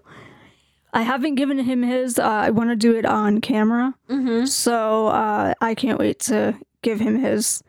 I 0.94 1.04
haven't 1.04 1.36
given 1.36 1.60
him 1.60 1.84
his. 1.84 2.20
Uh, 2.20 2.24
I 2.28 2.50
want 2.50 2.70
to 2.70 2.76
do 2.76 2.96
it 2.96 3.06
on 3.06 3.42
camera. 3.42 3.96
Mm-hmm. 4.10 4.46
So 4.46 5.08
uh, 5.08 5.54
I 5.62 5.74
can't 5.76 6.00
wait 6.00 6.20
to 6.22 6.58
give 6.82 7.00
him 7.00 7.20
his. 7.20 7.64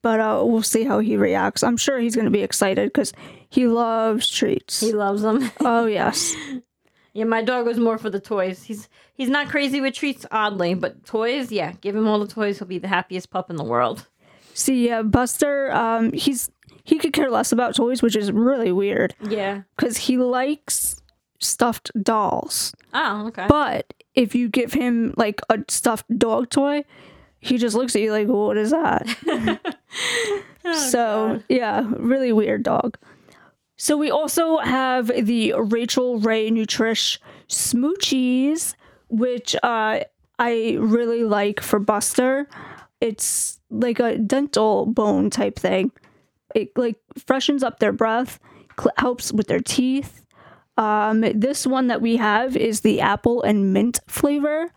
But 0.00 0.18
uh, 0.20 0.42
we'll 0.44 0.62
see 0.62 0.82
how 0.84 0.98
he 0.98 1.16
reacts. 1.16 1.62
I'm 1.62 1.76
sure 1.76 1.98
he's 2.00 2.16
going 2.16 2.24
to 2.24 2.30
be 2.30 2.42
excited 2.42 2.88
because 2.92 3.12
he 3.48 3.66
loves 3.68 4.28
treats. 4.28 4.80
He 4.80 4.92
loves 4.92 5.22
them. 5.22 5.50
oh, 5.60 5.86
yes. 5.86 6.34
yeah, 7.12 7.24
my 7.24 7.42
dog 7.42 7.66
was 7.66 7.78
more 7.78 7.98
for 7.98 8.10
the 8.10 8.18
toys. 8.18 8.64
He's 8.64 8.88
he's 9.14 9.28
not 9.28 9.48
crazy 9.48 9.80
with 9.80 9.94
treats, 9.94 10.26
oddly, 10.32 10.74
but 10.74 11.04
toys, 11.06 11.52
yeah, 11.52 11.72
give 11.80 11.94
him 11.94 12.08
all 12.08 12.18
the 12.18 12.26
toys. 12.26 12.58
He'll 12.58 12.66
be 12.66 12.78
the 12.78 12.88
happiest 12.88 13.30
pup 13.30 13.48
in 13.50 13.56
the 13.56 13.64
world. 13.64 14.08
See, 14.54 14.88
yeah, 14.88 15.02
Buster, 15.02 15.70
um, 15.72 16.12
he's 16.12 16.50
he 16.84 16.98
could 16.98 17.12
care 17.12 17.30
less 17.30 17.52
about 17.52 17.76
toys, 17.76 18.02
which 18.02 18.16
is 18.16 18.32
really 18.32 18.72
weird 18.72 19.14
Yeah. 19.22 19.62
because 19.76 19.96
he 19.96 20.16
likes 20.16 20.96
stuffed 21.42 21.90
dolls. 22.02 22.74
Oh, 22.94 23.26
okay. 23.28 23.46
But 23.48 23.92
if 24.14 24.34
you 24.34 24.48
give 24.48 24.72
him 24.72 25.14
like 25.16 25.40
a 25.48 25.58
stuffed 25.68 26.18
dog 26.18 26.50
toy, 26.50 26.84
he 27.40 27.58
just 27.58 27.76
looks 27.76 27.96
at 27.96 28.02
you 28.02 28.12
like, 28.12 28.28
"What 28.28 28.56
is 28.56 28.70
that?" 28.70 29.06
so 30.74 31.42
yeah, 31.48 31.86
really 31.96 32.32
weird 32.32 32.62
dog. 32.62 32.96
So 33.76 33.96
we 33.96 34.10
also 34.10 34.58
have 34.58 35.08
the 35.08 35.54
Rachael 35.56 36.20
Ray 36.20 36.50
Nutrish 36.50 37.18
Smoochies, 37.48 38.74
which 39.08 39.56
uh, 39.62 40.00
I 40.38 40.76
really 40.78 41.24
like 41.24 41.60
for 41.60 41.80
Buster. 41.80 42.48
It's 43.00 43.58
like 43.70 43.98
a 43.98 44.18
dental 44.18 44.86
bone 44.86 45.30
type 45.30 45.58
thing. 45.58 45.90
It 46.54 46.76
like 46.76 46.96
freshens 47.26 47.64
up 47.64 47.80
their 47.80 47.92
breath, 47.92 48.38
cl- 48.78 48.92
helps 48.98 49.32
with 49.32 49.48
their 49.48 49.60
teeth. 49.60 50.21
Um, 50.76 51.20
this 51.20 51.66
one 51.66 51.88
that 51.88 52.00
we 52.00 52.16
have 52.16 52.56
is 52.56 52.80
the 52.80 53.00
apple 53.00 53.42
and 53.42 53.72
mint 53.72 54.00
flavor, 54.06 54.72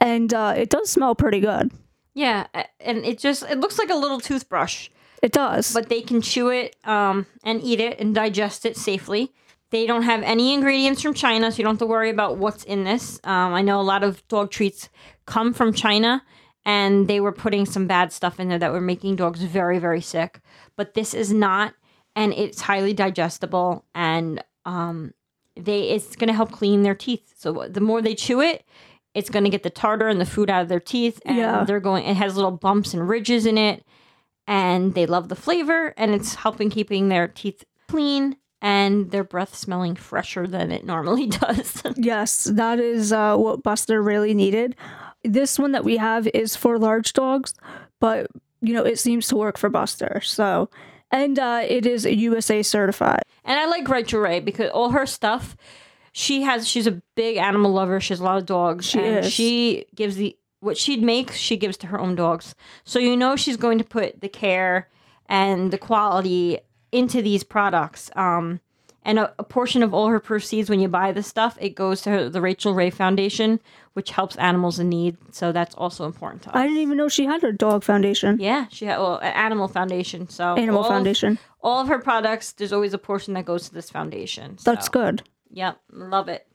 and 0.00 0.32
uh, 0.34 0.54
it 0.56 0.68
does 0.70 0.90
smell 0.90 1.14
pretty 1.14 1.40
good. 1.40 1.70
yeah, 2.14 2.46
and 2.80 3.04
it 3.04 3.18
just 3.18 3.44
it 3.44 3.58
looks 3.60 3.78
like 3.78 3.90
a 3.90 3.94
little 3.94 4.18
toothbrush, 4.20 4.88
It 5.22 5.32
does. 5.32 5.72
but 5.72 5.88
they 5.88 6.00
can 6.02 6.20
chew 6.22 6.48
it 6.48 6.74
um, 6.84 7.26
and 7.44 7.62
eat 7.62 7.78
it 7.80 8.00
and 8.00 8.14
digest 8.14 8.66
it 8.66 8.76
safely. 8.76 9.32
They 9.70 9.86
don't 9.86 10.02
have 10.02 10.22
any 10.22 10.54
ingredients 10.54 11.02
from 11.02 11.14
China, 11.14 11.52
so 11.52 11.58
you 11.58 11.64
don't 11.64 11.74
have 11.74 11.78
to 11.80 11.86
worry 11.86 12.10
about 12.10 12.38
what's 12.38 12.64
in 12.64 12.84
this. 12.84 13.20
Um, 13.22 13.52
I 13.54 13.60
know 13.62 13.80
a 13.80 13.82
lot 13.82 14.02
of 14.02 14.26
dog 14.26 14.50
treats 14.50 14.88
come 15.26 15.52
from 15.54 15.72
China, 15.72 16.22
and 16.64 17.06
they 17.06 17.20
were 17.20 17.32
putting 17.32 17.64
some 17.66 17.86
bad 17.86 18.12
stuff 18.12 18.40
in 18.40 18.48
there 18.48 18.58
that 18.58 18.72
were 18.72 18.80
making 18.80 19.16
dogs 19.16 19.42
very, 19.42 19.78
very 19.78 20.00
sick. 20.00 20.40
But 20.76 20.94
this 20.94 21.12
is 21.14 21.32
not, 21.32 21.74
and 22.16 22.32
it's 22.32 22.62
highly 22.62 22.94
digestible, 22.94 23.84
and 23.94 24.42
um, 24.64 25.12
they 25.58 25.90
it's 25.90 26.16
going 26.16 26.28
to 26.28 26.34
help 26.34 26.52
clean 26.52 26.82
their 26.82 26.94
teeth. 26.94 27.34
So 27.36 27.66
the 27.68 27.80
more 27.80 28.00
they 28.02 28.14
chew 28.14 28.40
it, 28.40 28.64
it's 29.14 29.30
going 29.30 29.44
to 29.44 29.50
get 29.50 29.62
the 29.62 29.70
tartar 29.70 30.08
and 30.08 30.20
the 30.20 30.26
food 30.26 30.50
out 30.50 30.62
of 30.62 30.68
their 30.68 30.80
teeth, 30.80 31.20
and 31.24 31.36
Yeah. 31.36 31.64
they're 31.64 31.80
going. 31.80 32.04
It 32.04 32.16
has 32.16 32.36
little 32.36 32.50
bumps 32.52 32.94
and 32.94 33.08
ridges 33.08 33.46
in 33.46 33.58
it, 33.58 33.84
and 34.46 34.94
they 34.94 35.06
love 35.06 35.28
the 35.28 35.36
flavor, 35.36 35.94
and 35.96 36.12
it's 36.14 36.36
helping 36.36 36.70
keeping 36.70 37.08
their 37.08 37.28
teeth 37.28 37.64
clean 37.88 38.36
and 38.60 39.10
their 39.12 39.24
breath 39.24 39.54
smelling 39.54 39.94
fresher 39.94 40.46
than 40.46 40.72
it 40.72 40.84
normally 40.84 41.26
does. 41.42 41.82
Yes, 41.96 42.44
that 42.44 42.80
is 42.80 43.12
uh, 43.12 43.36
what 43.36 43.62
Buster 43.62 44.02
really 44.02 44.34
needed. 44.34 44.74
This 45.24 45.58
one 45.58 45.72
that 45.72 45.84
we 45.84 45.96
have 45.96 46.26
is 46.28 46.56
for 46.56 46.78
large 46.78 47.12
dogs, 47.12 47.54
but 48.00 48.26
you 48.60 48.72
know 48.74 48.84
it 48.84 48.98
seems 48.98 49.28
to 49.28 49.36
work 49.36 49.56
for 49.58 49.68
Buster. 49.68 50.20
So, 50.24 50.70
and 51.10 51.38
uh, 51.38 51.62
it 51.66 51.86
is 51.86 52.04
USA 52.04 52.62
certified. 52.62 53.22
And 53.44 53.58
I 53.58 53.66
like 53.66 53.88
Rachael 53.88 54.20
Ray 54.20 54.40
because 54.40 54.70
all 54.70 54.90
her 54.90 55.06
stuff, 55.06 55.56
she 56.12 56.42
has. 56.42 56.68
She's 56.68 56.86
a 56.86 57.02
big 57.14 57.36
animal 57.36 57.72
lover. 57.72 58.00
She 58.00 58.12
has 58.12 58.20
a 58.20 58.24
lot 58.24 58.38
of 58.38 58.46
dogs. 58.46 58.86
She 58.86 58.98
and 58.98 59.24
is. 59.24 59.32
She 59.32 59.86
gives 59.94 60.16
the 60.16 60.36
what 60.60 60.76
she'd 60.76 61.02
make. 61.02 61.32
She 61.32 61.56
gives 61.56 61.76
to 61.78 61.86
her 61.88 62.00
own 62.00 62.14
dogs. 62.14 62.54
So 62.84 62.98
you 62.98 63.16
know 63.16 63.36
she's 63.36 63.56
going 63.56 63.78
to 63.78 63.84
put 63.84 64.20
the 64.20 64.28
care 64.28 64.88
and 65.26 65.70
the 65.70 65.78
quality 65.78 66.58
into 66.92 67.22
these 67.22 67.44
products. 67.44 68.10
Um, 68.16 68.60
and 69.02 69.18
a, 69.18 69.32
a 69.38 69.44
portion 69.44 69.82
of 69.82 69.94
all 69.94 70.08
her 70.08 70.20
proceeds 70.20 70.68
when 70.68 70.80
you 70.80 70.88
buy 70.88 71.12
the 71.12 71.22
stuff, 71.22 71.56
it 71.60 71.70
goes 71.70 72.02
to 72.02 72.10
her, 72.10 72.28
the 72.28 72.40
Rachael 72.40 72.74
Ray 72.74 72.90
Foundation, 72.90 73.60
which 73.98 74.12
helps 74.12 74.36
animals 74.36 74.78
in 74.78 74.88
need. 74.88 75.16
So 75.32 75.50
that's 75.50 75.74
also 75.74 76.04
important 76.06 76.42
to 76.42 76.50
us. 76.50 76.54
I 76.54 76.68
didn't 76.68 76.82
even 76.82 76.96
know 76.96 77.08
she 77.08 77.24
had 77.24 77.42
a 77.42 77.52
dog 77.52 77.82
foundation. 77.82 78.38
Yeah, 78.38 78.66
she 78.70 78.84
had 78.84 78.98
well, 78.98 79.16
an 79.16 79.32
animal 79.32 79.66
foundation. 79.66 80.28
So 80.28 80.54
Animal 80.54 80.82
all 80.82 80.84
of- 80.84 80.92
foundation. 80.92 81.36
all 81.60 81.80
of 81.80 81.88
her 81.88 81.98
products, 81.98 82.52
there's 82.52 82.72
always 82.72 82.94
a 82.94 82.98
portion 82.98 83.34
that 83.34 83.44
goes 83.44 83.66
to 83.68 83.74
this 83.74 83.90
foundation. 83.90 84.56
That's 84.64 84.88
good. 84.88 85.24
Yep, 85.50 85.80
love 85.90 86.28
it. 86.28 86.46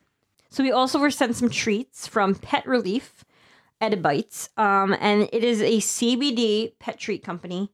So 0.51 0.63
we 0.63 0.71
also 0.71 0.99
were 0.99 1.11
sent 1.11 1.35
some 1.35 1.49
treats 1.49 2.07
from 2.07 2.33
Pet 2.35 2.63
Releaf, 2.65 3.09
Edibites, 3.81 4.47
um, 4.57 4.95
and 5.01 5.27
it 5.33 5.43
is 5.43 5.61
a 5.61 5.79
CBD 5.81 6.73
pet 6.79 6.97
treat 6.97 7.23
company 7.25 7.73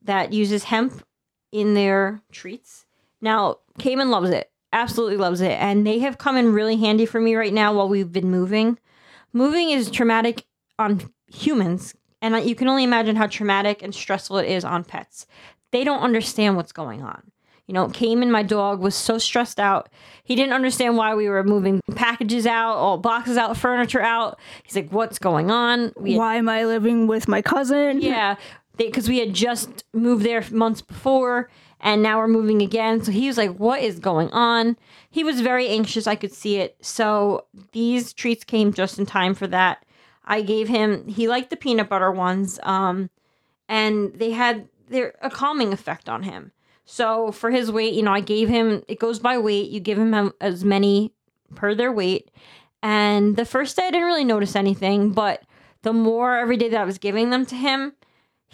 that 0.00 0.32
uses 0.32 0.64
hemp 0.64 1.04
in 1.52 1.74
their 1.74 2.22
treats. 2.32 2.86
Now, 3.20 3.58
Cayman 3.78 4.10
loves 4.10 4.30
it, 4.30 4.50
absolutely 4.72 5.18
loves 5.18 5.40
it, 5.42 5.52
and 5.60 5.86
they 5.86 5.98
have 5.98 6.16
come 6.16 6.36
in 6.38 6.54
really 6.54 6.76
handy 6.76 7.04
for 7.04 7.20
me 7.20 7.34
right 7.34 7.52
now 7.52 7.74
while 7.74 7.88
we've 7.88 8.10
been 8.12 8.30
moving. 8.30 8.78
Moving 9.34 9.70
is 9.70 9.90
traumatic 9.90 10.46
on 10.78 11.02
humans, 11.26 11.94
and 12.22 12.34
you 12.48 12.54
can 12.54 12.68
only 12.68 12.84
imagine 12.84 13.16
how 13.16 13.26
traumatic 13.26 13.82
and 13.82 13.94
stressful 13.94 14.38
it 14.38 14.46
is 14.48 14.64
on 14.64 14.84
pets. 14.84 15.26
They 15.72 15.84
don't 15.84 16.00
understand 16.00 16.56
what's 16.56 16.72
going 16.72 17.02
on. 17.02 17.30
You 17.66 17.74
know, 17.74 17.88
Cayman, 17.88 18.30
my 18.30 18.42
dog, 18.42 18.80
was 18.80 18.94
so 18.94 19.18
stressed 19.18 19.58
out. 19.58 19.88
He 20.22 20.36
didn't 20.36 20.52
understand 20.52 20.96
why 20.96 21.14
we 21.14 21.28
were 21.28 21.42
moving 21.42 21.80
packages 21.94 22.46
out, 22.46 22.74
all 22.76 22.98
boxes 22.98 23.36
out, 23.38 23.56
furniture 23.56 24.02
out. 24.02 24.38
He's 24.62 24.76
like, 24.76 24.90
"What's 24.90 25.18
going 25.18 25.50
on?" 25.50 25.92
We 25.96 26.12
had- 26.12 26.18
Why 26.18 26.36
am 26.36 26.48
I 26.48 26.64
living 26.64 27.06
with 27.06 27.26
my 27.26 27.42
cousin? 27.42 28.00
yeah, 28.00 28.36
because 28.76 29.08
we 29.08 29.18
had 29.18 29.32
just 29.34 29.84
moved 29.94 30.24
there 30.24 30.44
months 30.52 30.82
before, 30.82 31.48
and 31.84 32.02
now 32.02 32.18
we're 32.18 32.26
moving 32.26 32.62
again. 32.62 33.04
So 33.04 33.12
he 33.12 33.28
was 33.28 33.36
like, 33.36 33.56
"What 33.58 33.82
is 33.82 34.00
going 34.00 34.30
on?" 34.30 34.76
He 35.10 35.22
was 35.22 35.42
very 35.42 35.68
anxious. 35.68 36.06
I 36.06 36.16
could 36.16 36.32
see 36.32 36.56
it. 36.56 36.76
So 36.80 37.44
these 37.72 38.12
treats 38.14 38.42
came 38.42 38.72
just 38.72 38.98
in 38.98 39.06
time 39.06 39.34
for 39.34 39.46
that. 39.48 39.84
I 40.24 40.40
gave 40.40 40.66
him. 40.66 41.06
He 41.06 41.28
liked 41.28 41.50
the 41.50 41.56
peanut 41.56 41.90
butter 41.90 42.10
ones, 42.10 42.58
um, 42.62 43.10
and 43.68 44.14
they 44.14 44.30
had 44.30 44.66
they're 44.88 45.14
a 45.20 45.30
calming 45.30 45.72
effect 45.72 46.08
on 46.08 46.22
him. 46.22 46.52
So 46.86 47.30
for 47.30 47.50
his 47.50 47.70
weight, 47.70 47.94
you 47.94 48.02
know, 48.02 48.12
I 48.12 48.20
gave 48.20 48.48
him. 48.48 48.82
It 48.88 48.98
goes 48.98 49.18
by 49.18 49.38
weight. 49.38 49.70
You 49.70 49.78
give 49.78 49.98
him 49.98 50.32
as 50.40 50.64
many 50.64 51.12
per 51.54 51.74
their 51.74 51.92
weight. 51.92 52.30
And 52.82 53.36
the 53.36 53.44
first 53.44 53.76
day, 53.76 53.86
I 53.86 53.90
didn't 53.90 54.06
really 54.06 54.24
notice 54.24 54.56
anything, 54.56 55.12
but 55.12 55.42
the 55.82 55.92
more 55.92 56.36
every 56.36 56.56
day 56.56 56.70
that 56.70 56.80
I 56.80 56.84
was 56.84 56.98
giving 56.98 57.30
them 57.30 57.46
to 57.46 57.54
him, 57.54 57.92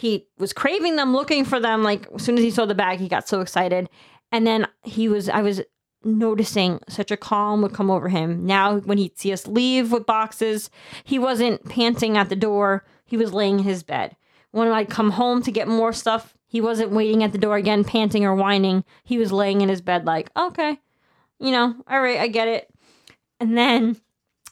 he 0.01 0.27
was 0.39 0.55
craving 0.55 0.97
them, 0.97 1.13
looking 1.13 1.45
for 1.45 1.61
them. 1.61 1.83
Like 1.83 2.09
as 2.15 2.23
soon 2.23 2.39
as 2.39 2.43
he 2.43 2.51
saw 2.51 2.65
the 2.65 2.75
bag, 2.75 3.01
he 3.01 3.09
got 3.09 3.29
so 3.29 3.43
excited. 3.43 3.91
And 4.33 4.47
then 4.47 4.67
he 4.83 5.11
was, 5.11 5.29
I 5.29 5.43
was 5.43 5.61
noticing 6.03 6.81
such 6.89 7.11
a 7.11 7.19
calm 7.19 7.61
would 7.61 7.75
come 7.75 7.91
over 7.91 8.09
him. 8.09 8.47
Now, 8.47 8.79
when 8.79 8.97
he'd 8.97 9.19
see 9.19 9.31
us 9.31 9.47
leave 9.47 9.93
with 9.93 10.07
boxes, 10.07 10.71
he 11.05 11.19
wasn't 11.19 11.69
panting 11.69 12.17
at 12.17 12.31
the 12.31 12.37
door. 12.37 12.87
He 13.05 13.19
was 13.19 13.35
laying 13.35 13.59
in 13.59 13.65
his 13.65 13.83
bed. 13.83 14.17
When 14.53 14.69
I'd 14.69 14.89
come 14.89 15.11
home 15.11 15.43
to 15.43 15.53
get 15.53 15.69
more 15.69 15.93
stuff, 15.93 16.35
he 16.47 16.63
wasn't 16.63 16.93
waiting 16.93 17.23
at 17.23 17.33
the 17.33 17.39
door 17.39 17.57
again, 17.57 17.85
panting 17.85 18.25
or 18.25 18.35
whining. 18.35 18.85
He 19.05 19.19
was 19.19 19.33
laying 19.33 19.61
in 19.61 19.69
his 19.69 19.83
bed, 19.83 20.07
like, 20.07 20.31
okay, 20.35 20.79
you 21.39 21.51
know, 21.51 21.75
all 21.87 22.01
right, 22.01 22.19
I 22.19 22.29
get 22.29 22.49
it. 22.49 22.71
And 23.39 23.57
then 23.57 24.01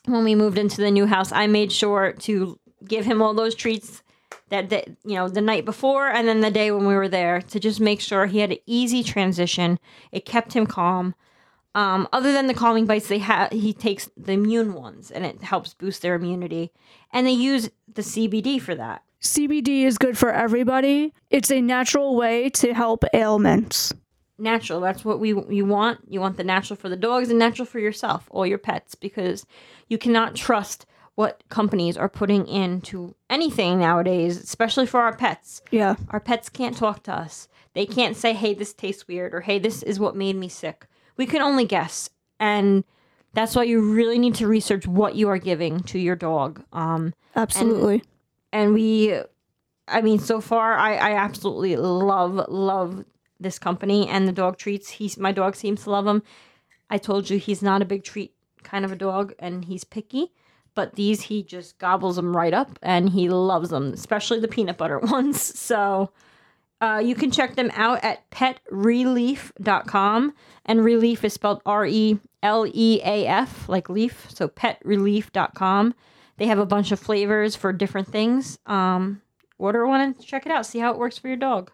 when 0.04 0.24
we 0.24 0.34
moved 0.34 0.58
into 0.58 0.82
the 0.82 0.90
new 0.90 1.06
house, 1.06 1.32
I 1.32 1.46
made 1.46 1.72
sure 1.72 2.12
to 2.12 2.60
give 2.86 3.06
him 3.06 3.22
all 3.22 3.32
those 3.32 3.54
treats 3.54 4.02
that, 4.50 4.70
that 4.70 4.88
you 5.04 5.14
know 5.14 5.28
the 5.28 5.40
night 5.40 5.64
before 5.64 6.08
and 6.08 6.26
then 6.26 6.40
the 6.40 6.50
day 6.50 6.70
when 6.70 6.86
we 6.86 6.94
were 6.94 7.08
there 7.08 7.40
to 7.42 7.60
just 7.60 7.80
make 7.80 8.00
sure 8.00 8.26
he 8.26 8.38
had 8.38 8.52
an 8.52 8.58
easy 8.66 9.02
transition. 9.02 9.78
It 10.12 10.24
kept 10.24 10.52
him 10.52 10.66
calm. 10.66 11.14
Um, 11.74 12.08
other 12.12 12.32
than 12.32 12.46
the 12.46 12.54
calming 12.54 12.86
bites, 12.86 13.08
they 13.08 13.18
have 13.18 13.52
he 13.52 13.72
takes 13.72 14.08
the 14.16 14.32
immune 14.32 14.72
ones 14.74 15.10
and 15.10 15.24
it 15.24 15.42
helps 15.42 15.74
boost 15.74 16.02
their 16.02 16.14
immunity, 16.14 16.72
and 17.12 17.26
they 17.26 17.32
use 17.32 17.70
the 17.92 18.02
CBD 18.02 18.60
for 18.60 18.74
that. 18.74 19.02
CBD 19.20 19.82
is 19.82 19.98
good 19.98 20.16
for 20.16 20.30
everybody. 20.32 21.12
It's 21.30 21.50
a 21.50 21.60
natural 21.60 22.16
way 22.16 22.50
to 22.50 22.72
help 22.72 23.04
ailments. 23.12 23.92
natural. 24.38 24.80
That's 24.80 25.04
what 25.04 25.20
we 25.20 25.30
you 25.30 25.64
want. 25.66 26.00
You 26.08 26.20
want 26.20 26.36
the 26.36 26.44
natural 26.44 26.76
for 26.76 26.88
the 26.88 26.96
dogs 26.96 27.28
and 27.28 27.38
natural 27.38 27.66
for 27.66 27.80
yourself, 27.80 28.28
all 28.30 28.46
your 28.46 28.58
pets, 28.58 28.94
because 28.94 29.44
you 29.88 29.98
cannot 29.98 30.34
trust 30.36 30.86
what 31.18 31.42
companies 31.48 31.96
are 31.96 32.08
putting 32.08 32.46
into 32.46 33.12
anything 33.28 33.80
nowadays, 33.80 34.36
especially 34.40 34.86
for 34.86 35.00
our 35.00 35.16
pets. 35.16 35.60
Yeah. 35.72 35.96
Our 36.10 36.20
pets 36.20 36.48
can't 36.48 36.76
talk 36.76 37.02
to 37.02 37.12
us. 37.12 37.48
They 37.74 37.86
can't 37.86 38.16
say, 38.16 38.34
"Hey, 38.34 38.54
this 38.54 38.72
tastes 38.72 39.08
weird," 39.08 39.34
or 39.34 39.40
"Hey, 39.40 39.58
this 39.58 39.82
is 39.82 39.98
what 39.98 40.14
made 40.14 40.36
me 40.36 40.48
sick." 40.48 40.86
We 41.16 41.26
can 41.26 41.42
only 41.42 41.64
guess, 41.64 42.08
and 42.38 42.84
that's 43.32 43.56
why 43.56 43.64
you 43.64 43.80
really 43.80 44.16
need 44.16 44.36
to 44.36 44.46
research 44.46 44.86
what 44.86 45.16
you 45.16 45.28
are 45.28 45.38
giving 45.38 45.80
to 45.80 45.98
your 45.98 46.14
dog. 46.14 46.62
Um, 46.72 47.14
Absolutely. 47.34 48.04
and 48.52 48.72
we 48.72 49.18
i 49.88 50.00
mean 50.00 50.18
so 50.18 50.40
far 50.40 50.76
i 50.76 50.94
i 50.96 51.14
absolutely 51.14 51.74
love 51.76 52.34
love 52.48 53.04
this 53.40 53.58
company 53.58 54.06
and 54.06 54.28
the 54.28 54.32
dog 54.32 54.56
treats 54.58 54.90
he's 54.90 55.16
my 55.16 55.32
dog 55.32 55.56
seems 55.56 55.82
to 55.84 55.90
love 55.90 56.04
them 56.04 56.22
i 56.90 56.98
told 56.98 57.30
you 57.30 57.38
he's 57.38 57.62
not 57.62 57.80
a 57.80 57.86
big 57.86 58.04
treat 58.04 58.34
kind 58.62 58.84
of 58.84 58.92
a 58.92 58.96
dog 58.96 59.32
and 59.38 59.64
he's 59.64 59.84
picky. 59.84 60.32
But 60.78 60.94
these, 60.94 61.22
he 61.22 61.42
just 61.42 61.76
gobbles 61.80 62.14
them 62.14 62.36
right 62.36 62.54
up 62.54 62.78
and 62.84 63.10
he 63.10 63.28
loves 63.28 63.70
them, 63.70 63.92
especially 63.92 64.38
the 64.38 64.46
peanut 64.46 64.78
butter 64.78 64.98
ones. 65.00 65.42
So 65.42 66.12
uh, 66.80 67.02
you 67.04 67.16
can 67.16 67.32
check 67.32 67.56
them 67.56 67.72
out 67.74 68.04
at 68.04 68.30
petreleaf.com. 68.30 70.34
And 70.66 70.78
releaf 70.78 71.24
is 71.24 71.32
spelled 71.32 71.62
R 71.66 71.84
E 71.84 72.20
L 72.44 72.64
E 72.72 73.00
A 73.02 73.26
F, 73.26 73.68
like 73.68 73.90
leaf. 73.90 74.30
So 74.30 74.46
petreleaf.com. 74.46 75.94
They 76.36 76.46
have 76.46 76.60
a 76.60 76.66
bunch 76.66 76.92
of 76.92 77.00
flavors 77.00 77.56
for 77.56 77.72
different 77.72 78.06
things. 78.06 78.60
Um, 78.64 79.20
order 79.58 79.84
one 79.84 80.00
and 80.00 80.24
check 80.24 80.46
it 80.46 80.52
out. 80.52 80.64
See 80.64 80.78
how 80.78 80.92
it 80.92 80.98
works 80.98 81.18
for 81.18 81.26
your 81.26 81.38
dog. 81.38 81.72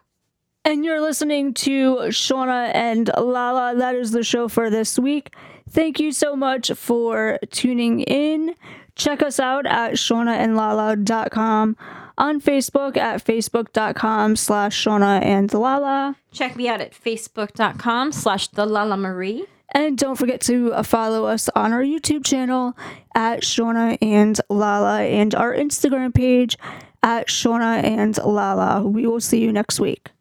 And 0.63 0.83
you're 0.83 0.99
listening 0.99 1.53
to 1.53 1.97
Shauna 2.09 2.73
and 2.73 3.11
Lala. 3.15 3.75
That 3.77 3.93
is 3.93 4.09
the 4.09 4.23
show 4.23 4.47
for 4.47 4.71
this 4.71 4.97
week. 4.97 5.31
Thank 5.69 5.99
you 5.99 6.11
so 6.11 6.35
much 6.35 6.71
for 6.71 7.37
tuning 7.51 8.01
in. 8.01 8.55
Check 8.95 9.21
us 9.21 9.39
out 9.39 9.65
at 9.65 9.93
shaunaandlala.com, 9.93 11.77
on 12.17 12.41
Facebook 12.41 12.95
at 12.95 13.23
facebook.com 13.23 14.35
slash 14.37 14.83
Shauna 14.83 15.21
and 15.21 15.53
Lala. 15.53 16.15
Check 16.31 16.55
me 16.55 16.69
out 16.69 16.79
at 16.79 16.93
facebook.com 16.93 18.11
slash 18.13 18.47
the 18.49 18.65
Lala 18.65 18.95
Marie. 18.95 19.45
And 19.73 19.97
don't 19.97 20.15
forget 20.15 20.39
to 20.41 20.81
follow 20.83 21.25
us 21.25 21.49
on 21.55 21.73
our 21.73 21.81
YouTube 21.81 22.23
channel 22.23 22.77
at 23.13 23.41
Shauna 23.41 23.97
and 24.01 24.39
Lala 24.49 25.01
and 25.01 25.35
our 25.35 25.53
Instagram 25.53 26.13
page 26.13 26.57
at 27.03 27.27
Shauna 27.27 27.83
and 27.83 28.17
Lala. 28.23 28.83
We 28.83 29.05
will 29.05 29.19
see 29.19 29.41
you 29.41 29.51
next 29.51 29.79
week. 29.79 30.11